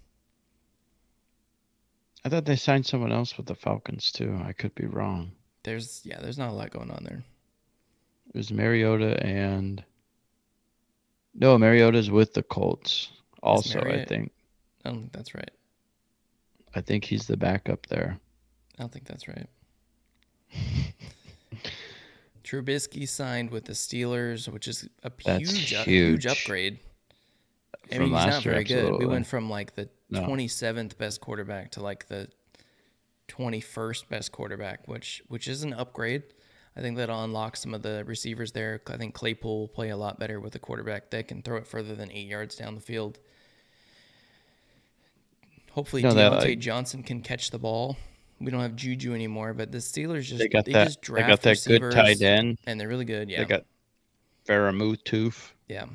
I 2.26 2.28
thought 2.28 2.44
they 2.44 2.56
signed 2.56 2.84
someone 2.84 3.12
else 3.12 3.36
with 3.36 3.46
the 3.46 3.54
Falcons 3.54 4.10
too. 4.10 4.36
I 4.44 4.52
could 4.52 4.74
be 4.74 4.86
wrong. 4.86 5.30
There's 5.62 6.00
yeah, 6.04 6.18
there's 6.20 6.38
not 6.38 6.50
a 6.50 6.52
lot 6.52 6.70
going 6.70 6.90
on 6.90 7.04
there. 7.04 7.22
It 8.34 8.36
was 8.36 8.50
Mariota 8.50 9.24
and 9.24 9.84
no, 11.36 11.56
Mariota's 11.56 12.10
with 12.10 12.34
the 12.34 12.42
Colts. 12.42 13.10
Also, 13.44 13.78
I 13.78 14.04
think. 14.04 14.32
I 14.84 14.88
don't 14.88 15.02
think 15.02 15.12
that's 15.12 15.36
right. 15.36 15.52
I 16.74 16.80
think 16.80 17.04
he's 17.04 17.28
the 17.28 17.36
backup 17.36 17.86
there. 17.86 18.18
I 18.76 18.82
don't 18.82 18.92
think 18.92 19.06
that's 19.06 19.28
right. 19.28 19.46
Trubisky 22.42 23.08
signed 23.08 23.52
with 23.52 23.66
the 23.66 23.72
Steelers, 23.72 24.48
which 24.48 24.66
is 24.66 24.88
a 25.04 25.12
huge, 25.16 25.68
huge 25.68 25.84
huge. 25.84 26.26
upgrade. 26.26 26.80
I 27.84 27.94
From 27.94 27.98
mean, 27.98 28.08
he's 28.08 28.14
last 28.16 28.34
not 28.34 28.42
very 28.42 28.64
good. 28.64 28.98
We 28.98 29.06
went 29.06 29.28
from 29.28 29.48
like 29.48 29.76
the 29.76 29.88
No. 30.10 30.22
27th 30.22 30.96
best 30.98 31.20
quarterback 31.20 31.72
to 31.72 31.82
like 31.82 32.06
the 32.08 32.28
21st 33.28 34.08
best 34.08 34.30
quarterback, 34.32 34.86
which 34.86 35.22
which 35.28 35.48
is 35.48 35.62
an 35.64 35.72
upgrade. 35.72 36.22
I 36.76 36.80
think 36.80 36.96
that'll 36.98 37.24
unlock 37.24 37.56
some 37.56 37.72
of 37.74 37.82
the 37.82 38.04
receivers 38.04 38.52
there. 38.52 38.80
I 38.86 38.96
think 38.98 39.14
Claypool 39.14 39.60
will 39.60 39.68
play 39.68 39.88
a 39.88 39.96
lot 39.96 40.18
better 40.20 40.38
with 40.40 40.54
a 40.54 40.58
quarterback 40.58 41.10
that 41.10 41.26
can 41.26 41.42
throw 41.42 41.56
it 41.56 41.66
further 41.66 41.94
than 41.94 42.12
eight 42.12 42.28
yards 42.28 42.54
down 42.54 42.74
the 42.74 42.80
field. 42.82 43.18
Hopefully, 45.72 46.02
that, 46.02 46.12
Diontae 46.14 46.38
like- 46.40 46.58
Johnson 46.58 47.02
can 47.02 47.20
catch 47.20 47.50
the 47.50 47.58
ball. 47.58 47.96
We 48.40 48.50
don't 48.50 48.60
have 48.60 48.76
Juju 48.76 49.14
anymore, 49.14 49.54
but 49.54 49.72
the 49.72 49.78
Steelers 49.78 50.24
just 50.24 50.38
They 50.38 50.48
got 50.48 50.66
they 50.66 50.72
that. 50.72 50.84
just 50.88 51.00
They 51.00 51.06
draft 51.06 51.28
got 51.28 51.42
that 51.42 51.64
good 51.66 51.90
tight 51.92 52.20
end. 52.20 52.58
and 52.66 52.78
they're 52.78 52.88
really 52.88 53.04
good. 53.06 53.30
Yeah, 53.30 53.38
They 53.38 53.44
got 53.46 53.64
Freiermuth. 54.46 55.02
Tooth. 55.04 55.54
yeah. 55.68 55.86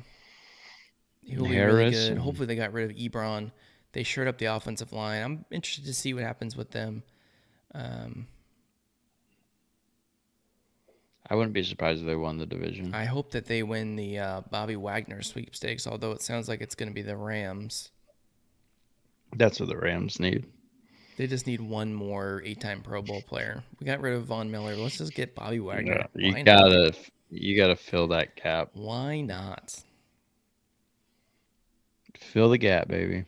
He'll 1.24 1.36
be 1.44 1.50
really 1.50 1.54
Harris 1.54 1.94
good. 1.94 2.10
and- 2.12 2.20
Hopefully, 2.20 2.46
they 2.46 2.56
got 2.56 2.72
rid 2.72 2.90
of 2.90 2.96
Ebron. 2.96 3.52
They 3.92 4.02
shored 4.02 4.28
up 4.28 4.38
the 4.38 4.46
offensive 4.46 4.92
line. 4.92 5.22
I'm 5.22 5.44
interested 5.50 5.84
to 5.84 5.94
see 5.94 6.14
what 6.14 6.22
happens 6.22 6.56
with 6.56 6.70
them. 6.70 7.02
Um, 7.74 8.26
I 11.28 11.34
wouldn't 11.34 11.54
be 11.54 11.62
surprised 11.62 12.00
if 12.00 12.06
they 12.06 12.16
won 12.16 12.38
the 12.38 12.46
division. 12.46 12.94
I 12.94 13.04
hope 13.04 13.30
that 13.32 13.46
they 13.46 13.62
win 13.62 13.96
the 13.96 14.18
uh, 14.18 14.40
Bobby 14.50 14.76
Wagner 14.76 15.22
sweepstakes, 15.22 15.86
although 15.86 16.12
it 16.12 16.22
sounds 16.22 16.48
like 16.48 16.60
it's 16.60 16.74
going 16.74 16.88
to 16.88 16.94
be 16.94 17.02
the 17.02 17.16
Rams. 17.16 17.90
That's 19.36 19.60
what 19.60 19.68
the 19.68 19.76
Rams 19.76 20.20
need. 20.20 20.46
They 21.16 21.26
just 21.26 21.46
need 21.46 21.60
one 21.60 21.92
more 21.92 22.42
eight-time 22.44 22.82
Pro 22.82 23.02
Bowl 23.02 23.22
player. 23.22 23.62
We 23.78 23.86
got 23.86 24.00
rid 24.00 24.14
of 24.14 24.24
Von 24.24 24.50
Miller. 24.50 24.74
Let's 24.74 24.98
just 24.98 25.14
get 25.14 25.34
Bobby 25.34 25.60
Wagner. 25.60 26.06
Yeah, 26.14 26.26
you 26.28 26.32
Why 26.34 26.42
gotta, 26.42 26.94
you 27.30 27.56
gotta 27.56 27.76
fill 27.76 28.08
that 28.08 28.36
gap. 28.36 28.70
Why 28.72 29.20
not? 29.20 29.82
Fill 32.18 32.50
the 32.50 32.58
gap, 32.58 32.88
baby. 32.88 33.24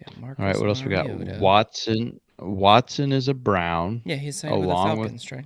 Yeah, 0.00 0.06
Marcus 0.20 0.40
All 0.40 0.46
right, 0.46 0.58
what 0.58 0.68
else 0.68 0.82
we 0.82 0.90
got? 0.90 1.06
Mariota. 1.06 1.38
Watson. 1.40 2.20
Watson 2.38 3.12
is 3.12 3.28
a 3.28 3.34
Brown. 3.34 4.00
Yeah, 4.04 4.16
he's 4.16 4.40
signed 4.40 4.54
with 4.54 4.62
the 4.62 4.66
along 4.68 4.88
with- 4.98 4.98
Falcons, 5.08 5.24
Trey. 5.24 5.44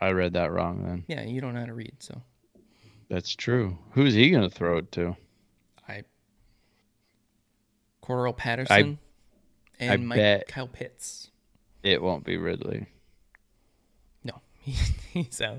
I 0.00 0.10
read 0.12 0.34
that 0.34 0.52
wrong 0.52 0.84
then. 0.84 1.04
Yeah, 1.08 1.24
you 1.24 1.40
don't 1.40 1.54
know 1.54 1.60
how 1.60 1.66
to 1.66 1.74
read, 1.74 1.94
so 1.98 2.20
That's 3.08 3.34
true. 3.34 3.78
Who's 3.92 4.14
he 4.14 4.30
gonna 4.30 4.50
throw 4.50 4.76
it 4.78 4.92
to? 4.92 5.16
I. 5.88 6.04
Cordarrelle 8.02 8.36
Patterson 8.36 8.98
and 9.80 10.06
Mike 10.08 10.18
bet- 10.18 10.48
Kyle 10.48 10.68
Pitts. 10.68 11.30
It 11.82 12.02
won't 12.02 12.24
be 12.24 12.36
Ridley. 12.36 12.86
No, 14.24 14.40
he, 14.60 14.72
he's 15.12 15.40
out. 15.40 15.58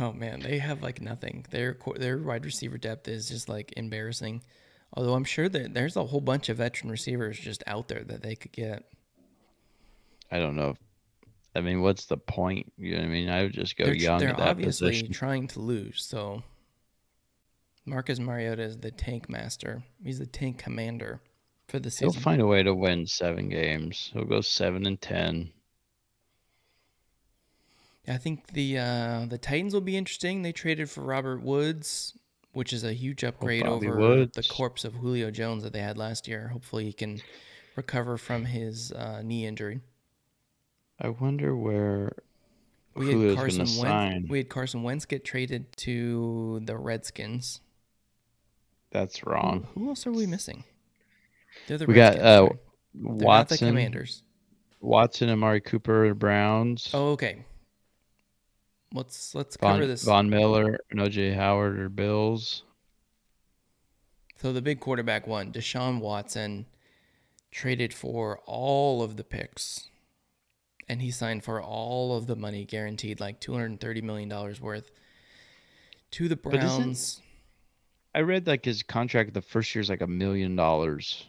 Oh 0.00 0.12
man, 0.12 0.40
they 0.40 0.58
have 0.58 0.82
like 0.82 1.00
nothing. 1.00 1.44
Their 1.50 1.76
their 1.96 2.18
wide 2.18 2.44
receiver 2.44 2.78
depth 2.78 3.08
is 3.08 3.28
just 3.28 3.48
like 3.48 3.72
embarrassing. 3.76 4.42
Although 4.94 5.14
I'm 5.14 5.24
sure 5.24 5.48
that 5.48 5.74
there's 5.74 5.96
a 5.96 6.04
whole 6.04 6.20
bunch 6.20 6.48
of 6.48 6.58
veteran 6.58 6.90
receivers 6.90 7.38
just 7.38 7.62
out 7.66 7.88
there 7.88 8.04
that 8.04 8.22
they 8.22 8.34
could 8.34 8.52
get. 8.52 8.84
I 10.30 10.38
don't 10.38 10.56
know. 10.56 10.76
I 11.54 11.60
mean, 11.60 11.82
what's 11.82 12.06
the 12.06 12.16
point? 12.16 12.72
You 12.78 12.92
know 12.92 13.00
what 13.00 13.06
I 13.06 13.10
mean? 13.10 13.28
I 13.28 13.42
would 13.42 13.52
just 13.52 13.76
go 13.76 13.84
they're 13.84 13.94
young 13.94 14.18
they're 14.18 14.30
at 14.30 14.38
that 14.38 14.48
obviously 14.48 14.90
position. 14.90 15.12
trying 15.12 15.48
to 15.48 15.60
lose. 15.60 16.04
So 16.04 16.42
Marcus 17.84 18.18
Mariota 18.18 18.62
is 18.62 18.78
the 18.78 18.90
tank 18.90 19.28
master. 19.28 19.82
He's 20.02 20.18
the 20.18 20.26
tank 20.26 20.58
commander 20.58 21.20
for 21.68 21.78
the 21.78 21.90
season. 21.90 22.12
He'll 22.12 22.22
find 22.22 22.40
a 22.40 22.46
way 22.46 22.62
to 22.62 22.74
win 22.74 23.06
seven 23.06 23.48
games. 23.48 24.10
He'll 24.12 24.24
go 24.24 24.40
seven 24.40 24.86
and 24.86 25.00
ten. 25.00 25.52
I 28.08 28.16
think 28.16 28.48
the 28.48 28.78
uh, 28.78 29.26
the 29.28 29.38
Titans 29.38 29.74
will 29.74 29.80
be 29.80 29.96
interesting. 29.96 30.42
They 30.42 30.52
traded 30.52 30.90
for 30.90 31.02
Robert 31.02 31.42
Woods, 31.42 32.14
which 32.52 32.72
is 32.72 32.84
a 32.84 32.92
huge 32.92 33.24
upgrade 33.24 33.64
Bobby 33.64 33.88
over 33.88 33.98
Woods. 33.98 34.36
the 34.36 34.42
corpse 34.42 34.84
of 34.84 34.94
Julio 34.94 35.30
Jones 35.30 35.62
that 35.62 35.72
they 35.72 35.80
had 35.80 35.96
last 35.98 36.28
year. 36.28 36.48
Hopefully, 36.48 36.84
he 36.84 36.92
can 36.92 37.20
recover 37.76 38.16
from 38.16 38.44
his 38.44 38.92
uh, 38.92 39.22
knee 39.24 39.46
injury. 39.46 39.80
I 41.00 41.08
wonder 41.08 41.56
where 41.56 42.12
We 42.94 43.06
had 43.06 43.12
Julio's 43.12 43.36
Carson 43.36 43.58
Wentz. 43.60 43.76
sign. 43.76 44.26
We 44.28 44.38
had 44.38 44.48
Carson 44.48 44.82
Wentz 44.82 45.04
get 45.06 45.24
traded 45.24 45.74
to 45.78 46.60
the 46.64 46.76
Redskins. 46.76 47.60
That's 48.90 49.24
wrong. 49.26 49.66
Who 49.74 49.88
else 49.88 50.06
are 50.06 50.12
we 50.12 50.26
missing? 50.26 50.64
They're 51.66 51.78
the 51.78 51.86
We 51.86 51.94
got 51.94 52.18
uh. 52.18 52.20
They're 52.20 52.50
not 53.04 53.18
the 53.18 53.24
Watson, 53.24 53.68
Commanders. 53.68 54.22
Watson 54.80 55.28
and 55.30 55.40
Mari 55.40 55.60
Cooper, 55.62 56.12
Browns. 56.14 56.90
Oh, 56.92 57.12
okay. 57.12 57.46
Let's 58.92 59.34
let's 59.34 59.56
cover 59.56 59.86
this. 59.86 60.04
Von 60.04 60.28
Miller 60.28 60.78
and 60.90 61.00
OJ 61.00 61.34
Howard 61.34 61.78
or 61.78 61.88
Bills. 61.88 62.62
So 64.36 64.52
the 64.52 64.62
big 64.62 64.80
quarterback 64.80 65.26
one, 65.26 65.52
Deshaun 65.52 66.00
Watson, 66.00 66.66
traded 67.50 67.94
for 67.94 68.40
all 68.44 69.02
of 69.02 69.16
the 69.16 69.24
picks, 69.24 69.88
and 70.88 71.00
he 71.00 71.10
signed 71.10 71.44
for 71.44 71.62
all 71.62 72.16
of 72.16 72.26
the 72.26 72.36
money 72.36 72.64
guaranteed, 72.64 73.20
like 73.20 73.40
two 73.40 73.52
hundred 73.52 73.70
and 73.70 73.80
thirty 73.80 74.00
million 74.00 74.28
dollars 74.28 74.60
worth, 74.60 74.90
to 76.12 76.28
the 76.28 76.36
Browns. 76.36 77.20
I 78.14 78.20
read 78.20 78.46
like 78.46 78.64
his 78.64 78.82
contract 78.82 79.32
the 79.32 79.40
first 79.40 79.74
year 79.74 79.80
is 79.80 79.88
like 79.88 80.02
a 80.02 80.06
million 80.06 80.54
dollars. 80.56 81.24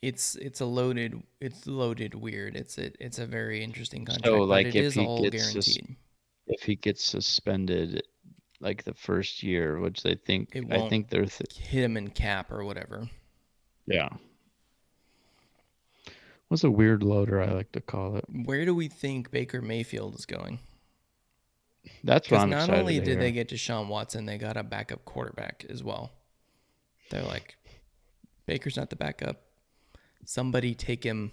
It's 0.00 0.36
it's 0.36 0.60
a 0.60 0.66
loaded 0.66 1.22
it's 1.40 1.66
loaded 1.66 2.14
weird. 2.14 2.56
It's 2.56 2.78
a 2.78 2.92
it's 3.04 3.18
a 3.18 3.26
very 3.26 3.62
interesting 3.62 4.04
contract, 4.04 4.26
So, 4.26 4.42
like, 4.44 4.66
it 4.66 4.76
if 4.76 4.84
is 4.84 4.94
he 4.94 5.04
all 5.04 5.22
gets 5.22 5.52
guaranteed. 5.52 5.96
If 6.46 6.62
he 6.62 6.76
gets 6.76 7.04
suspended 7.04 8.02
like 8.60 8.84
the 8.84 8.94
first 8.94 9.42
year, 9.42 9.80
which 9.80 10.02
they 10.02 10.14
think 10.14 10.50
It 10.54 10.64
I 10.70 10.88
think 10.88 11.08
they're 11.10 11.26
th- 11.26 11.56
Hit 11.58 11.84
him 11.84 11.96
in 11.96 12.08
cap 12.10 12.50
or 12.50 12.64
whatever. 12.64 13.08
yeah. 13.86 14.08
What's 16.48 16.62
a 16.62 16.70
weird 16.70 17.02
loader 17.02 17.42
I 17.42 17.50
like 17.50 17.72
to 17.72 17.80
call 17.80 18.16
it? 18.16 18.24
Where 18.30 18.64
do 18.64 18.72
we 18.74 18.86
think 18.86 19.32
Baker 19.32 19.60
Mayfield 19.60 20.14
is 20.14 20.26
going? 20.26 20.60
That's 22.04 22.30
what 22.30 22.40
I'm 22.40 22.50
not 22.50 22.70
only 22.70 22.98
did 23.00 23.08
hear. 23.08 23.16
they 23.16 23.32
get 23.32 23.48
Deshaun 23.48 23.88
Watson, 23.88 24.26
they 24.26 24.38
got 24.38 24.56
a 24.56 24.62
backup 24.62 25.04
quarterback 25.04 25.64
as 25.68 25.82
well. 25.82 26.12
They're 27.10 27.22
like, 27.24 27.56
Baker's 28.46 28.76
not 28.76 28.90
the 28.90 28.96
backup. 28.96 29.42
Somebody 30.24 30.74
take 30.74 31.02
him. 31.04 31.32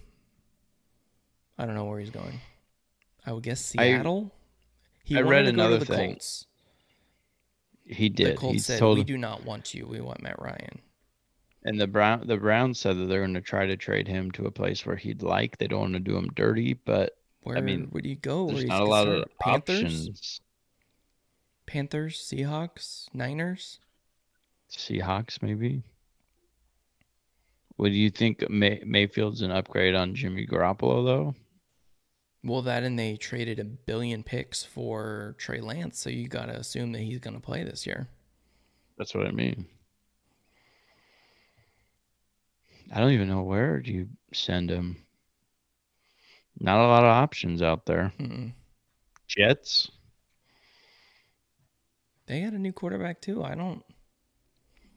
I 1.59 1.65
don't 1.67 1.75
know 1.75 1.85
where 1.85 1.99
he's 1.99 2.09
going. 2.09 2.39
I 3.25 3.33
would 3.33 3.43
guess 3.43 3.73
I- 3.77 3.83
Seattle. 3.83 4.31
He 5.03 5.17
I 5.17 5.21
wanted 5.21 5.29
read 5.35 5.45
to 5.45 5.51
go 5.51 5.57
to 5.57 5.63
another 5.67 5.77
the 5.79 5.85
thing. 5.85 6.09
Colts. 6.11 6.45
he 7.85 8.09
The 8.09 8.15
did. 8.15 8.27
He 8.29 8.35
Colts 8.35 8.65
said, 8.65 8.79
told 8.79 8.97
"We 8.97 9.03
do 9.03 9.17
not 9.17 9.43
want 9.45 9.73
you. 9.73 9.85
We 9.85 10.01
want 10.01 10.21
Matt 10.23 10.41
Ryan." 10.41 10.79
and 11.65 11.79
the 11.79 11.87
Brown 11.87 12.27
the 12.27 12.37
Browns 12.37 12.79
said 12.79 12.97
that 12.97 13.05
they're 13.05 13.21
going 13.21 13.33
to 13.35 13.41
try 13.41 13.65
to 13.65 13.77
trade 13.77 14.07
him 14.07 14.31
to 14.31 14.45
a 14.47 14.51
place 14.51 14.85
where 14.85 14.95
he'd 14.97 15.21
like. 15.21 15.57
They 15.57 15.67
don't 15.67 15.79
want 15.81 15.93
to 15.93 15.99
do 15.99 16.17
him 16.17 16.29
dirty, 16.35 16.73
but 16.73 17.17
Where 17.43 17.61
mean, 17.61 17.89
would 17.91 18.05
he 18.05 18.15
go? 18.15 18.43
Where 18.45 18.53
there's 18.53 18.61
he's 18.63 18.69
not 18.69 18.81
a 18.81 18.85
lot 18.85 19.07
of? 19.07 19.25
Panthers, 19.39 19.83
options. 19.83 20.41
Panthers, 21.65 22.17
Seahawks, 22.19 23.07
Niners. 23.13 23.79
Seahawks, 24.69 25.41
maybe. 25.41 25.83
Would 27.77 27.93
you 27.93 28.09
think 28.09 28.49
May- 28.49 28.83
Mayfield's 28.85 29.41
an 29.41 29.51
upgrade 29.51 29.95
on 29.95 30.15
Jimmy 30.15 30.45
Garoppolo 30.45 31.05
though? 31.05 31.35
Well, 32.43 32.61
that 32.63 32.83
and 32.83 32.99
they 32.99 33.15
traded 33.15 33.59
a 33.59 33.63
billion 33.63 34.21
picks 34.21 34.63
for 34.63 35.35
Trey 35.37 35.61
Lance, 35.61 35.99
so 35.99 36.09
you 36.09 36.27
got 36.27 36.47
to 36.47 36.57
assume 36.57 36.91
that 36.91 36.99
he's 36.99 37.19
going 37.19 37.35
to 37.35 37.39
play 37.39 37.63
this 37.63 37.87
year. 37.87 38.09
That's 38.97 39.15
what 39.15 39.25
I 39.25 39.31
mean. 39.31 39.65
I 42.91 42.99
don't 42.99 43.11
even 43.11 43.29
know 43.29 43.43
where 43.43 43.79
do 43.79 43.91
you 43.91 44.09
send 44.33 44.69
him. 44.69 44.97
Not 46.59 46.83
a 46.83 46.87
lot 46.87 47.03
of 47.03 47.09
options 47.09 47.61
out 47.61 47.85
there. 47.85 48.11
Mm-mm. 48.19 48.53
Jets. 49.27 49.89
They 52.27 52.41
got 52.41 52.53
a 52.53 52.59
new 52.59 52.73
quarterback 52.73 53.21
too. 53.21 53.43
I 53.43 53.55
don't. 53.55 53.83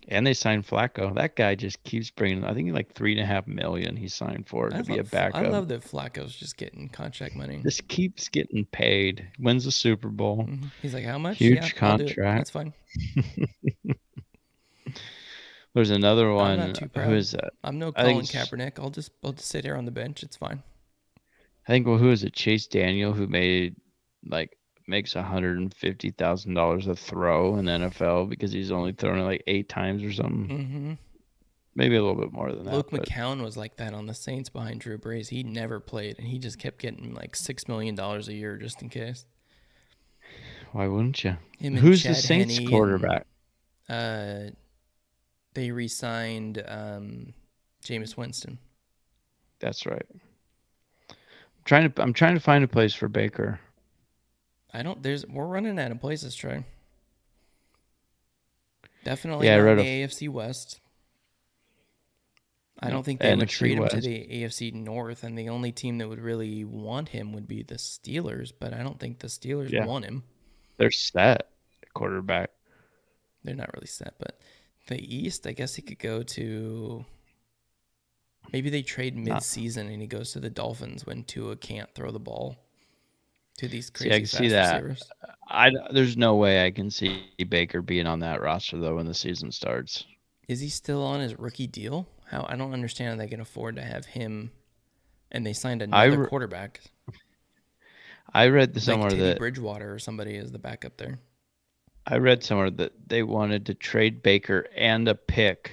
And 0.08 0.24
they 0.24 0.34
signed 0.34 0.66
Flacco. 0.66 1.12
That 1.16 1.34
guy 1.34 1.56
just 1.56 1.82
keeps 1.82 2.10
bringing. 2.10 2.44
I 2.44 2.54
think 2.54 2.72
like 2.72 2.92
three 2.94 3.12
and 3.12 3.20
a 3.20 3.26
half 3.26 3.46
million 3.48 3.96
he 3.96 4.06
signed 4.06 4.46
for 4.46 4.72
I 4.72 4.78
to 4.78 4.84
be 4.84 4.94
a 4.94 4.98
love, 4.98 5.10
backup. 5.10 5.42
I 5.42 5.48
love 5.48 5.66
that 5.68 5.82
Flacco's 5.82 6.36
just 6.36 6.56
getting 6.56 6.88
contract 6.88 7.34
money. 7.34 7.60
Just 7.62 7.88
keeps 7.88 8.28
getting 8.28 8.64
paid. 8.66 9.28
Wins 9.40 9.64
the 9.64 9.72
Super 9.72 10.08
Bowl. 10.08 10.44
Mhm. 10.44 10.70
He's 10.80 10.94
like, 10.94 11.04
how 11.04 11.18
much? 11.18 11.38
Huge 11.38 11.56
yeah, 11.56 11.68
contract. 11.70 12.16
That's 12.16 12.50
fine. 12.50 12.72
There's 15.74 15.90
another 15.90 16.30
I'm 16.30 16.36
one. 16.36 16.58
not 16.58 16.74
too 16.76 16.88
proud. 16.88 17.08
Who 17.08 17.14
is 17.16 17.32
that? 17.32 17.52
I'm 17.62 17.78
no 17.78 17.92
Colin 17.92 18.20
Kaepernick. 18.20 18.78
I'll 18.78 18.90
just 18.90 19.10
I'll 19.22 19.32
just 19.32 19.48
sit 19.48 19.64
here 19.64 19.76
on 19.76 19.84
the 19.84 19.90
bench. 19.90 20.22
It's 20.22 20.36
fine. 20.36 20.62
I 21.68 21.72
think 21.72 21.86
well, 21.86 21.98
who 21.98 22.10
is 22.12 22.22
it? 22.22 22.32
Chase 22.32 22.66
Daniel, 22.66 23.12
who 23.12 23.26
made 23.26 23.76
like 24.24 24.56
makes 24.86 25.12
hundred 25.14 25.58
and 25.58 25.72
fifty 25.74 26.10
thousand 26.10 26.54
dollars 26.54 26.86
a 26.86 26.94
throw 26.96 27.56
in 27.56 27.64
the 27.66 27.72
NFL 27.72 28.28
because 28.28 28.52
he's 28.52 28.70
only 28.72 28.92
thrown 28.92 29.18
it 29.18 29.24
like 29.24 29.42
eight 29.46 29.68
times 29.68 30.02
or 30.02 30.12
something. 30.12 30.46
hmm 30.48 30.92
Maybe 31.74 31.94
a 31.96 32.02
little 32.02 32.18
bit 32.18 32.32
more 32.32 32.50
than 32.52 32.64
that. 32.64 32.72
Luke 32.72 32.88
but 32.90 33.04
McCown 33.04 33.42
was 33.42 33.56
like 33.58 33.76
that 33.76 33.92
on 33.92 34.06
the 34.06 34.14
Saints 34.14 34.48
behind 34.48 34.80
Drew 34.80 34.96
Brees. 34.96 35.28
He 35.28 35.42
never 35.42 35.78
played, 35.78 36.18
and 36.18 36.26
he 36.26 36.38
just 36.38 36.58
kept 36.58 36.78
getting 36.78 37.12
like 37.12 37.36
six 37.36 37.68
million 37.68 37.94
dollars 37.94 38.28
a 38.28 38.34
year 38.34 38.56
just 38.56 38.80
in 38.80 38.88
case. 38.88 39.26
why 40.72 40.86
wouldn't 40.86 41.22
you? 41.22 41.36
And 41.60 41.76
Who's 41.78 42.02
the 42.02 42.14
Chad 42.14 42.16
Saints 42.16 42.54
Henne 42.54 42.62
and, 42.62 42.70
quarterback? 42.70 43.26
uh, 43.90 44.50
they 45.52 45.70
re-signed 45.70 46.62
um, 46.66 47.34
Jameis 47.84 48.16
Winston. 48.16 48.58
That's 49.60 49.84
right. 49.86 50.06
I'm 51.10 51.16
trying 51.64 51.92
to 51.92 52.02
I'm 52.02 52.12
trying 52.14 52.34
to 52.34 52.40
find 52.40 52.64
a 52.64 52.68
place 52.68 52.94
for 52.94 53.08
Baker. 53.08 53.60
I 54.72 54.82
don't. 54.82 55.02
There's 55.02 55.26
we're 55.26 55.46
running 55.46 55.78
out 55.78 55.90
of 55.90 56.00
places, 56.00 56.34
Trey. 56.34 56.64
Definitely 59.04 59.46
Yeah, 59.46 59.56
I 59.56 59.60
not 59.60 59.76
the 59.76 59.82
a- 60.02 60.06
AFC 60.06 60.28
West. 60.28 60.80
I 62.78 62.90
don't 62.90 63.04
think 63.04 63.20
they 63.20 63.34
would 63.34 63.48
NFC 63.48 63.50
trade 63.50 63.78
him 63.78 63.88
to 63.88 64.00
the 64.00 64.42
AFC 64.42 64.74
North, 64.74 65.24
and 65.24 65.38
the 65.38 65.48
only 65.48 65.72
team 65.72 65.96
that 65.98 66.08
would 66.08 66.20
really 66.20 66.62
want 66.64 67.08
him 67.08 67.32
would 67.32 67.48
be 67.48 67.62
the 67.62 67.76
Steelers. 67.76 68.52
But 68.58 68.74
I 68.74 68.82
don't 68.82 69.00
think 69.00 69.20
the 69.20 69.28
Steelers 69.28 69.70
Yeah. 69.70 69.86
want 69.86 70.04
him. 70.04 70.24
They're 70.76 70.90
set 70.90 71.48
quarterback. 71.94 72.50
They're 73.44 73.54
not 73.54 73.72
really 73.72 73.86
set, 73.86 74.14
but 74.18 74.38
the 74.88 74.98
East, 75.00 75.46
I 75.46 75.52
guess 75.52 75.74
he 75.76 75.82
could 75.82 75.98
go 75.98 76.22
to. 76.22 77.06
Maybe 78.52 78.68
they 78.70 78.82
trade 78.82 79.16
mid-season 79.16 79.88
and 79.88 80.00
he 80.00 80.06
goes 80.06 80.32
to 80.32 80.40
the 80.40 80.50
Dolphins 80.50 81.06
when 81.06 81.24
Tua 81.24 81.56
can't 81.56 81.92
throw 81.94 82.10
the 82.12 82.20
ball 82.20 82.56
to 83.58 83.68
these 83.68 83.90
See, 83.94 84.12
I 84.12 84.18
can 84.18 84.26
see 84.26 84.48
that. 84.48 84.82
receivers. 84.82 85.10
I 85.48 85.70
there's 85.92 86.16
no 86.16 86.34
way 86.36 86.64
I 86.64 86.70
can 86.70 86.90
see 86.90 87.24
Baker 87.48 87.82
being 87.82 88.06
on 88.06 88.20
that 88.20 88.40
roster 88.42 88.78
though 88.78 88.96
when 88.96 89.06
the 89.06 89.14
season 89.14 89.52
starts. 89.52 90.04
Is 90.48 90.60
he 90.60 90.68
still 90.68 91.02
on 91.02 91.20
his 91.20 91.38
rookie 91.38 91.66
deal? 91.66 92.08
How 92.26 92.46
I 92.48 92.56
don't 92.56 92.72
understand 92.72 93.10
how 93.10 93.16
they 93.16 93.28
can 93.28 93.40
afford 93.40 93.76
to 93.76 93.82
have 93.82 94.06
him, 94.06 94.50
and 95.30 95.46
they 95.46 95.52
signed 95.52 95.82
I 95.92 96.06
another 96.06 96.18
re- 96.18 96.28
quarterback, 96.28 96.80
I 98.32 98.48
read 98.48 98.74
like 98.74 98.82
somewhere 98.82 99.10
Teddy 99.10 99.22
that 99.22 99.38
Bridgewater 99.38 99.92
or 99.94 99.98
somebody 99.98 100.36
is 100.36 100.52
the 100.52 100.58
backup 100.58 100.96
there. 100.96 101.18
I 102.06 102.18
read 102.18 102.42
somewhere 102.44 102.70
that 102.70 103.08
they 103.08 103.22
wanted 103.22 103.66
to 103.66 103.74
trade 103.74 104.22
Baker 104.22 104.66
and 104.76 105.08
a 105.08 105.14
pick 105.14 105.72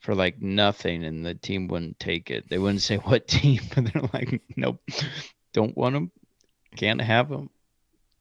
for 0.00 0.14
like 0.14 0.40
nothing, 0.40 1.04
and 1.04 1.24
the 1.24 1.34
team 1.34 1.68
wouldn't 1.68 2.00
take 2.00 2.30
it. 2.30 2.48
They 2.48 2.58
wouldn't 2.58 2.82
say 2.82 2.96
what 2.98 3.28
team, 3.28 3.60
but 3.74 3.92
they're 3.92 4.02
like, 4.12 4.42
nope, 4.56 4.80
don't 5.52 5.76
want 5.76 5.96
him, 5.96 6.10
can't 6.78 7.00
have 7.00 7.28
them. 7.28 7.50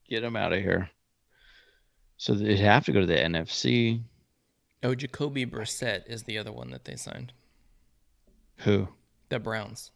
get 0.09 0.21
them 0.21 0.35
out 0.35 0.51
of 0.51 0.59
here. 0.59 0.89
So 2.17 2.33
they'd 2.33 2.59
have 2.59 2.85
to 2.85 2.91
go 2.91 3.01
to 3.01 3.05
the 3.05 3.15
NFC. 3.15 4.01
Oh, 4.81 4.95
Jacoby 4.95 5.45
Brissett 5.45 6.03
is 6.07 6.23
the 6.23 6.37
other 6.39 6.51
one 6.51 6.71
that 6.71 6.83
they 6.83 6.95
signed. 6.95 7.33
Who? 8.57 8.87
The 9.29 9.39
Browns. 9.39 9.91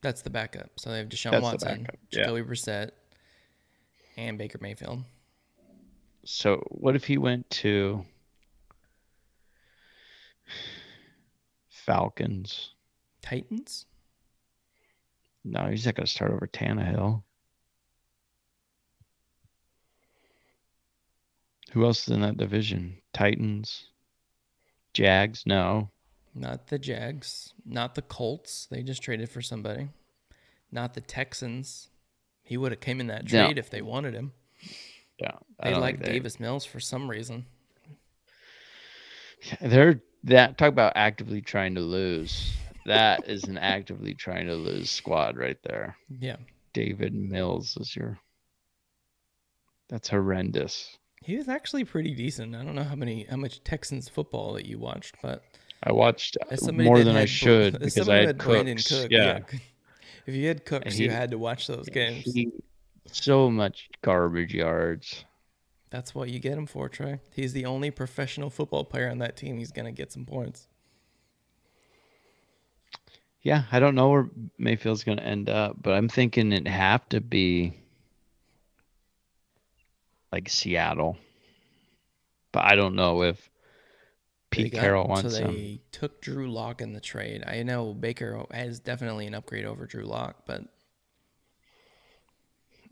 That's 0.00 0.22
the 0.22 0.30
backup. 0.30 0.70
So 0.78 0.90
they 0.90 0.98
have 0.98 1.08
Deshaun 1.08 1.32
That's 1.32 1.42
Watson, 1.42 1.86
yeah. 2.10 2.22
Jacoby 2.22 2.42
Brissett, 2.42 2.90
and 4.16 4.38
Baker 4.38 4.58
Mayfield. 4.60 5.04
So 6.24 6.66
what 6.70 6.96
if 6.96 7.04
he 7.04 7.18
went 7.18 7.48
to 7.50 8.04
Falcons? 11.68 12.70
Titans. 13.20 13.84
No, 15.44 15.66
he's 15.66 15.84
not 15.84 15.94
going 15.96 16.06
to 16.06 16.10
start 16.10 16.30
over 16.30 16.46
Tannehill. 16.46 17.22
Who 21.72 21.84
else 21.84 22.06
is 22.06 22.14
in 22.14 22.20
that 22.20 22.36
division? 22.36 22.98
Titans, 23.12 23.86
Jags. 24.92 25.44
No, 25.46 25.90
Not 26.34 26.66
the 26.68 26.78
Jags. 26.78 27.52
Not 27.64 27.94
the 27.94 28.02
Colts. 28.02 28.66
They 28.70 28.82
just 28.82 29.02
traded 29.02 29.28
for 29.30 29.42
somebody. 29.42 29.88
Not 30.70 30.94
the 30.94 31.00
Texans. 31.02 31.88
He 32.42 32.56
would 32.56 32.72
have 32.72 32.80
came 32.80 33.00
in 33.00 33.06
that 33.08 33.30
No. 33.30 33.44
trade 33.46 33.58
if 33.58 33.68
they 33.70 33.82
wanted 33.82 34.14
him. 34.14 34.32
yeah, 35.18 35.36
They 35.62 35.74
like 35.74 35.98
they- 36.00 36.12
Davis 36.12 36.40
Mills 36.40 36.64
for 36.64 36.80
some 36.80 37.08
reason. 37.10 37.46
They're 39.60 40.00
that 40.24 40.56
talk 40.56 40.68
about 40.68 40.92
actively 40.94 41.40
trying 41.42 41.74
to 41.74 41.80
lose. 41.80 42.52
That 42.86 43.28
is 43.28 43.44
an 43.44 43.58
actively 43.58 44.14
trying 44.14 44.46
to 44.46 44.54
lose 44.54 44.90
squad 44.90 45.36
right 45.36 45.58
there. 45.62 45.96
Yeah. 46.08 46.36
David 46.72 47.14
Mills 47.14 47.76
is 47.76 47.94
your. 47.94 48.18
That's 49.88 50.08
horrendous. 50.08 50.96
He 51.24 51.36
was 51.36 51.48
actually 51.48 51.84
pretty 51.84 52.14
decent. 52.14 52.54
I 52.54 52.64
don't 52.64 52.74
know 52.74 52.84
how 52.84 52.94
many 52.94 53.24
how 53.28 53.36
much 53.36 53.62
Texans 53.64 54.08
football 54.08 54.54
that 54.54 54.66
you 54.66 54.78
watched, 54.78 55.16
but 55.22 55.44
I 55.82 55.92
watched 55.92 56.36
more 56.72 57.02
than 57.02 57.16
I 57.16 57.24
should 57.24 57.78
because 57.78 58.08
I 58.08 58.16
had 58.16 58.38
Brandin 58.38 58.76
Cooks. 58.76 59.02
Cook, 59.02 59.10
yeah. 59.10 59.40
If 60.24 60.36
you 60.36 60.46
had 60.46 60.64
Cooks, 60.64 61.00
you 61.00 61.10
had 61.10 61.32
to 61.32 61.38
watch 61.38 61.66
those 61.66 61.88
games. 61.88 62.32
He- 62.32 62.52
so 63.10 63.50
much 63.50 63.90
garbage 64.02 64.54
yards. 64.54 65.24
That's 65.90 66.14
what 66.14 66.30
you 66.30 66.38
get 66.38 66.56
him 66.56 66.66
for, 66.66 66.88
Trey. 66.88 67.18
He's 67.34 67.52
the 67.52 67.66
only 67.66 67.90
professional 67.90 68.48
football 68.48 68.84
player 68.84 69.10
on 69.10 69.18
that 69.18 69.36
team. 69.36 69.58
He's 69.58 69.72
gonna 69.72 69.90
get 69.90 70.12
some 70.12 70.24
points. 70.24 70.68
Yeah, 73.42 73.64
I 73.72 73.80
don't 73.80 73.96
know 73.96 74.08
where 74.08 74.30
Mayfield's 74.56 75.02
going 75.02 75.18
to 75.18 75.24
end 75.24 75.50
up, 75.50 75.76
but 75.82 75.94
I'm 75.94 76.08
thinking 76.08 76.52
it'd 76.52 76.68
have 76.68 77.08
to 77.08 77.20
be 77.20 77.72
like 80.32 80.48
Seattle. 80.48 81.16
But 82.52 82.64
I 82.64 82.74
don't 82.74 82.94
know 82.96 83.22
if 83.22 83.50
Pete 84.50 84.72
got- 84.72 84.80
Carroll 84.80 85.08
wants 85.08 85.34
so 85.34 85.44
him. 85.44 85.54
they 85.54 85.80
took 85.92 86.20
Drew 86.20 86.50
Lock 86.50 86.80
in 86.80 86.92
the 86.92 87.00
trade. 87.00 87.44
I 87.46 87.62
know 87.62 87.94
Baker 87.94 88.44
has 88.50 88.80
definitely 88.80 89.26
an 89.26 89.34
upgrade 89.34 89.64
over 89.64 89.86
Drew 89.86 90.04
Lock, 90.04 90.44
but 90.46 90.62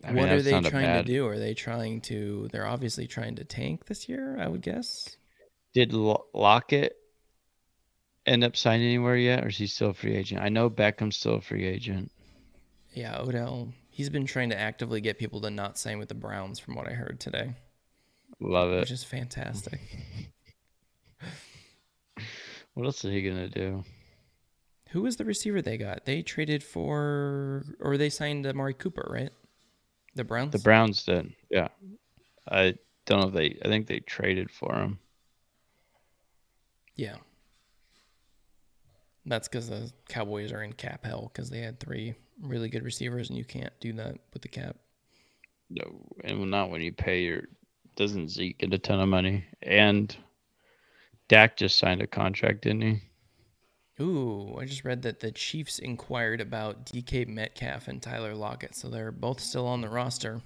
I 0.03 0.13
mean, 0.13 0.17
what 0.17 0.33
are 0.33 0.41
they 0.43 0.51
trying 0.53 0.87
bad- 0.87 1.07
to 1.07 1.13
do? 1.13 1.27
Are 1.27 1.39
they 1.39 1.53
trying 1.55 2.01
to? 2.03 2.49
They're 2.53 2.67
obviously 2.67 3.07
trying 3.07 3.37
to 3.37 3.45
tank 3.45 3.85
this 3.87 4.09
year. 4.09 4.39
I 4.41 4.49
would 4.49 4.63
guess. 4.63 5.17
Did 5.75 5.93
Lo- 5.93 6.27
Lockett 6.33 6.97
end 8.25 8.43
up 8.43 8.57
signing 8.57 8.87
anywhere 8.87 9.17
yet, 9.17 9.45
or 9.45 9.49
is 9.49 9.59
he 9.59 9.67
still 9.67 9.91
a 9.91 9.95
free 9.95 10.17
agent? 10.17 10.41
I 10.41 10.49
know 10.49 10.71
Beckham's 10.71 11.17
still 11.17 11.35
a 11.35 11.41
free 11.43 11.67
agent. 11.67 12.11
Yeah, 12.95 13.19
Odell. 13.21 13.73
He's 13.91 14.09
been 14.09 14.25
trying 14.25 14.51
to 14.51 14.59
actively 14.59 15.01
get 15.01 15.19
people 15.19 15.41
to 15.43 15.51
not 15.51 15.77
sign 15.77 15.99
with 15.99 16.09
the 16.09 16.15
Browns, 16.15 16.59
from 16.59 16.75
what 16.75 16.89
I 16.89 16.93
heard 16.93 17.21
today, 17.21 17.55
Love 18.41 18.73
it, 18.73 18.81
which 18.81 18.91
is 18.91 19.05
fantastic. 19.05 19.81
What 22.75 22.87
else 22.87 23.05
is 23.05 23.11
he 23.11 23.23
gonna 23.23 23.49
do? 23.49 23.85
Who 24.91 25.03
was 25.03 25.17
the 25.17 25.25
receiver 25.25 25.61
they 25.61 25.77
got? 25.77 26.05
They 26.05 26.23
traded 26.23 26.63
for, 26.63 27.65
or 27.81 27.97
they 27.97 28.09
signed 28.09 28.47
Amari 28.47 28.75
Cooper, 28.75 29.07
right? 29.11 29.31
The 30.15 30.25
Browns. 30.25 30.53
The 30.53 30.61
Browns 30.61 31.05
did. 31.05 31.33
Yeah, 31.51 31.69
I 32.49 32.75
don't 33.07 33.21
know 33.21 33.29
if 33.29 33.35
they. 33.35 33.59
I 33.63 33.69
think 33.69 33.87
they 33.87 34.01
traded 34.01 34.51
for 34.51 34.75
him. 34.75 34.99
Yeah. 36.97 37.17
That's 39.27 39.49
because 39.49 39.69
the 39.69 39.93
Cowboys 40.09 40.51
are 40.53 40.63
in 40.63 40.73
cap 40.73 41.05
hell 41.05 41.31
because 41.33 41.51
they 41.51 41.61
had 41.61 41.79
three 41.79 42.15
really 42.41 42.69
good 42.69 42.85
receivers, 42.85 43.29
and 43.29 43.39
you 43.39 43.45
can't 43.45 43.73
do 43.81 43.93
that 43.95 44.17
with 44.33 44.43
the 44.43 44.49
cap. 44.49 44.77
No, 45.69 46.07
and 46.25 46.51
not 46.51 46.71
when 46.71 46.83
you 46.83 46.93
pay 46.93 47.23
your. 47.23 47.43
Doesn't 47.97 48.31
Zeke 48.31 48.59
get 48.59 48.73
a 48.73 48.79
ton 48.79 49.01
of 49.01 49.09
money? 49.09 49.45
And 49.63 50.15
Dak 51.29 51.57
just 51.57 51.79
signed 51.79 52.03
a 52.03 52.07
contract, 52.07 52.63
didn't 52.63 52.83
he? 52.83 53.03
Ooh, 54.01 54.57
I 54.59 54.65
just 54.65 54.85
read 54.85 55.03
that 55.03 55.21
the 55.21 55.31
Chiefs 55.31 55.79
inquired 55.79 56.41
about 56.41 56.87
DK 56.87 57.29
Metcalf 57.29 57.87
and 57.89 58.01
Tyler 58.01 58.35
Lockett, 58.35 58.75
so 58.75 58.89
they're 58.89 59.13
both 59.13 59.41
still 59.41 59.67
on 59.67 59.83
the 59.83 59.89
roster. 59.89 60.41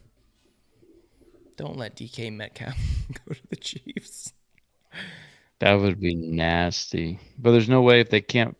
Don't 1.57 1.77
let 1.77 1.97
DK 1.97 2.33
Metcalf 2.33 2.77
go 3.27 3.35
to 3.35 3.41
the 3.49 3.57
Chiefs. 3.57 4.33
That 5.61 5.75
would 5.75 6.01
be 6.01 6.15
nasty. 6.15 7.21
But 7.39 7.53
there's 7.53 7.69
no 7.69 7.83
way 7.83 8.01
if 8.01 8.11
they 8.11 8.21
can't. 8.21 8.57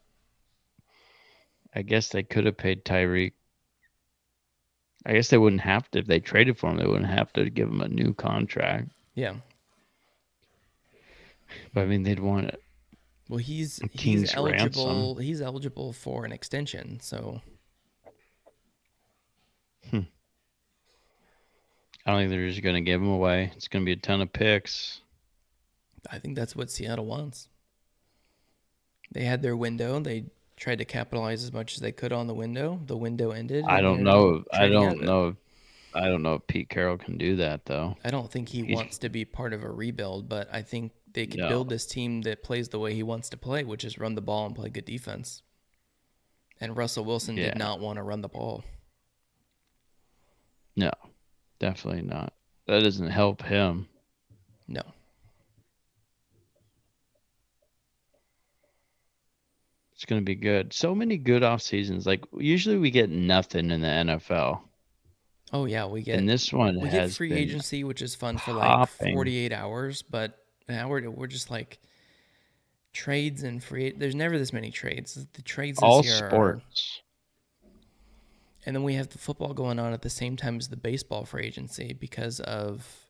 I 1.75 1.83
guess 1.83 2.09
they 2.09 2.23
could 2.23 2.47
have 2.47 2.57
paid 2.57 2.85
Tyreek. 2.85 3.33
I 5.07 5.13
guess 5.13 5.29
they 5.29 5.39
wouldn't 5.39 5.63
have 5.63 5.91
to 5.91 5.99
if 5.99 6.07
they 6.07 6.21
traded 6.21 6.59
for 6.59 6.71
him. 6.71 6.79
They 6.79 6.87
wouldn't 6.87 7.11
have 7.11 7.33
to 7.35 7.51
give 7.51 7.69
him 7.69 7.81
a 7.81 7.89
new 7.89 8.15
contract. 8.15 8.89
Yeah, 9.15 9.35
But 11.73 11.83
I 11.83 11.87
mean, 11.87 12.03
they'd 12.03 12.21
want 12.21 12.49
it. 12.49 12.61
Well, 13.29 13.39
he's 13.39 13.81
King's 13.97 14.23
he's 14.23 14.35
eligible. 14.35 14.87
ransom. 14.87 15.25
He's 15.25 15.41
eligible 15.41 15.93
for 15.93 16.25
an 16.25 16.33
extension. 16.33 17.01
So 17.01 17.41
hmm. 19.91 20.01
I 22.05 22.11
don't 22.11 22.21
think 22.21 22.31
they're 22.31 22.49
just 22.49 22.63
going 22.63 22.75
to 22.75 22.81
give 22.81 23.01
him 23.01 23.09
away. 23.09 23.53
It's 23.57 23.69
going 23.69 23.83
to 23.83 23.87
be 23.87 23.93
a 23.93 23.97
ton 23.97 24.21
of 24.21 24.33
picks. 24.33 25.01
I 26.11 26.19
think 26.19 26.37
that's 26.37 26.55
what 26.55 26.71
Seattle 26.71 27.07
wants. 27.07 27.49
They 29.13 29.25
had 29.25 29.43
their 29.43 29.57
window. 29.57 30.01
They 30.01 30.25
tried 30.57 30.79
to 30.79 30.85
capitalize 30.85 31.43
as 31.45 31.53
much 31.53 31.75
as 31.75 31.81
they 31.81 31.93
could 31.93 32.13
on 32.13 32.27
the 32.27 32.35
window. 32.35 32.81
The 32.87 32.97
window 32.97 33.31
ended. 33.33 33.65
I 33.69 33.81
don't 33.81 34.03
know. 34.03 34.45
I 34.53 34.69
don't 34.69 35.03
know. 35.03 35.29
If, 35.29 35.37
I 35.95 36.09
don't 36.09 36.23
know 36.23 36.35
if 36.35 36.47
Pete 36.47 36.69
Carroll 36.69 36.97
can 36.99 37.19
do 37.19 37.37
that 37.37 37.67
though. 37.67 37.97
I 38.05 38.11
don't 38.11 38.31
think 38.31 38.49
he 38.49 38.65
He's- 38.65 38.77
wants 38.77 38.99
to 38.99 39.09
be 39.09 39.25
part 39.25 39.53
of 39.53 39.63
a 39.65 39.71
rebuild, 39.71 40.29
but 40.29 40.49
I 40.53 40.63
think 40.63 40.93
they 41.13 41.27
could 41.27 41.41
No. 41.41 41.49
build 41.49 41.69
this 41.69 41.87
team 41.87 42.23
that 42.23 42.43
plays 42.43 42.69
the 42.69 42.79
way 42.79 42.95
he 42.95 43.03
wants 43.03 43.29
to 43.31 43.37
play, 43.37 43.63
which 43.65 43.85
is 43.85 43.99
run 43.99 44.15
the 44.15 44.21
ball 44.23 44.47
and 44.47 44.55
play 44.57 44.69
good 44.71 44.85
defense. 44.85 45.43
And 46.61 46.77
Russell 46.77 47.05
Wilson 47.05 47.37
Yeah. 47.37 47.45
did 47.51 47.59
not 47.59 47.81
want 47.81 47.97
to 47.99 48.03
run 48.03 48.21
the 48.21 48.29
ball. 48.29 48.65
No, 50.77 50.91
definitely 51.61 52.03
not. 52.03 52.33
That 52.67 52.83
doesn't 52.83 53.11
help 53.11 53.43
him. 53.43 53.89
No. 54.67 54.83
It's 60.05 60.11
going 60.11 60.21
to 60.21 60.25
be 60.25 60.35
good. 60.35 60.75
So 60.75 60.95
many 60.95 61.17
good 61.17 61.43
off 61.43 61.63
seasons. 61.63 62.05
Like 62.05 62.27
usually 62.37 62.77
we 62.77 62.91
get 62.91 63.09
nothing 63.09 63.71
in 63.71 63.81
the 63.81 63.87
NFL, 63.87 64.61
Oh 65.51 65.65
yeah, 65.65 65.87
we 65.87 66.03
get 66.03 66.19
and 66.19 66.29
this 66.29 66.53
one 66.53 66.75
we 66.75 66.91
get 66.91 67.01
has 67.01 67.17
free 67.17 67.33
agency, 67.33 67.85
which 67.85 68.03
is 68.03 68.15
fun 68.15 68.37
for 68.37 68.53
like 68.53 68.87
48 68.91 69.51
hours, 69.51 70.03
but 70.03 70.37
now 70.69 70.89
we're 70.89 71.09
we're 71.09 71.27
just 71.27 71.51
like 71.51 71.79
trades 72.93 73.45
and 73.45 73.65
free. 73.65 73.93
There's 73.93 74.15
never 74.15 74.37
this 74.37 74.53
many 74.53 74.71
trades. 74.71 75.27
The 75.33 75.41
trades 75.41 75.77
this 75.77 75.83
all 75.83 76.05
year 76.05 76.27
are- 76.27 76.29
sports. 76.29 77.01
and 78.67 78.77
then 78.77 78.83
we 78.83 78.93
have 78.97 79.09
the 79.09 79.17
football 79.17 79.55
going 79.55 79.79
on 79.79 79.95
at 79.95 80.03
the 80.03 80.11
same 80.11 80.37
time 80.37 80.59
as 80.59 80.69
the 80.69 80.77
baseball 80.77 81.25
free 81.25 81.45
agency 81.47 81.95
because 81.95 82.41
of 82.41 83.07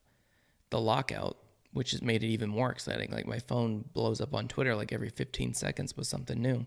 the 0.69 0.79
lockout, 0.79 1.35
which 1.73 1.91
has 1.91 2.01
made 2.01 2.23
it 2.23 2.27
even 2.27 2.49
more 2.49 2.71
exciting. 2.71 3.11
Like 3.11 3.27
my 3.27 3.39
phone 3.39 3.83
blows 3.91 4.21
up 4.21 4.33
on 4.33 4.47
Twitter 4.47 4.77
like 4.77 4.93
every 4.93 5.09
15 5.09 5.53
seconds 5.55 5.97
with 5.97 6.07
something 6.07 6.41
new. 6.41 6.65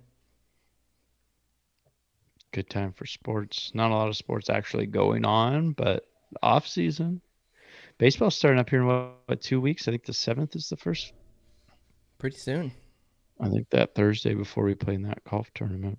Good 2.53 2.71
time 2.71 2.93
for 2.93 3.07
sports. 3.07 3.73
Not 3.75 3.91
a 3.91 3.95
lot 3.95 4.09
of 4.09 4.17
sports 4.17 4.49
actually 4.49 4.87
going 4.87 5.25
on, 5.25 5.73
but 5.73 6.05
off 6.43 6.67
season. 6.67 7.21
Baseball's 7.99 8.37
starting 8.37 8.61
up 8.61 8.71
here 8.71 8.81
in 8.81 8.87
what, 8.87 9.17
what 9.27 9.41
two 9.41 9.61
weeks? 9.61 9.87
I 9.87 9.91
think 9.91 10.05
the 10.05 10.13
seventh 10.13 10.57
is 10.57 10.69
the 10.69 10.77
first. 10.77 11.13
Pretty 12.19 12.37
soon. 12.37 12.73
I 13.41 13.49
think 13.49 13.69
that 13.71 13.95
Thursday 13.95 14.35
before 14.35 14.65
we 14.65 14.75
play 14.75 14.95
in 14.95 15.03
that 15.03 15.23
golf 15.25 15.51
tournament. 15.55 15.99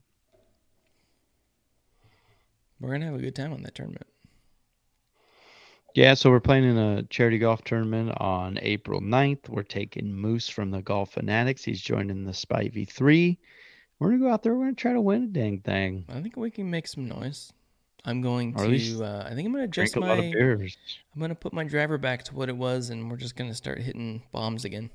We're 2.80 2.92
gonna 2.92 3.06
have 3.06 3.16
a 3.16 3.20
good 3.20 3.36
time 3.36 3.54
on 3.54 3.62
that 3.64 3.76
tournament. 3.76 4.08
Yeah, 5.96 6.14
so 6.14 6.30
we're 6.30 6.40
playing 6.40 6.66
in 6.66 6.78
a 6.78 7.04
charity 7.04 7.40
golf 7.40 7.64
tournament 7.64 8.14
on 8.18 8.60
April 8.62 9.02
9th. 9.02 9.50
We're 9.50 9.64
taking 9.64 10.14
Moose 10.14 10.48
from 10.48 10.72
the 10.72 10.82
Golf 10.82 11.14
Fanatics. 11.14 11.64
He's 11.64 11.82
joining 11.82 12.24
the 12.24 12.34
Spy 12.34 12.70
V3. 12.70 13.38
We're 14.00 14.10
going 14.10 14.20
to 14.22 14.26
go 14.28 14.32
out 14.34 14.44
there. 14.44 14.54
We're 14.56 14.66
going 14.66 14.76
to 14.76 14.82
try 14.82 14.94
to 14.94 15.02
win 15.02 15.24
a 15.24 15.28
dang 15.28 15.60
thing. 15.60 16.06
I 16.10 16.22
think 16.22 16.38
we 16.38 16.50
can 16.52 16.70
make 16.70 16.88
some 16.88 17.08
noise. 17.08 17.52
I'm 18.06 18.22
going 18.22 18.54
Or 18.58 18.66
to. 18.66 19.04
Uh, 19.04 19.28
I 19.30 19.36
think 19.36 19.46
I'm 19.46 19.52
gonna 19.52 19.66
adjust 19.66 19.98
a 19.98 20.00
lot 20.00 20.20
of 20.20 20.26
my. 20.26 20.32
I'm 20.34 21.20
gonna 21.20 21.36
put 21.36 21.52
my 21.52 21.66
driver 21.66 21.98
back 21.98 22.24
to 22.24 22.34
what 22.34 22.48
it 22.48 22.56
was, 22.56 22.92
and 22.92 23.12
we're 23.12 23.18
just 23.18 23.36
gonna 23.36 23.54
start 23.54 23.80
hitting 23.82 24.24
bombs 24.32 24.64
again. 24.64 24.90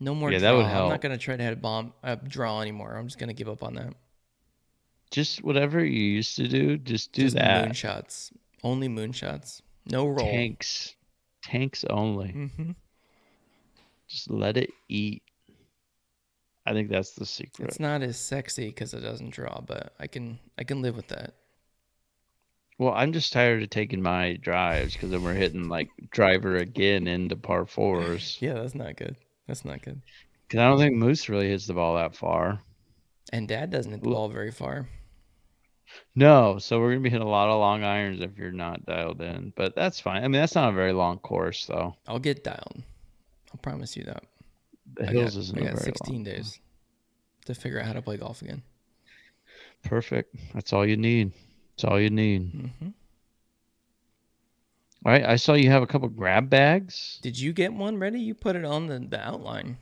No 0.00 0.14
more 0.14 0.32
Yeah, 0.32 0.38
draw. 0.38 0.50
that 0.52 0.56
would 0.56 0.66
help. 0.66 0.84
I'm 0.84 0.90
not 0.92 1.00
gonna 1.02 1.18
try 1.18 1.36
to 1.36 1.42
hit 1.42 1.52
a 1.52 1.56
bomb 1.56 1.92
uh, 2.02 2.14
draw 2.26 2.62
anymore. 2.62 2.96
I'm 2.96 3.06
just 3.08 3.18
gonna 3.18 3.34
give 3.34 3.48
up 3.50 3.62
on 3.62 3.74
that. 3.74 3.92
Just 5.10 5.44
whatever 5.44 5.84
you 5.84 6.00
used 6.02 6.34
to 6.36 6.48
do, 6.48 6.78
just 6.78 7.12
do 7.12 7.24
just 7.24 7.36
that. 7.36 7.68
moonshots. 7.68 8.32
Only 8.64 8.88
moonshots. 8.88 9.60
No 9.84 10.06
roll. 10.06 10.16
Tanks. 10.26 10.94
Tanks 11.42 11.84
only. 11.90 12.28
Mm-hmm. 12.28 12.70
Just 14.08 14.30
let 14.30 14.56
it 14.56 14.70
eat. 14.88 15.22
I 16.64 16.72
think 16.72 16.90
that's 16.90 17.12
the 17.12 17.26
secret. 17.26 17.68
It's 17.68 17.80
not 17.80 18.02
as 18.02 18.16
sexy 18.16 18.66
because 18.66 18.94
it 18.94 19.00
doesn't 19.00 19.30
draw, 19.30 19.60
but 19.60 19.94
I 19.98 20.06
can 20.06 20.38
I 20.58 20.64
can 20.64 20.82
live 20.82 20.96
with 20.96 21.08
that. 21.08 21.34
Well, 22.78 22.94
I'm 22.94 23.12
just 23.12 23.32
tired 23.32 23.62
of 23.62 23.70
taking 23.70 24.02
my 24.02 24.34
drives 24.34 24.94
because 24.94 25.10
then 25.10 25.22
we're 25.22 25.34
hitting 25.34 25.68
like 25.68 25.88
driver 26.10 26.56
again 26.56 27.06
into 27.06 27.36
par 27.36 27.66
fours. 27.66 28.38
Yeah, 28.40 28.54
that's 28.54 28.74
not 28.74 28.96
good. 28.96 29.16
That's 29.46 29.64
not 29.64 29.82
good. 29.82 30.00
Because 30.48 30.60
I 30.60 30.68
don't 30.68 30.78
think 30.78 30.94
Moose 30.94 31.28
really 31.28 31.48
hits 31.48 31.66
the 31.66 31.74
ball 31.74 31.96
that 31.96 32.16
far. 32.16 32.60
And 33.32 33.48
Dad 33.48 33.70
doesn't 33.70 33.92
hit 33.92 34.02
the 34.02 34.08
Ooh. 34.08 34.12
ball 34.12 34.28
very 34.28 34.50
far. 34.50 34.88
No, 36.14 36.58
so 36.58 36.80
we're 36.80 36.90
gonna 36.90 37.00
be 37.02 37.10
hitting 37.10 37.26
a 37.26 37.30
lot 37.30 37.50
of 37.50 37.58
long 37.58 37.84
irons 37.84 38.20
if 38.20 38.38
you're 38.38 38.50
not 38.52 38.86
dialed 38.86 39.20
in, 39.20 39.52
but 39.56 39.74
that's 39.74 40.00
fine. 40.00 40.24
I 40.24 40.28
mean, 40.28 40.40
that's 40.40 40.54
not 40.54 40.70
a 40.70 40.76
very 40.76 40.92
long 40.92 41.18
course, 41.18 41.66
though. 41.66 41.96
I'll 42.06 42.18
get 42.18 42.44
dialed. 42.44 42.82
I'll 43.52 43.60
promise 43.60 43.96
you 43.96 44.04
that. 44.04 44.24
The 44.94 45.06
hills 45.06 45.36
isn't 45.36 45.58
I 45.58 45.62
got 45.62 45.72
very 45.72 45.84
16 45.84 46.14
long 46.14 46.24
days 46.24 46.60
to 47.46 47.54
figure 47.54 47.80
out 47.80 47.86
how 47.86 47.92
to 47.92 48.02
play 48.02 48.16
golf 48.16 48.42
again. 48.42 48.62
Perfect. 49.84 50.34
That's 50.54 50.72
all 50.72 50.86
you 50.86 50.96
need. 50.96 51.32
That's 51.76 51.84
all 51.84 52.00
you 52.00 52.10
need. 52.10 52.50
hmm 52.50 52.88
All 55.04 55.12
right. 55.12 55.24
I 55.24 55.36
saw 55.36 55.54
you 55.54 55.70
have 55.70 55.82
a 55.82 55.86
couple 55.86 56.08
grab 56.08 56.48
bags. 56.48 57.18
Did 57.22 57.38
you 57.38 57.52
get 57.52 57.72
one 57.72 57.98
ready? 57.98 58.20
You 58.20 58.34
put 58.34 58.56
it 58.56 58.64
on 58.64 58.86
the, 58.86 58.98
the 58.98 59.20
outline. 59.20 59.78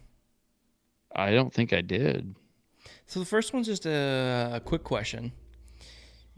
I 1.15 1.33
don't 1.33 1.53
think 1.53 1.73
I 1.73 1.81
did. 1.81 2.35
So 3.07 3.21
the 3.21 3.27
first 3.27 3.53
one's 3.53 3.67
just 3.67 3.85
a, 3.87 4.53
a 4.55 4.61
quick 4.61 4.85
question. 4.85 5.33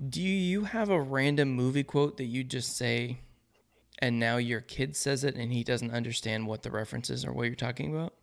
Do 0.08 0.22
you 0.22 0.64
have 0.64 0.88
a 0.88 1.00
random 1.00 1.50
movie 1.50 1.84
quote 1.84 2.16
that 2.16 2.24
you 2.24 2.42
just 2.42 2.76
say 2.76 3.20
and 3.98 4.18
now 4.18 4.38
your 4.38 4.60
kid 4.60 4.96
says 4.96 5.22
it 5.22 5.36
and 5.36 5.52
he 5.52 5.62
doesn't 5.62 5.92
understand 5.92 6.46
what 6.46 6.62
the 6.62 6.70
reference 6.70 7.08
is 7.10 7.24
or 7.24 7.32
what 7.32 7.44
you're 7.44 7.54
talking 7.54 7.94
about? 7.94 8.14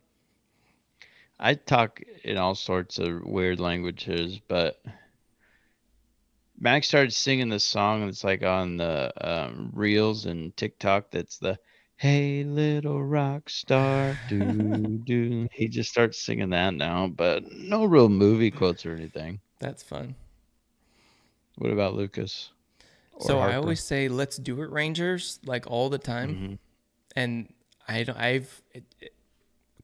I 1.42 1.54
talk 1.54 2.02
in 2.22 2.36
all 2.36 2.54
sorts 2.54 2.98
of 2.98 3.24
weird 3.24 3.58
languages, 3.60 4.38
but 4.46 4.80
Max 6.58 6.86
started 6.86 7.12
singing 7.14 7.48
this 7.48 7.64
song 7.64 8.04
that's 8.04 8.22
like 8.22 8.42
on 8.42 8.76
the 8.76 9.10
um, 9.26 9.70
reels 9.72 10.26
and 10.26 10.54
TikTok. 10.58 11.10
That's 11.10 11.38
the 11.38 11.58
"Hey 11.96 12.44
little 12.44 13.02
rock 13.02 13.48
star," 13.48 14.18
do 14.28 14.98
do. 15.04 15.48
He 15.52 15.68
just 15.68 15.90
starts 15.90 16.22
singing 16.22 16.50
that 16.50 16.74
now, 16.74 17.06
but 17.08 17.50
no 17.50 17.86
real 17.86 18.10
movie 18.10 18.50
quotes 18.50 18.84
or 18.84 18.94
anything. 18.94 19.40
That's 19.60 19.82
fun. 19.82 20.14
What 21.56 21.72
about 21.72 21.94
Lucas? 21.94 22.50
So 23.20 23.38
I 23.38 23.56
always 23.56 23.82
say 23.82 24.08
let's 24.08 24.36
do 24.36 24.60
it 24.62 24.70
Rangers 24.70 25.38
like 25.44 25.66
all 25.66 25.88
the 25.88 25.98
time. 25.98 26.34
Mhm. 26.36 26.58
and 27.16 27.52
I 27.88 28.02
don't, 28.04 28.16
I've 28.18 28.62
it, 28.72 28.84
it 29.00 29.12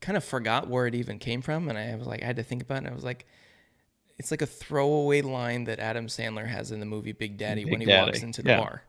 kind 0.00 0.16
of 0.16 0.24
forgot 0.24 0.68
where 0.68 0.86
it 0.86 0.94
even 0.94 1.18
came 1.18 1.42
from, 1.42 1.68
and 1.68 1.78
I 1.78 1.94
was 1.96 2.06
like, 2.06 2.22
I 2.22 2.26
had 2.26 2.36
to 2.36 2.42
think 2.42 2.62
about 2.62 2.76
it. 2.76 2.78
And 2.78 2.88
I 2.88 2.94
was 2.94 3.04
like, 3.04 3.26
it's 4.18 4.30
like 4.30 4.42
a 4.42 4.46
throwaway 4.46 5.22
line 5.22 5.64
that 5.64 5.78
Adam 5.78 6.06
Sandler 6.06 6.46
has 6.46 6.72
in 6.72 6.80
the 6.80 6.86
movie 6.86 7.12
Big 7.12 7.36
Daddy 7.38 7.64
when 7.64 7.80
Big 7.80 7.88
he 7.88 7.94
walks 7.94 8.22
into 8.22 8.42
the 8.42 8.50
yeah. 8.50 8.60
bar, 8.60 8.82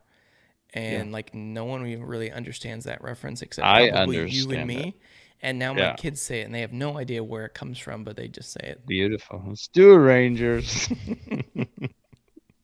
and 0.74 1.12
like 1.12 1.34
no 1.34 1.64
one 1.64 1.86
even 1.86 2.04
really 2.04 2.30
understands 2.30 2.84
that 2.86 3.02
reference 3.02 3.42
except 3.42 3.66
I 3.66 3.90
probably 3.90 4.28
you 4.28 4.50
and 4.52 4.66
me. 4.66 4.76
it. 4.88 4.94
And 5.40 5.58
now 5.58 5.72
my 5.72 5.92
kids 5.92 6.20
say 6.20 6.40
it, 6.40 6.44
and 6.44 6.54
they 6.54 6.62
have 6.62 6.72
no 6.72 6.98
idea 6.98 7.22
where 7.22 7.44
it 7.44 7.54
comes 7.54 7.78
from, 7.78 8.02
but 8.02 8.16
they 8.16 8.26
just 8.26 8.50
say 8.50 8.60
it. 8.64 8.84
Beautiful. 8.86 9.40
Let's 9.46 9.68
do 9.68 9.92
it, 9.92 9.98
Rangers. 9.98 10.88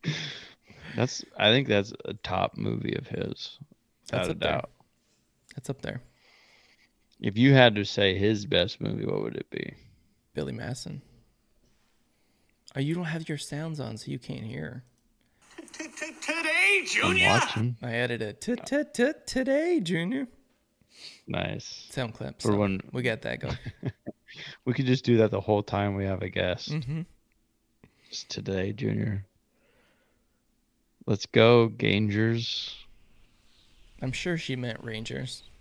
that's. 0.95 1.23
I 1.37 1.51
think 1.51 1.69
that's 1.69 1.93
a 2.03 2.15
top 2.15 2.57
movie 2.57 2.95
of 2.97 3.07
his. 3.07 3.59
That's 4.09 4.27
Without 4.27 4.27
a 4.27 4.31
up 4.31 4.39
there. 4.39 4.51
doubt. 4.51 4.69
That's 5.55 5.69
up 5.69 5.81
there. 5.81 6.01
If 7.19 7.37
you 7.37 7.53
had 7.53 7.75
to 7.75 7.85
say 7.85 8.17
his 8.17 8.45
best 8.45 8.81
movie, 8.81 9.05
what 9.05 9.21
would 9.21 9.35
it 9.35 9.49
be? 9.49 9.73
Billy 10.33 10.51
Madison. 10.51 11.01
Oh, 12.75 12.79
you 12.81 12.93
don't 12.93 13.05
have 13.05 13.29
your 13.29 13.37
sounds 13.37 13.79
on, 13.79 13.97
so 13.97 14.11
you 14.11 14.19
can't 14.19 14.43
hear. 14.43 14.83
Today, 15.71 16.79
I'm 16.81 16.85
Junior. 16.85 17.29
watching. 17.29 17.77
I 17.81 17.93
added 17.93 18.21
a 18.21 18.33
today, 18.33 19.79
Junior. 19.79 20.27
Nice. 21.27 21.87
Sound 21.91 22.13
clip. 22.13 22.41
For 22.41 22.49
so 22.49 22.57
when 22.57 22.81
we 22.91 23.01
got 23.01 23.21
that 23.21 23.39
going. 23.39 23.57
we 24.65 24.73
could 24.73 24.85
just 24.85 25.05
do 25.05 25.17
that 25.17 25.31
the 25.31 25.41
whole 25.41 25.63
time 25.63 25.95
we 25.95 26.05
have 26.05 26.21
a 26.21 26.29
guest. 26.29 26.71
Mm-hmm. 26.71 27.01
Just 28.09 28.29
today, 28.29 28.73
Junior. 28.73 29.25
Let's 31.05 31.25
go, 31.25 31.67
Gangers. 31.67 32.75
I'm 34.01 34.11
sure 34.11 34.37
she 34.37 34.55
meant 34.55 34.83
Rangers. 34.83 35.43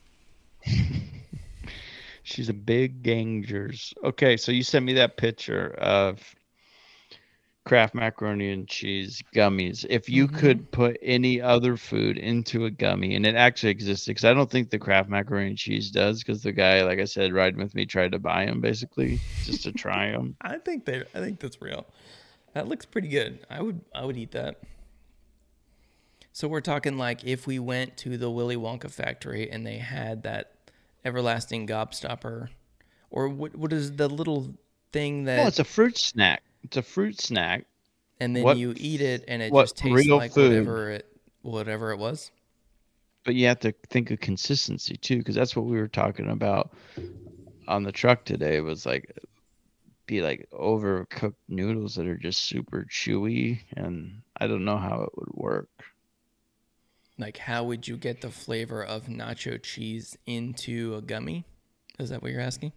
She's 2.24 2.48
a 2.48 2.54
big 2.54 3.02
Gangers. 3.02 3.94
Okay, 4.02 4.36
so 4.36 4.50
you 4.50 4.62
sent 4.62 4.84
me 4.84 4.94
that 4.94 5.18
picture 5.18 5.74
of 5.74 6.34
Kraft 7.64 7.94
macaroni 7.94 8.50
and 8.50 8.66
cheese 8.66 9.22
gummies. 9.34 9.84
If 9.88 10.08
you 10.08 10.26
Mhm. 10.26 10.34
could 10.34 10.70
put 10.70 10.98
any 11.02 11.40
other 11.40 11.76
food 11.76 12.16
into 12.16 12.64
a 12.64 12.70
gummy, 12.70 13.14
and 13.14 13.26
it 13.26 13.34
actually 13.34 13.70
exists, 13.70 14.06
because 14.06 14.24
I 14.24 14.32
don't 14.32 14.50
think 14.50 14.70
the 14.70 14.78
Kraft 14.78 15.08
macaroni 15.10 15.48
and 15.48 15.58
cheese 15.58 15.90
does, 15.90 16.20
because 16.20 16.42
the 16.42 16.52
guy, 16.52 16.82
like 16.82 16.98
I 16.98 17.04
said, 17.04 17.32
riding 17.32 17.58
with 17.58 17.74
me 17.74 17.84
tried 17.84 18.12
to 18.12 18.18
buy 18.18 18.46
them 18.46 18.60
basically 18.60 19.20
just 19.44 19.62
to 19.64 19.72
try 19.72 20.10
them. 20.10 20.36
I 20.40 20.56
think 20.58 20.86
they. 20.86 21.04
I 21.14 21.20
think 21.20 21.40
that's 21.40 21.60
real. 21.60 21.86
That 22.54 22.68
looks 22.68 22.86
pretty 22.86 23.08
good. 23.08 23.46
I 23.50 23.60
would. 23.60 23.82
I 23.94 24.04
would 24.06 24.16
eat 24.16 24.32
that. 24.32 24.60
So 26.32 26.48
we're 26.48 26.62
talking 26.62 26.96
like 26.96 27.22
if 27.24 27.46
we 27.46 27.58
went 27.58 27.96
to 27.98 28.16
the 28.16 28.30
Willy 28.30 28.56
Wonka 28.56 28.90
factory 28.90 29.50
and 29.50 29.64
they 29.64 29.78
had 29.78 30.22
that 30.24 30.53
everlasting 31.04 31.66
gobstopper, 31.66 32.48
or 33.10 33.28
what? 33.28 33.54
What 33.56 33.72
is 33.72 33.92
the 33.96 34.08
little 34.08 34.54
thing 34.92 35.24
that? 35.24 35.36
No, 35.36 35.46
it's 35.46 35.58
a 35.58 35.64
fruit 35.64 35.98
snack. 35.98 36.42
It's 36.62 36.76
a 36.76 36.82
fruit 36.82 37.20
snack. 37.20 37.66
and 38.20 38.34
then 38.34 38.42
what 38.42 38.56
you 38.56 38.74
eat 38.76 39.00
it 39.00 39.24
and 39.28 39.42
it 39.42 39.52
just 39.52 39.76
tastes 39.76 40.08
like 40.08 40.32
food? 40.32 40.50
whatever 40.50 40.90
it 40.90 41.06
whatever 41.42 41.90
it 41.92 41.98
was. 41.98 42.30
But 43.24 43.34
you 43.34 43.46
have 43.46 43.60
to 43.60 43.74
think 43.90 44.10
of 44.10 44.20
consistency 44.20 44.96
too, 44.96 45.18
because 45.18 45.34
that's 45.34 45.56
what 45.56 45.64
we 45.64 45.76
were 45.78 45.88
talking 45.88 46.30
about 46.30 46.74
on 47.66 47.82
the 47.82 47.92
truck 47.92 48.24
today. 48.24 48.60
Was 48.60 48.84
like 48.86 49.10
be 50.06 50.20
like 50.20 50.46
overcooked 50.52 51.34
noodles 51.48 51.94
that 51.94 52.06
are 52.06 52.18
just 52.18 52.42
super 52.42 52.86
chewy, 52.90 53.60
and 53.76 54.22
I 54.38 54.46
don't 54.46 54.64
know 54.64 54.76
how 54.76 55.02
it 55.02 55.10
would 55.16 55.32
work. 55.32 55.68
Like, 57.18 57.38
how 57.38 57.64
would 57.64 57.88
you 57.88 57.96
get 57.96 58.20
the 58.20 58.30
flavor 58.30 58.84
of 58.84 59.06
nacho 59.06 59.60
cheese 59.62 60.16
into 60.26 60.94
a 60.94 61.02
gummy? 61.02 61.44
Is 61.98 62.10
that 62.10 62.22
what 62.22 62.30
you're 62.32 62.40
asking? 62.40 62.72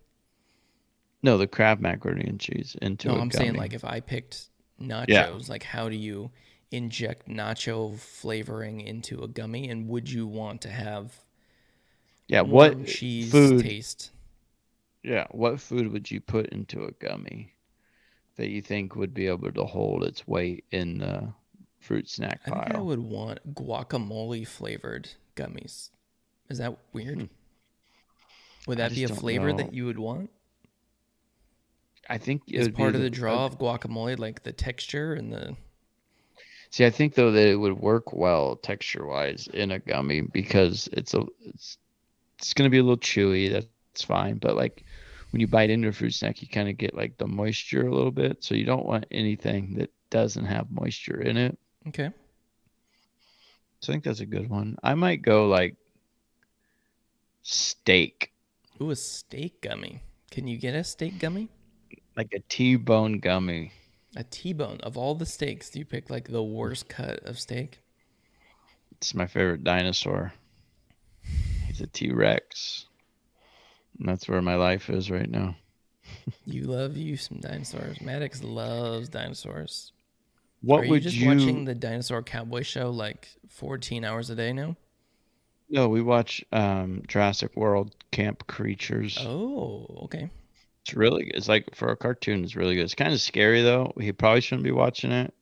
No, 1.21 1.37
the 1.37 1.45
Kraft 1.47 1.79
macaroni 1.79 2.25
and 2.25 2.39
cheese 2.39 2.75
into 2.81 3.11
No, 3.11 3.17
a 3.17 3.21
I'm 3.21 3.31
saying 3.31 3.55
like 3.55 3.73
if 3.73 3.83
I 3.83 3.99
picked 4.01 4.49
nachos, 4.79 5.49
like 5.49 5.63
how 5.63 5.89
do 5.89 5.95
you 5.95 6.29
inject 6.69 7.27
nacho 7.27 7.97
flavoring 7.97 8.81
into 8.81 9.23
a 9.23 9.27
gummy, 9.27 9.67
and 9.67 9.87
would 9.87 10.11
you 10.11 10.27
want 10.27 10.61
to 10.61 10.69
have 10.69 11.23
yeah, 12.27 12.41
what 12.41 12.85
cheese 12.85 13.29
food? 13.31 13.57
taste? 13.57 14.11
Yeah, 15.01 15.25
what 15.31 15.59
food 15.59 15.91
would 15.91 16.11
you 16.11 16.21
put 16.21 16.49
into 16.49 16.83
a 16.85 16.91
gummy 16.91 17.55
that 18.37 18.49
you 18.49 18.61
think 18.61 18.95
would 18.95 19.13
be 19.13 19.27
able 19.27 19.51
to 19.51 19.65
hold 19.65 20.03
its 20.03 20.27
weight 20.27 20.65
in 20.71 20.99
the 20.99 21.33
fruit 21.87 22.09
snack 22.09 22.41
I 22.45 22.49
think 22.49 22.75
I 22.75 22.79
would 22.79 22.99
want 22.99 23.55
guacamole 23.55 24.45
flavored 24.45 25.09
gummies. 25.37 25.89
Is 26.49 26.57
that 26.57 26.77
weird? 26.91 27.21
Hmm. 27.21 27.25
Would 28.67 28.79
that 28.79 28.93
be 28.93 29.05
a 29.05 29.07
flavor 29.07 29.51
know. 29.51 29.57
that 29.57 29.73
you 29.73 29.85
would 29.85 29.97
want? 29.97 30.29
I 32.09 32.17
think 32.17 32.41
it 32.47 32.55
Is 32.55 32.67
would 32.67 32.75
be 32.75 32.83
part 32.83 32.95
of 32.95 33.01
the- 33.01 33.09
the 33.09 33.09
draw 33.09 33.45
of 33.45 33.57
guacamole 33.57 34.19
like 34.19 34.43
the 34.43 34.51
texture 34.51 35.13
and 35.13 35.31
the 35.31 35.55
See, 36.69 36.85
I 36.85 36.89
think 36.89 37.15
though 37.15 37.31
that 37.31 37.47
it 37.47 37.55
would 37.55 37.79
work 37.79 38.11
well 38.11 38.57
texture 38.57 39.05
wise 39.05 39.47
in 39.47 39.71
a 39.71 39.79
gummy 39.79 40.21
because 40.21 40.89
it's 40.91 41.13
a 41.13 41.25
it's 41.39 41.77
it's 42.37 42.53
gonna 42.53 42.69
be 42.69 42.79
a 42.79 42.83
little 42.83 42.97
chewy. 42.97 43.49
That's 43.49 44.03
fine, 44.03 44.37
but 44.37 44.57
like 44.57 44.83
when 45.31 45.39
you 45.39 45.47
bite 45.47 45.69
into 45.69 45.87
a 45.87 45.93
fruit 45.93 46.13
snack, 46.13 46.41
you 46.41 46.49
kind 46.49 46.67
of 46.67 46.77
get 46.77 46.93
like 46.93 47.17
the 47.17 47.27
moisture 47.27 47.87
a 47.87 47.95
little 47.95 48.11
bit. 48.11 48.43
So 48.43 48.53
you 48.53 48.65
don't 48.65 48.85
want 48.85 49.05
anything 49.11 49.75
that 49.75 49.91
doesn't 50.09 50.45
have 50.45 50.69
moisture 50.69 51.21
in 51.21 51.37
it. 51.37 51.57
Okay? 51.89 52.11
So 53.79 53.91
I 53.91 53.93
think 53.93 54.03
that's 54.03 54.19
a 54.19 54.25
good 54.25 54.49
one. 54.49 54.77
I 54.83 54.95
might 54.95 55.21
go 55.21 55.47
like 55.47 55.75
steak, 57.43 58.31
Ooh, 58.81 58.91
a 58.91 58.95
steak 58.95 59.61
gummy. 59.61 60.01
Can 60.31 60.47
you 60.47 60.57
get 60.57 60.75
a 60.75 60.83
steak 60.83 61.19
gummy? 61.19 61.49
like 62.17 62.33
a 62.33 62.39
T-bone 62.49 63.19
gummy. 63.19 63.71
A 64.15 64.23
T-bone. 64.23 64.79
Of 64.81 64.97
all 64.97 65.13
the 65.13 65.25
steaks, 65.25 65.69
do 65.69 65.79
you 65.79 65.85
pick 65.85 66.09
like 66.09 66.27
the 66.27 66.43
worst 66.43 66.89
cut 66.89 67.23
of 67.23 67.39
steak? 67.39 67.79
It's 68.93 69.13
my 69.13 69.27
favorite 69.27 69.63
dinosaur. 69.63 70.33
He's 71.67 71.81
a 71.81 71.87
T-Rex. 71.87 72.85
And 73.99 74.09
that's 74.09 74.27
where 74.27 74.41
my 74.41 74.55
life 74.55 74.89
is 74.89 75.11
right 75.11 75.29
now. 75.29 75.55
You 76.45 76.63
love 76.63 76.97
you 76.97 77.17
some 77.17 77.39
dinosaurs. 77.39 78.01
Maddox 78.01 78.43
loves 78.43 79.09
dinosaurs. 79.09 79.91
What 80.61 80.83
Are 80.83 80.85
you 80.85 80.91
would 80.91 81.03
just 81.03 81.15
you? 81.15 81.27
watching 81.27 81.65
the 81.65 81.75
Dinosaur 81.75 82.23
Cowboy 82.23 82.63
show 82.63 82.89
like 82.91 83.29
14 83.49 84.03
hours 84.03 84.29
a 84.29 84.35
day 84.35 84.53
now? 84.53 84.75
No, 85.69 85.89
we 85.89 86.01
watch 86.01 86.43
um, 86.51 87.03
Jurassic 87.07 87.55
World 87.55 87.95
Camp 88.11 88.47
Cretaceous. 88.47 89.17
Oh, 89.19 89.85
okay. 90.05 90.29
It's 90.81 90.93
really 90.93 91.25
good. 91.25 91.35
It's 91.35 91.49
like 91.49 91.75
for 91.75 91.89
a 91.91 91.97
cartoon, 91.97 92.43
it's 92.43 92.55
really 92.55 92.75
good. 92.75 92.83
It's 92.83 92.95
kind 92.95 93.13
of 93.13 93.21
scary 93.21 93.61
though. 93.61 93.93
He 93.99 94.11
probably 94.13 94.41
shouldn't 94.41 94.63
be 94.63 94.71
watching 94.71 95.11
it, 95.11 95.33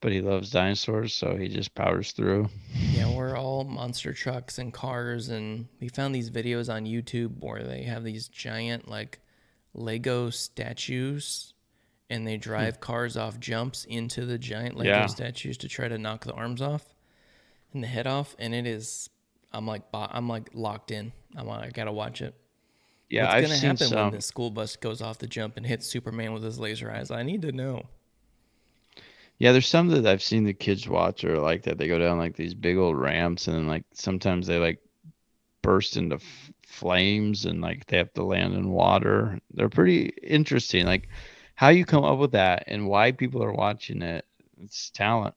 but 0.00 0.12
he 0.12 0.20
loves 0.22 0.50
dinosaurs, 0.50 1.14
so 1.14 1.36
he 1.36 1.48
just 1.48 1.74
powers 1.74 2.12
through. 2.12 2.48
Yeah, 2.72 3.10
we're 3.14 3.36
all 3.36 3.64
monster 3.64 4.12
trucks 4.14 4.58
and 4.58 4.72
cars, 4.72 5.28
and 5.28 5.68
we 5.80 5.88
found 5.88 6.14
these 6.14 6.30
videos 6.30 6.72
on 6.72 6.86
YouTube 6.86 7.38
where 7.40 7.64
they 7.64 7.82
have 7.82 8.04
these 8.04 8.28
giant 8.28 8.88
like 8.88 9.20
Lego 9.74 10.30
statues, 10.30 11.52
and 12.10 12.26
they 12.26 12.36
hmm. 12.36 12.40
drive 12.40 12.80
cars 12.80 13.16
off 13.16 13.38
jumps 13.38 13.84
into 13.84 14.24
the 14.26 14.38
giant 14.38 14.76
Lego 14.76 14.90
Yeah. 14.90 15.06
statues 15.06 15.56
to 15.58 15.68
try 15.68 15.88
to 15.88 15.98
knock 15.98 16.24
the 16.24 16.32
arms 16.32 16.62
off 16.62 16.94
and 17.72 17.82
the 17.82 17.88
head 17.88 18.06
off. 18.06 18.34
And 18.38 18.54
it 18.54 18.66
is, 18.66 19.10
I'm 19.52 19.66
like, 19.66 19.82
I'm 19.92 20.28
like 20.28 20.50
locked 20.54 20.90
in. 20.90 21.12
I'm 21.36 21.46
like, 21.46 21.64
I 21.64 21.70
gotta 21.70 21.92
watch 21.92 22.22
it. 22.22 22.34
Yeah, 23.08 23.24
What's 23.24 23.34
I've 23.34 23.42
gonna 23.42 23.54
seen 23.54 23.70
happen 23.70 23.86
some. 23.88 24.02
when 24.04 24.12
the 24.12 24.20
school 24.20 24.50
bus 24.50 24.76
goes 24.76 25.00
off 25.00 25.18
the 25.18 25.26
jump 25.26 25.56
and 25.56 25.66
hits 25.66 25.86
Superman 25.86 26.32
with 26.32 26.42
his 26.42 26.58
laser 26.58 26.90
eyes? 26.90 27.10
I 27.10 27.22
need 27.22 27.42
to 27.42 27.52
know. 27.52 27.86
Yeah, 29.38 29.52
there's 29.52 29.68
some 29.68 29.88
that 29.88 30.06
I've 30.06 30.22
seen 30.22 30.44
the 30.44 30.52
kids 30.52 30.88
watch 30.88 31.24
or 31.24 31.38
like 31.38 31.62
that. 31.62 31.78
They 31.78 31.86
go 31.86 31.98
down 31.98 32.18
like 32.18 32.36
these 32.36 32.54
big 32.54 32.76
old 32.76 32.96
ramps, 32.96 33.46
and 33.46 33.56
then 33.56 33.66
like 33.68 33.84
sometimes 33.94 34.46
they 34.46 34.58
like 34.58 34.80
burst 35.62 35.96
into 35.96 36.16
f- 36.16 36.52
flames, 36.66 37.44
and 37.46 37.60
like 37.60 37.86
they 37.86 37.98
have 37.98 38.12
to 38.14 38.24
land 38.24 38.54
in 38.54 38.70
water. 38.70 39.38
They're 39.54 39.68
pretty 39.68 40.06
interesting. 40.22 40.86
Like 40.86 41.08
how 41.58 41.70
you 41.70 41.84
come 41.84 42.04
up 42.04 42.20
with 42.20 42.30
that 42.30 42.62
and 42.68 42.86
why 42.86 43.10
people 43.10 43.42
are 43.42 43.52
watching 43.52 44.00
it. 44.00 44.24
It's 44.62 44.90
talent. 44.90 45.34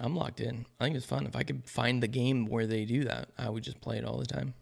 I'm 0.00 0.16
locked 0.16 0.40
in. 0.40 0.66
I 0.80 0.84
think 0.84 0.96
it's 0.96 1.06
fun. 1.06 1.24
If 1.24 1.36
I 1.36 1.44
could 1.44 1.70
find 1.70 2.02
the 2.02 2.08
game 2.08 2.46
where 2.46 2.66
they 2.66 2.84
do 2.84 3.04
that, 3.04 3.28
I 3.38 3.48
would 3.48 3.62
just 3.62 3.80
play 3.80 3.96
it 3.96 4.04
all 4.04 4.18
the 4.18 4.26
time. 4.26 4.54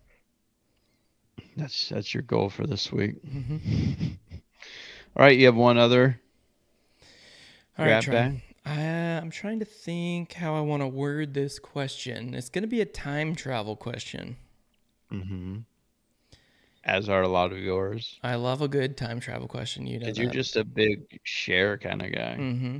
That's 1.56 1.88
that's 1.88 2.12
your 2.12 2.22
goal 2.22 2.50
for 2.50 2.66
this 2.66 2.92
week. 2.92 3.24
Mm-hmm. 3.24 4.08
All 5.16 5.24
right, 5.24 5.38
you 5.38 5.46
have 5.46 5.56
one 5.56 5.78
other 5.78 6.20
All 7.78 7.86
right, 7.86 8.04
grab 8.04 8.04
Troy. 8.04 8.42
Uh, 8.66 9.20
I'm 9.22 9.30
trying 9.30 9.58
to 9.60 9.64
think 9.64 10.34
how 10.34 10.54
I 10.54 10.60
want 10.60 10.82
to 10.82 10.86
word 10.86 11.32
this 11.32 11.58
question. 11.58 12.34
It's 12.34 12.50
going 12.50 12.62
to 12.62 12.68
be 12.68 12.82
a 12.82 12.86
time 12.86 13.34
travel 13.34 13.74
question. 13.74 14.36
Mm-hmm. 15.10 15.60
As 16.84 17.08
are 17.08 17.22
a 17.22 17.28
lot 17.28 17.52
of 17.52 17.58
yours. 17.58 18.18
I 18.24 18.34
love 18.34 18.60
a 18.60 18.68
good 18.68 18.96
time 18.96 19.20
travel 19.20 19.46
question. 19.46 19.86
You 19.86 20.00
know 20.00 20.08
you're 20.08 20.30
just 20.30 20.56
a 20.56 20.64
big 20.64 21.20
share 21.22 21.78
kind 21.78 22.02
of 22.02 22.12
guy. 22.12 22.36
Mm-hmm. 22.38 22.78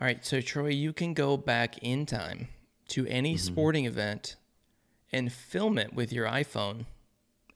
All 0.00 0.04
right, 0.06 0.24
so 0.24 0.40
Troy, 0.40 0.68
you 0.68 0.92
can 0.92 1.14
go 1.14 1.36
back 1.36 1.78
in 1.82 2.06
time 2.06 2.48
to 2.88 3.06
any 3.06 3.34
Mm-hmm. 3.34 3.44
sporting 3.46 3.84
event 3.86 4.36
and 5.10 5.32
film 5.32 5.78
it 5.78 5.94
with 5.94 6.12
your 6.12 6.26
iPhone 6.26 6.84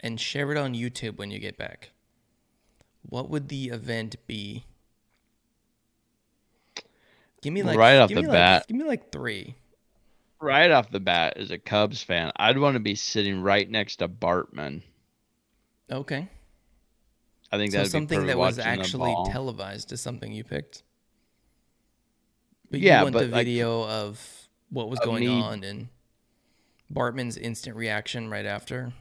and 0.00 0.18
share 0.20 0.50
it 0.52 0.58
on 0.58 0.74
YouTube 0.74 1.18
when 1.18 1.30
you 1.30 1.38
get 1.38 1.56
back. 1.58 1.90
What 3.08 3.28
would 3.30 3.48
the 3.48 3.66
event 3.68 4.16
be? 4.26 4.64
Give 7.42 7.52
me 7.52 7.62
like 7.62 7.76
Right 7.78 7.96
off 7.98 8.08
the 8.08 8.16
like- 8.22 8.30
bat. 8.30 8.66
give 8.68 8.76
me 8.76 8.84
like 8.84 9.10
three. 9.12 9.54
Right 10.40 10.70
off 10.72 10.90
the 10.90 10.98
bat, 11.00 11.34
as 11.36 11.52
a 11.52 11.58
Cubs 11.58 12.02
fan, 12.02 12.32
I'd 12.34 12.58
want 12.58 12.74
to 12.74 12.80
be 12.80 12.96
sitting 12.96 13.40
right 13.42 13.68
next 13.68 13.96
to 13.96 14.08
Bartman. 14.08 14.82
Okay. 15.92 16.28
I 17.50 17.58
think 17.58 17.72
So 17.72 17.84
something 17.84 18.26
that 18.26 18.38
was 18.38 18.58
actually 18.58 19.14
televised 19.30 19.92
is 19.92 20.00
something 20.00 20.32
you 20.32 20.42
picked. 20.44 20.82
But 22.70 22.80
Yeah, 22.80 22.98
you 23.00 23.02
want 23.04 23.12
but, 23.12 23.18
the 23.20 23.26
like, 23.26 23.44
video 23.46 23.84
of 23.86 24.48
what 24.70 24.88
was 24.88 24.98
of 25.00 25.04
going 25.04 25.24
me- 25.26 25.40
on 25.40 25.62
and 25.62 25.88
Bartman's 26.88 27.36
instant 27.36 27.76
reaction 27.76 28.30
right 28.30 28.46
after. 28.46 28.92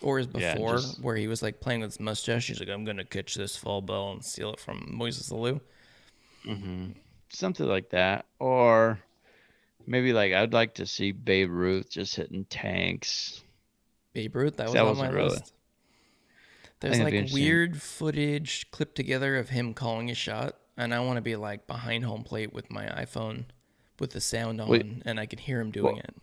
Or 0.00 0.20
is 0.20 0.28
Yeah, 0.34 0.54
before 0.54 0.76
just- 0.76 1.00
where 1.00 1.16
he 1.16 1.26
was 1.26 1.42
like 1.42 1.60
playing 1.60 1.80
with 1.80 1.90
his 1.92 2.00
mustache. 2.00 2.46
He's 2.48 2.60
like, 2.60 2.68
I'm 2.68 2.84
gonna 2.84 3.04
catch 3.04 3.34
this 3.34 3.56
fall 3.56 3.80
ball 3.82 4.12
and 4.12 4.24
steal 4.24 4.52
it 4.52 4.60
from 4.60 4.96
Moises 4.96 5.32
Alou. 5.32 5.60
hmm 6.44 6.92
Something 7.30 7.66
like 7.66 7.90
that, 7.90 8.26
or 8.38 9.00
maybe 9.86 10.12
like 10.12 10.32
I'd 10.32 10.52
like 10.52 10.74
to 10.74 10.86
see 10.86 11.10
Babe 11.10 11.50
Ruth 11.50 11.90
just 11.90 12.14
hitting 12.14 12.44
tanks. 12.44 13.42
Babe 14.12 14.36
Ruth, 14.36 14.56
that 14.58 14.66
was 14.66 14.74
That 14.74 14.84
on 14.84 14.96
my 14.98 15.08
really- 15.08 15.30
list. 15.30 15.52
There's 16.80 17.00
like 17.00 17.30
weird 17.32 17.80
footage 17.80 18.70
clipped 18.70 18.94
together 18.94 19.36
of 19.36 19.48
him 19.48 19.74
calling 19.74 20.10
a 20.10 20.14
shot, 20.14 20.56
and 20.76 20.94
I 20.94 21.00
want 21.00 21.16
to 21.16 21.22
be 21.22 21.36
like 21.36 21.66
behind 21.66 22.04
home 22.04 22.24
plate 22.24 22.52
with 22.52 22.70
my 22.70 22.86
iPhone 22.86 23.46
with 23.98 24.10
the 24.10 24.20
sound 24.20 24.60
on, 24.60 24.68
Wait. 24.68 24.86
and 25.06 25.18
I 25.18 25.26
can 25.26 25.38
hear 25.38 25.60
him 25.60 25.70
doing 25.70 25.94
Well- 25.94 25.98
it. 26.04 26.14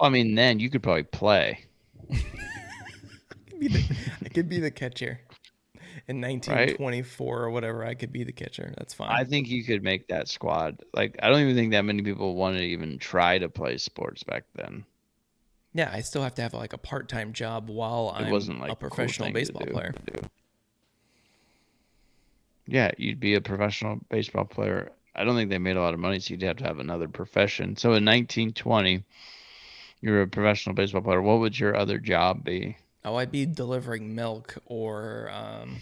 I 0.00 0.08
mean, 0.08 0.34
then 0.34 0.58
you 0.58 0.70
could 0.70 0.82
probably 0.82 1.04
play. 1.04 1.66
I 2.12 4.28
could 4.32 4.48
be 4.48 4.58
the 4.58 4.70
catcher. 4.70 5.20
in 6.08 6.20
1924 6.20 7.42
or 7.42 7.50
whatever, 7.50 7.84
I 7.84 7.94
could 7.94 8.12
be 8.12 8.24
the 8.24 8.32
catcher. 8.32 8.74
That's 8.76 8.94
fine. 8.94 9.10
I 9.10 9.22
think 9.24 9.48
you 9.48 9.62
could 9.62 9.84
make 9.84 10.08
that 10.08 10.28
squad. 10.28 10.82
Like 10.94 11.16
I 11.22 11.28
don't 11.28 11.40
even 11.40 11.54
think 11.54 11.70
that 11.72 11.84
many 11.84 12.02
people 12.02 12.34
wanted 12.34 12.58
to 12.58 12.64
even 12.64 12.98
try 12.98 13.38
to 13.38 13.48
play 13.48 13.78
sports 13.78 14.24
back 14.24 14.44
then. 14.56 14.84
Yeah, 15.74 15.90
I 15.92 16.00
still 16.00 16.22
have 16.22 16.34
to 16.36 16.42
have 16.42 16.54
like 16.54 16.72
a 16.72 16.78
part-time 16.78 17.32
job 17.32 17.68
while 17.68 18.14
It 18.18 18.22
I'm 18.24 18.30
wasn't 18.30 18.60
like 18.60 18.70
a 18.70 18.72
a 18.72 18.76
cool 18.76 18.88
professional 18.90 19.32
baseball 19.32 19.64
do- 19.64 19.72
player. 19.72 19.94
Yeah, 22.66 22.90
you'd 22.96 23.20
be 23.20 23.34
a 23.34 23.40
professional 23.40 24.00
baseball 24.08 24.44
player. 24.44 24.92
I 25.14 25.24
don't 25.24 25.34
think 25.36 25.50
they 25.50 25.58
made 25.58 25.76
a 25.76 25.80
lot 25.82 25.94
of 25.94 26.00
money, 26.00 26.20
so 26.20 26.32
you'd 26.32 26.42
have 26.42 26.56
to 26.58 26.64
have 26.64 26.78
another 26.78 27.08
profession. 27.08 27.76
So 27.76 27.92
in 27.94 28.04
1920, 28.04 29.02
you're 30.00 30.22
a 30.22 30.26
professional 30.28 30.74
baseball 30.74 31.02
player. 31.02 31.20
What 31.20 31.40
would 31.40 31.58
your 31.58 31.76
other 31.76 31.98
job 31.98 32.44
be? 32.44 32.76
Oh, 33.04 33.16
I'd 33.16 33.32
be 33.32 33.46
delivering 33.46 34.14
milk 34.14 34.56
or 34.64 35.28
um, 35.32 35.78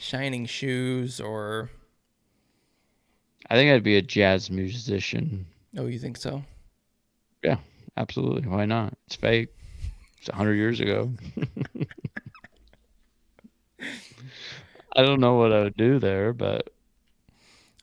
shining 0.00 0.46
shoes 0.46 1.20
or 1.20 1.70
I 3.48 3.54
think 3.54 3.70
I'd 3.70 3.84
be 3.84 3.96
a 3.96 4.02
jazz 4.02 4.50
musician. 4.50 5.46
oh, 5.76 5.86
you 5.86 5.98
think 5.98 6.16
so? 6.16 6.42
Yeah, 7.42 7.58
absolutely. 7.96 8.48
Why 8.48 8.64
not? 8.66 8.94
It's 9.06 9.16
fake. 9.16 9.48
It's 10.18 10.28
100 10.28 10.54
years 10.54 10.80
ago. 10.80 11.12
I 14.96 15.02
don't 15.02 15.20
know 15.20 15.34
what 15.34 15.52
I 15.52 15.60
would 15.64 15.76
do 15.76 15.98
there, 15.98 16.32
but 16.32 16.70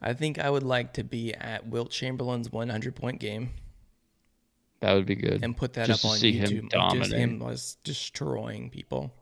I 0.00 0.14
think 0.14 0.38
I 0.38 0.48
would 0.50 0.62
like 0.62 0.94
to 0.94 1.04
be 1.04 1.34
at 1.34 1.66
Wilt 1.66 1.90
Chamberlain's 1.90 2.50
100 2.50 2.96
point 2.96 3.20
game 3.20 3.50
that 4.80 4.94
would 4.94 5.06
be 5.06 5.14
good. 5.14 5.44
and 5.44 5.56
put 5.56 5.74
that 5.74 5.86
Just 5.86 6.04
up 6.04 6.08
to 6.10 6.14
on 6.14 6.18
see 6.18 6.32
him 6.32 6.68
YouTube. 6.68 6.74
Like, 6.74 6.98
just 6.98 7.12
him 7.12 7.38
was 7.38 7.76
destroying 7.84 8.70
people. 8.70 9.12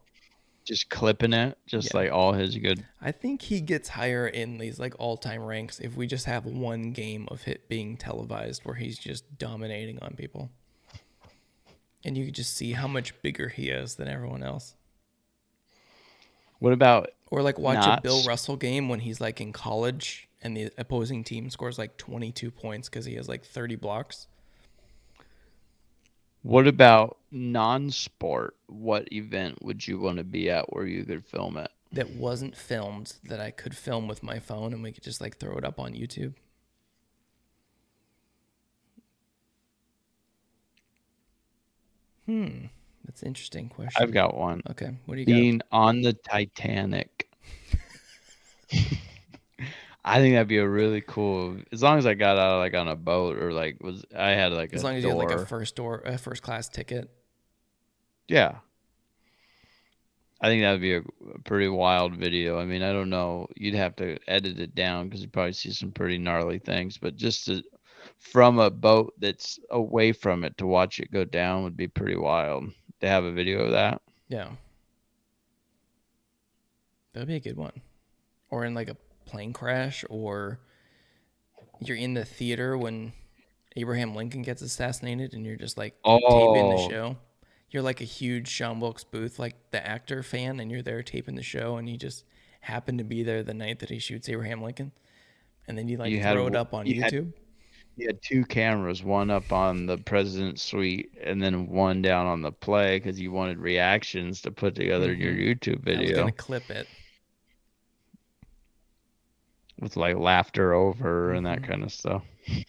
Just 0.64 0.88
clipping 0.88 1.32
it, 1.32 1.58
just 1.66 1.92
Yeah. 1.92 2.00
like 2.00 2.12
all 2.12 2.32
his 2.32 2.56
good. 2.56 2.84
I 3.00 3.12
think 3.12 3.42
he 3.42 3.60
gets 3.60 3.88
higher 3.88 4.26
in 4.26 4.58
these 4.58 4.78
like 4.78 4.94
all 4.98 5.16
time 5.16 5.42
ranks 5.42 5.80
if 5.80 5.96
we 5.96 6.06
just 6.06 6.26
have 6.26 6.46
one 6.46 6.92
game 6.92 7.26
of 7.30 7.46
it 7.48 7.68
being 7.68 7.96
televised 7.96 8.64
where 8.64 8.76
he's 8.76 8.98
just 8.98 9.36
dominating 9.36 9.98
on 10.00 10.14
people. 10.14 10.50
And 12.04 12.16
you 12.16 12.24
can 12.26 12.34
just 12.34 12.56
see 12.56 12.72
how 12.72 12.88
much 12.88 13.20
bigger 13.22 13.48
he 13.48 13.68
is 13.68 13.96
than 13.96 14.08
everyone 14.08 14.42
else. 14.42 14.74
What 16.58 16.72
about 16.72 17.10
Or 17.30 17.42
like 17.42 17.58
watch 17.58 17.84
a 17.86 18.00
Bill 18.02 18.22
Russell 18.24 18.56
game 18.56 18.88
when 18.88 19.00
he's 19.00 19.20
like 19.20 19.40
in 19.40 19.52
college 19.52 20.28
and 20.42 20.56
the 20.56 20.70
opposing 20.78 21.24
team 21.24 21.50
scores 21.50 21.78
like 21.78 21.96
22 21.96 22.50
points 22.50 22.88
because 22.88 23.04
he 23.04 23.14
has 23.14 23.28
like 23.28 23.44
30 23.44 23.76
blocks. 23.76 24.26
what 26.42 26.66
about 26.66 27.18
non-sport? 27.30 28.56
What 28.66 29.12
event 29.12 29.62
would 29.62 29.86
you 29.86 29.98
want 29.98 30.18
to 30.18 30.24
be 30.24 30.48
at 30.50 30.72
where 30.72 30.86
you 30.86 31.04
could 31.04 31.24
film 31.24 31.56
it? 31.56 31.70
that 31.92 32.10
wasn't 32.10 32.56
filmed 32.56 33.14
that 33.24 33.40
I 33.40 33.50
could 33.50 33.76
film 33.76 34.06
with 34.06 34.22
my 34.22 34.38
phone 34.38 34.72
and 34.72 34.80
we 34.80 34.92
could 34.92 35.02
just 35.02 35.20
like 35.20 35.38
throw 35.38 35.56
it 35.56 35.64
up 35.64 35.80
on 35.80 35.92
YouTube. 35.92 36.34
Hmm, 42.30 42.66
that's 43.04 43.22
an 43.22 43.28
interesting 43.28 43.68
question. 43.68 44.00
I've 44.00 44.12
got 44.12 44.36
one. 44.36 44.62
okay, 44.70 44.92
what 45.06 45.16
do 45.16 45.20
you 45.20 45.26
got? 45.26 45.32
Being 45.32 45.60
on 45.72 46.00
the 46.00 46.12
Titanic. 46.12 47.28
I 50.04 50.20
think 50.20 50.34
that'd 50.34 50.46
be 50.46 50.58
a 50.58 50.68
really 50.68 51.00
cool. 51.00 51.56
As 51.72 51.82
long 51.82 51.98
as 51.98 52.06
I 52.06 52.14
got 52.14 52.38
out 52.38 52.58
like 52.58 52.74
on 52.74 52.86
a 52.86 52.94
boat 52.94 53.36
or 53.36 53.52
like 53.52 53.82
was 53.82 54.04
I 54.16 54.30
had 54.30 54.52
like 54.52 54.72
As 54.72 54.82
a 54.82 54.86
long 54.86 54.94
as 54.94 55.02
you 55.02 55.08
had 55.08 55.18
like 55.18 55.32
a 55.32 55.44
first 55.44 55.74
door, 55.74 56.04
a 56.06 56.18
first 56.18 56.44
class 56.44 56.68
ticket. 56.68 57.10
Yeah. 58.28 58.58
I 60.40 60.46
think 60.46 60.62
that 60.62 60.70
would 60.70 60.80
be 60.80 60.94
a 60.94 61.02
a 61.34 61.38
pretty 61.40 61.68
wild 61.68 62.14
video. 62.14 62.60
I 62.60 62.64
mean, 62.64 62.82
I 62.82 62.92
don't 62.92 63.10
know. 63.10 63.48
You'd 63.56 63.74
have 63.74 63.96
to 63.96 64.18
edit 64.28 64.60
it 64.60 64.76
down 64.76 65.08
because 65.08 65.20
you'd 65.20 65.32
probably 65.32 65.52
see 65.52 65.72
some 65.72 65.90
pretty 65.90 66.16
gnarly 66.16 66.60
things. 66.60 66.96
But 66.96 67.16
just 67.16 67.46
to, 67.46 67.64
from 68.20 68.58
a 68.60 68.70
boat 68.70 69.14
that's 69.18 69.58
away 69.70 70.12
from 70.12 70.44
it 70.44 70.56
to 70.58 70.66
watch 70.66 71.00
it 71.00 71.10
go 71.10 71.24
down 71.24 71.64
would 71.64 71.76
be 71.76 71.88
pretty 71.88 72.16
wild. 72.16 72.64
To 73.00 73.08
have 73.08 73.24
a 73.24 73.32
video 73.32 73.60
of 73.64 73.70
that. 73.72 74.00
Yeah, 74.28 74.50
that'd 77.12 77.28
be 77.28 77.36
a 77.36 77.40
good 77.40 77.56
one. 77.56 77.80
Or 78.50 78.64
in 78.64 78.74
like 78.74 78.88
a 78.88 78.96
plane 79.24 79.52
crash, 79.52 80.04
or 80.10 80.60
you're 81.80 81.96
in 81.96 82.14
the 82.14 82.24
theater 82.24 82.76
when 82.76 83.12
Abraham 83.76 84.14
Lincoln 84.14 84.42
gets 84.42 84.60
assassinated, 84.62 85.32
and 85.34 85.44
you're 85.46 85.56
just 85.56 85.78
like 85.78 85.94
taping 86.04 86.20
the 86.70 86.76
Oh. 86.78 86.88
show. 86.90 87.16
You're 87.70 87.82
like 87.82 88.00
a 88.00 88.04
huge 88.04 88.54
John 88.56 88.80
Wilkes 88.80 89.04
Booth, 89.04 89.38
like 89.38 89.54
the 89.70 89.84
actor 89.86 90.22
fan, 90.22 90.58
and 90.60 90.70
you're 90.70 90.82
there 90.82 91.02
taping 91.02 91.36
the 91.36 91.42
show, 91.42 91.76
and 91.76 91.88
you 91.88 91.96
just 91.96 92.24
happen 92.60 92.98
to 92.98 93.04
be 93.04 93.22
there 93.22 93.42
the 93.42 93.54
night 93.54 93.78
that 93.78 93.88
he 93.90 93.98
shoots 93.98 94.28
Abraham 94.28 94.60
Lincoln, 94.60 94.92
and 95.68 95.78
then 95.78 95.88
you 95.88 95.96
like 95.96 96.10
You 96.10 96.20
had 96.20 96.34
throw 96.34 96.48
it 96.48 96.56
up 96.56 96.74
on 96.74 96.86
you 96.86 97.00
had- 97.00 97.32
You 98.00 98.06
had 98.06 98.22
two 98.22 98.44
cameras, 98.46 99.04
one 99.04 99.30
up 99.30 99.52
on 99.52 99.84
the 99.84 99.98
president's 99.98 100.62
suite 100.62 101.12
and 101.22 101.42
then 101.42 101.66
one 101.68 102.00
down 102.00 102.26
on 102.26 102.40
the 102.40 102.50
play 102.50 102.98
because 102.98 103.20
you 103.20 103.30
wanted 103.30 103.58
reactions 103.58 104.40
to 104.42 104.50
put 104.50 104.74
together 104.74 105.12
in 105.12 105.20
your 105.20 105.34
YouTube 105.34 105.86
I 105.86 105.90
was 105.90 105.98
video 105.98 106.16
gonna 106.16 106.32
clip 106.32 106.70
it. 106.70 106.88
with 109.80 109.98
like 109.98 110.16
laughter 110.16 110.72
over 110.72 111.34
and 111.34 111.44
that 111.44 111.60
Mhm. 111.60 111.68
kind 111.68 111.82
of 111.82 111.92
stuff. 111.92 112.24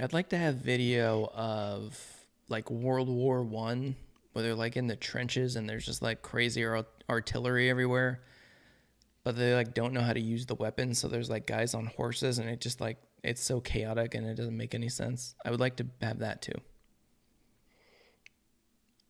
I'd 0.00 0.12
like 0.12 0.30
to 0.30 0.38
have 0.38 0.56
video 0.56 1.30
of 1.34 1.96
like 2.48 2.68
World 2.70 3.08
War 3.08 3.44
One, 3.44 3.94
where 4.32 4.42
they're 4.42 4.54
like 4.56 4.76
in 4.76 4.88
the 4.88 4.96
trenches 4.96 5.54
and 5.54 5.68
there's 5.68 5.86
just 5.86 6.02
like 6.02 6.22
crazy 6.22 6.64
ar- 6.64 6.84
artillery 7.08 7.70
everywhere, 7.70 8.22
but 9.28 9.36
they 9.36 9.54
like 9.54 9.74
don't 9.74 9.92
know 9.92 10.00
how 10.00 10.14
to 10.14 10.20
use 10.20 10.46
the 10.46 10.54
weapons. 10.54 10.98
So 10.98 11.06
there's 11.06 11.28
like 11.28 11.46
guys 11.46 11.74
on 11.74 11.84
horses, 11.84 12.38
and 12.38 12.48
it 12.48 12.62
just 12.62 12.80
like 12.80 12.96
it's 13.22 13.42
so 13.42 13.60
chaotic 13.60 14.14
and 14.14 14.26
it 14.26 14.36
doesn't 14.36 14.56
make 14.56 14.74
any 14.74 14.88
sense. 14.88 15.34
I 15.44 15.50
would 15.50 15.60
like 15.60 15.76
to 15.76 15.86
have 16.00 16.20
that 16.20 16.40
too. 16.40 16.54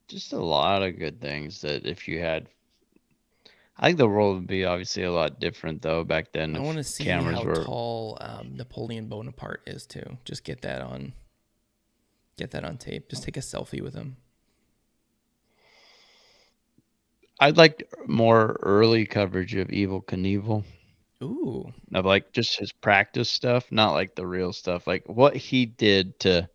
Just 0.08 0.32
a 0.32 0.42
lot 0.42 0.82
of 0.82 0.98
good 0.98 1.20
things 1.20 1.60
that 1.60 1.86
if 1.86 2.08
you 2.08 2.18
had. 2.18 2.48
I 3.76 3.86
think 3.86 3.98
the 3.98 4.08
world 4.08 4.38
would 4.38 4.48
be 4.48 4.64
obviously 4.64 5.04
a 5.04 5.12
lot 5.12 5.38
different 5.38 5.82
though 5.82 6.02
back 6.02 6.32
then. 6.32 6.56
I 6.56 6.62
want 6.62 6.78
to 6.78 6.82
see 6.82 7.04
how 7.04 7.44
were. 7.44 7.62
tall 7.62 8.18
um, 8.20 8.56
Napoleon 8.56 9.06
Bonaparte 9.06 9.62
is 9.68 9.86
too. 9.86 10.18
Just 10.24 10.42
get 10.42 10.62
that 10.62 10.80
on, 10.80 11.12
get 12.36 12.50
that 12.50 12.64
on 12.64 12.76
tape. 12.76 13.08
Just 13.08 13.22
take 13.22 13.36
a 13.36 13.40
selfie 13.40 13.82
with 13.82 13.94
him. 13.94 14.16
I'd 17.40 17.56
like 17.56 17.88
more 18.06 18.58
early 18.62 19.06
coverage 19.06 19.54
of 19.54 19.68
Evel 19.68 20.04
Knievel. 20.04 20.64
Ooh, 21.22 21.72
of 21.94 22.04
like 22.04 22.32
just 22.32 22.58
his 22.58 22.70
practice 22.70 23.28
stuff, 23.28 23.70
not 23.72 23.92
like 23.92 24.14
the 24.14 24.26
real 24.26 24.52
stuff. 24.52 24.86
Like 24.86 25.04
what 25.08 25.36
he 25.36 25.66
did 25.66 26.18
to, 26.20 26.48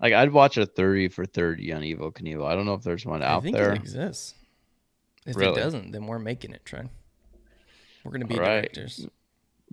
like 0.00 0.12
I'd 0.12 0.32
watch 0.32 0.56
a 0.56 0.66
thirty 0.66 1.08
for 1.08 1.26
thirty 1.26 1.72
on 1.72 1.82
Evel 1.82 2.12
Knievel. 2.12 2.46
I 2.46 2.54
don't 2.54 2.66
know 2.66 2.74
if 2.74 2.82
there's 2.82 3.04
one 3.04 3.22
I 3.22 3.26
out 3.26 3.42
think 3.42 3.56
there. 3.56 3.72
it 3.72 3.76
exists. 3.78 4.34
If 5.26 5.36
it 5.36 5.54
doesn't, 5.54 5.90
then 5.92 6.06
we're 6.06 6.18
making 6.18 6.52
it, 6.52 6.64
Trent. 6.64 6.90
We're 8.04 8.12
gonna 8.12 8.26
be 8.26 8.36
All 8.36 8.40
right. 8.40 8.60
directors. 8.62 9.06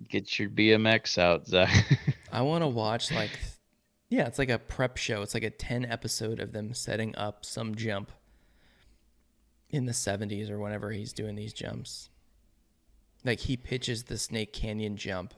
Get 0.08 0.38
your 0.38 0.48
BMX 0.50 1.18
out, 1.18 1.46
Zach. 1.46 1.70
I 2.32 2.42
want 2.42 2.62
to 2.62 2.68
watch 2.68 3.10
like, 3.10 3.30
yeah, 4.10 4.26
it's 4.26 4.38
like 4.38 4.50
a 4.50 4.58
prep 4.58 4.96
show. 4.96 5.22
It's 5.22 5.34
like 5.34 5.42
a 5.42 5.50
ten 5.50 5.84
episode 5.84 6.40
of 6.40 6.52
them 6.52 6.74
setting 6.74 7.16
up 7.16 7.44
some 7.44 7.74
jump 7.74 8.12
in 9.70 9.86
the 9.86 9.92
'70s 9.92 10.50
or 10.50 10.58
whenever 10.58 10.90
he's 10.90 11.12
doing 11.12 11.34
these 11.36 11.52
jumps. 11.52 12.08
Like 13.24 13.40
he 13.40 13.56
pitches 13.56 14.04
the 14.04 14.18
Snake 14.18 14.52
Canyon 14.52 14.96
jump, 14.96 15.34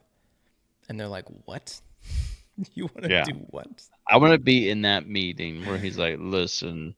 and 0.89 0.99
they're 0.99 1.09
like, 1.09 1.27
"What? 1.47 1.81
you 2.75 2.87
want 2.87 3.03
to 3.03 3.09
Yeah. 3.09 3.25
do 3.25 3.33
what?" 3.51 3.69
I 4.09 4.17
want 4.17 4.33
to 4.33 4.39
be 4.39 4.69
in 4.71 4.83
that 4.83 5.07
meeting 5.09 5.65
where 5.65 5.79
he's 5.79 5.99
like, 5.99 6.17
"Listen, 6.19 6.95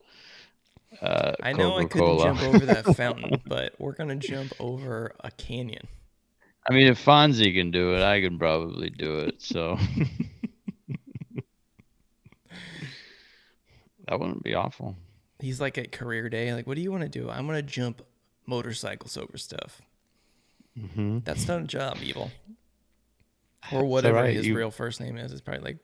uh, 1.00 1.32
I 1.42 1.52
know 1.52 1.76
I 1.76 1.84
couldn't 1.84 2.18
jump 2.18 2.42
over 2.42 2.66
that 2.66 2.86
fountain, 2.96 3.40
but 3.46 3.74
we're 3.78 3.92
gonna 3.92 4.16
jump 4.16 4.52
over 4.58 5.14
a 5.20 5.30
canyon. 5.30 5.86
I 6.68 6.72
mean, 6.72 6.86
if 6.86 7.04
Fonzie 7.04 7.54
can 7.54 7.70
do 7.70 7.94
it, 7.96 8.02
I 8.02 8.20
can 8.20 8.38
probably 8.38 8.90
do 8.90 9.20
it. 9.20 9.42
So 9.42 9.78
that 14.06 14.20
wouldn't 14.20 14.42
be 14.42 14.54
awful. 14.54 14.96
He's 15.42 15.60
like 15.60 15.76
at 15.76 15.92
career 15.92 16.28
day, 16.28 16.54
like, 16.54 16.66
what 16.66 16.76
do 16.76 16.82
you 16.82 16.90
want 16.90 17.02
to 17.02 17.08
do? 17.08 17.28
I'm 17.28 17.46
gonna 17.46 17.62
jump 17.62 18.00
motorcycles 18.46 19.16
over 19.16 19.36
stuff. 19.36 19.82
Mm-hmm. 20.78 21.18
That's 21.24 21.46
not 21.48 21.60
a 21.60 21.66
job, 21.66 21.98
evil. 22.02 22.30
Or 23.72 23.84
whatever 23.84 24.16
right, 24.16 24.34
his 24.34 24.46
you- 24.46 24.56
real 24.56 24.72
first 24.72 25.00
name 25.00 25.16
is. 25.16 25.30
It's 25.30 25.40
probably 25.40 25.62
like 25.62 25.78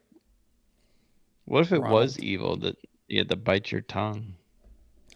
What 1.44 1.60
if 1.60 1.72
it 1.72 1.80
was 1.80 2.18
evil 2.18 2.56
that 2.58 2.76
you 3.06 3.18
had 3.18 3.28
to 3.28 3.36
bite 3.36 3.70
your 3.70 3.82
tongue? 3.82 4.34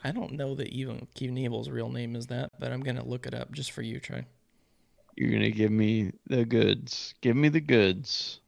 I 0.04 0.12
don't 0.12 0.32
know 0.32 0.54
that 0.54 0.68
even 0.68 1.08
Knievel's 1.16 1.68
real 1.70 1.88
name 1.88 2.14
is 2.14 2.28
that, 2.28 2.50
but 2.60 2.70
I'm 2.72 2.80
gonna 2.80 3.04
look 3.04 3.26
it 3.26 3.34
up 3.34 3.50
just 3.52 3.72
for 3.72 3.82
you, 3.82 3.98
Trey. 3.98 4.26
You're 5.16 5.32
gonna 5.32 5.50
give 5.50 5.72
me 5.72 6.12
the 6.28 6.44
goods. 6.44 7.14
Give 7.20 7.36
me 7.36 7.48
the 7.48 7.60
goods. 7.60 8.40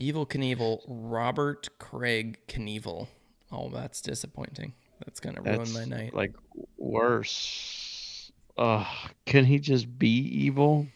Evel 0.00 0.28
Knievel, 0.28 0.82
Robert 0.86 1.68
Craig 1.78 2.38
Knievel. 2.48 3.08
Oh, 3.50 3.68
that's 3.68 4.00
disappointing. 4.00 4.74
That's 5.04 5.20
gonna 5.20 5.40
ruin 5.42 5.58
That's 5.58 5.74
my 5.74 5.84
night. 5.84 6.14
like 6.14 6.32
worse. 6.76 8.30
Ugh, 8.56 8.86
can 9.26 9.44
he 9.44 9.58
just 9.58 9.98
be 9.98 10.18
evil? 10.18 10.86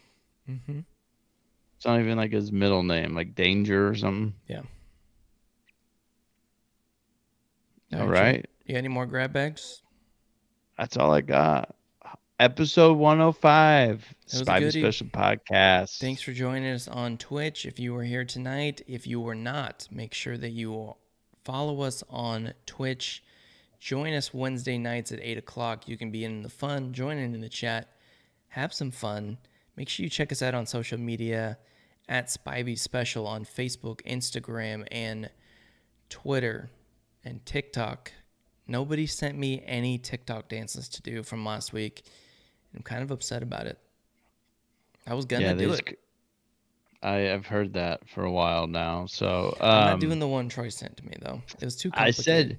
hmm 0.47 0.81
It's 1.77 1.85
not 1.87 2.01
even 2.01 2.17
like 2.17 2.33
his 2.33 2.53
middle 2.53 2.83
name, 2.83 3.15
like 3.15 3.35
Danger 3.35 3.89
or 3.89 3.95
something. 3.95 4.35
Yeah. 4.49 4.63
All 7.95 8.01
Alright, 8.03 8.23
right. 8.23 8.47
You 8.67 8.75
got 8.75 8.79
any 8.79 8.89
more 8.89 9.07
grab 9.07 9.33
bags? 9.33 9.83
That's 10.77 10.97
all 10.97 11.13
I 11.13 11.23
got. 11.23 11.75
Episode 12.41 12.97
105, 12.99 14.01
That 14.01 14.17
was 14.33 14.41
a 14.41 14.45
Spivey. 14.45 14.71
Special 14.81 15.07
Podcast. 15.09 15.99
Thanks 15.99 16.23
for 16.23 16.33
joining 16.33 16.73
us 16.73 16.87
on 16.87 17.19
Twitch. 17.19 17.67
If 17.67 17.81
you 17.81 17.93
were 17.95 18.05
here 18.05 18.25
tonight, 18.25 18.83
if 18.87 19.07
you 19.07 19.21
were 19.21 19.35
not, 19.35 19.89
make 19.91 20.15
sure 20.15 20.37
that 20.39 20.51
you 20.51 20.95
follow 21.45 21.81
us 21.81 22.05
on 22.09 22.53
Twitch. 22.67 23.25
Join 23.79 24.13
us 24.15 24.35
Wednesday 24.35 24.77
nights 24.77 25.13
at 25.13 25.21
8 25.21 25.39
o'clock. 25.39 25.89
You 25.89 25.97
can 25.97 26.11
be 26.11 26.25
in 26.25 26.43
the 26.43 26.49
fun, 26.49 26.93
join 26.93 27.17
in 27.19 27.35
in 27.35 27.41
the 27.41 27.49
chat, 27.49 27.89
have 28.49 28.73
some 28.73 28.91
fun. 28.91 29.39
Make 29.77 29.89
sure 29.89 30.05
you 30.05 30.11
check 30.11 30.33
us 30.33 30.43
out 30.43 30.55
on 30.55 30.67
social 30.67 30.99
media 30.99 31.59
at 32.09 32.27
Spivey 32.27 32.77
Special 32.79 33.27
on 33.27 33.45
Facebook, 33.45 34.03
Instagram, 34.03 34.87
and 34.91 35.31
Twitter 36.09 36.71
and 37.25 37.45
TikTok. 37.47 38.13
Nobody 38.67 39.07
sent 39.07 39.39
me 39.39 39.63
any 39.67 39.99
TikTok 39.99 40.49
dances 40.49 40.89
to 40.91 41.03
do 41.03 41.23
from 41.23 41.45
last 41.45 41.73
week. 41.73 42.03
I'm 42.75 42.83
kind 42.83 43.03
of 43.03 43.11
upset 43.11 43.43
about 43.43 43.67
it. 43.67 43.79
I 45.07 45.15
was 45.15 45.25
gonna 45.25 45.47
yeah, 45.47 45.55
do 45.55 45.73
it. 45.73 45.99
I 47.03 47.15
have 47.17 47.47
heard 47.47 47.73
that 47.75 48.09
for 48.09 48.25
a 48.25 48.31
while 48.31 48.67
now. 48.67 49.07
So 49.07 49.57
um, 49.61 49.71
I'm 49.71 49.91
not 49.93 50.01
doing 50.01 50.19
the 50.19 50.29
one 50.29 50.49
Troy 50.49 50.69
sent 50.69 50.97
to 50.99 51.07
me 51.07 51.15
though. 51.21 51.41
It 51.61 51.65
was 51.65 51.77
too 51.77 51.91
I 51.95 52.11
said 52.11 52.59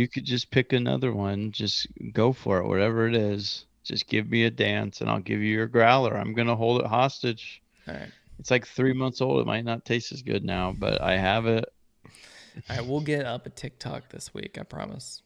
you 0.00 0.08
could 0.08 0.24
just 0.24 0.50
pick 0.50 0.72
another 0.72 1.12
one. 1.12 1.52
Just 1.52 1.86
go 2.12 2.32
for 2.32 2.58
it, 2.58 2.66
whatever 2.66 3.06
it 3.06 3.14
is. 3.14 3.66
Just 3.84 4.08
give 4.08 4.30
me 4.30 4.44
a 4.44 4.50
dance, 4.50 5.02
and 5.02 5.10
I'll 5.10 5.20
give 5.20 5.40
you 5.40 5.52
your 5.54 5.66
growler. 5.66 6.16
I'm 6.16 6.32
gonna 6.32 6.56
hold 6.56 6.80
it 6.80 6.86
hostage. 6.86 7.60
All 7.86 7.94
right. 7.94 8.08
It's 8.38 8.50
like 8.50 8.66
three 8.66 8.94
months 8.94 9.20
old. 9.20 9.40
It 9.40 9.46
might 9.46 9.66
not 9.66 9.84
taste 9.84 10.12
as 10.12 10.22
good 10.22 10.42
now, 10.42 10.74
but 10.78 11.02
I 11.02 11.18
have 11.18 11.46
it. 11.46 11.66
All 12.06 12.76
right, 12.76 12.86
we'll 12.86 13.00
get 13.02 13.26
up 13.26 13.44
a 13.44 13.50
TikTok 13.50 14.08
this 14.08 14.32
week, 14.32 14.56
I 14.58 14.62
promise. 14.62 15.22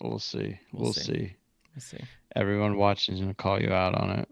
We'll 0.00 0.18
see. 0.18 0.58
We'll 0.72 0.84
We'll, 0.84 0.92
see. 0.94 1.02
see. 1.02 1.36
Let's 1.74 1.86
see. 1.86 2.00
Everyone 2.34 2.78
watching 2.78 3.14
is 3.14 3.20
gonna 3.20 3.34
call 3.34 3.60
you 3.60 3.72
out 3.72 3.94
on 3.94 4.10
it. 4.10 4.28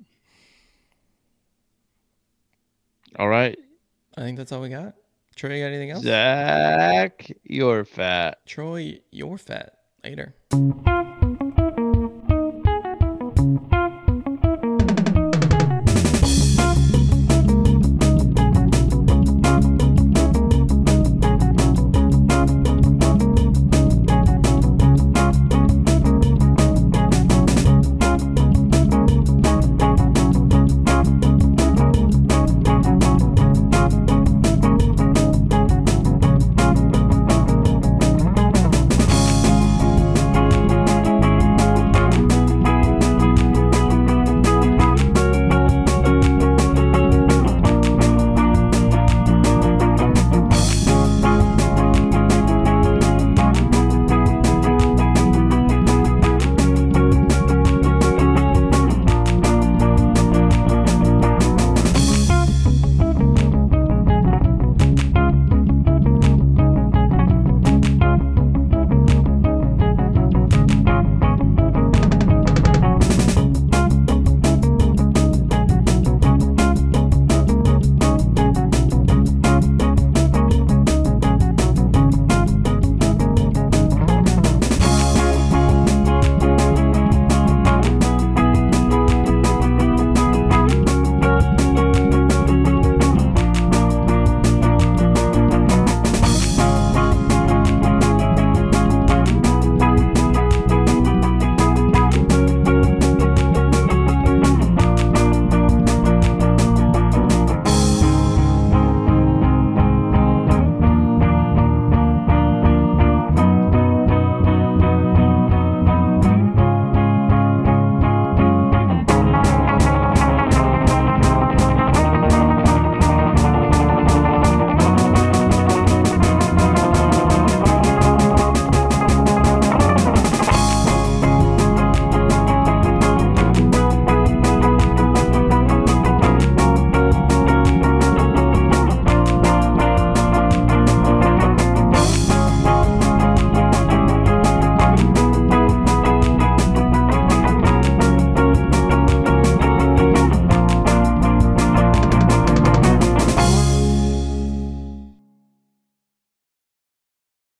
All 3.18 3.28
right, 3.28 3.58
I 4.16 4.20
think 4.22 4.38
that's 4.38 4.52
all 4.52 4.62
we 4.62 4.70
got. 4.70 4.94
Troy, 5.36 5.56
you 5.56 5.62
got 5.62 5.66
anything 5.66 5.90
else? 5.90 6.02
Zach, 6.02 7.30
you're 7.44 7.84
fat. 7.84 8.38
Troy, 8.46 9.00
you're 9.10 9.36
fat. 9.36 9.74
Later. 10.02 10.34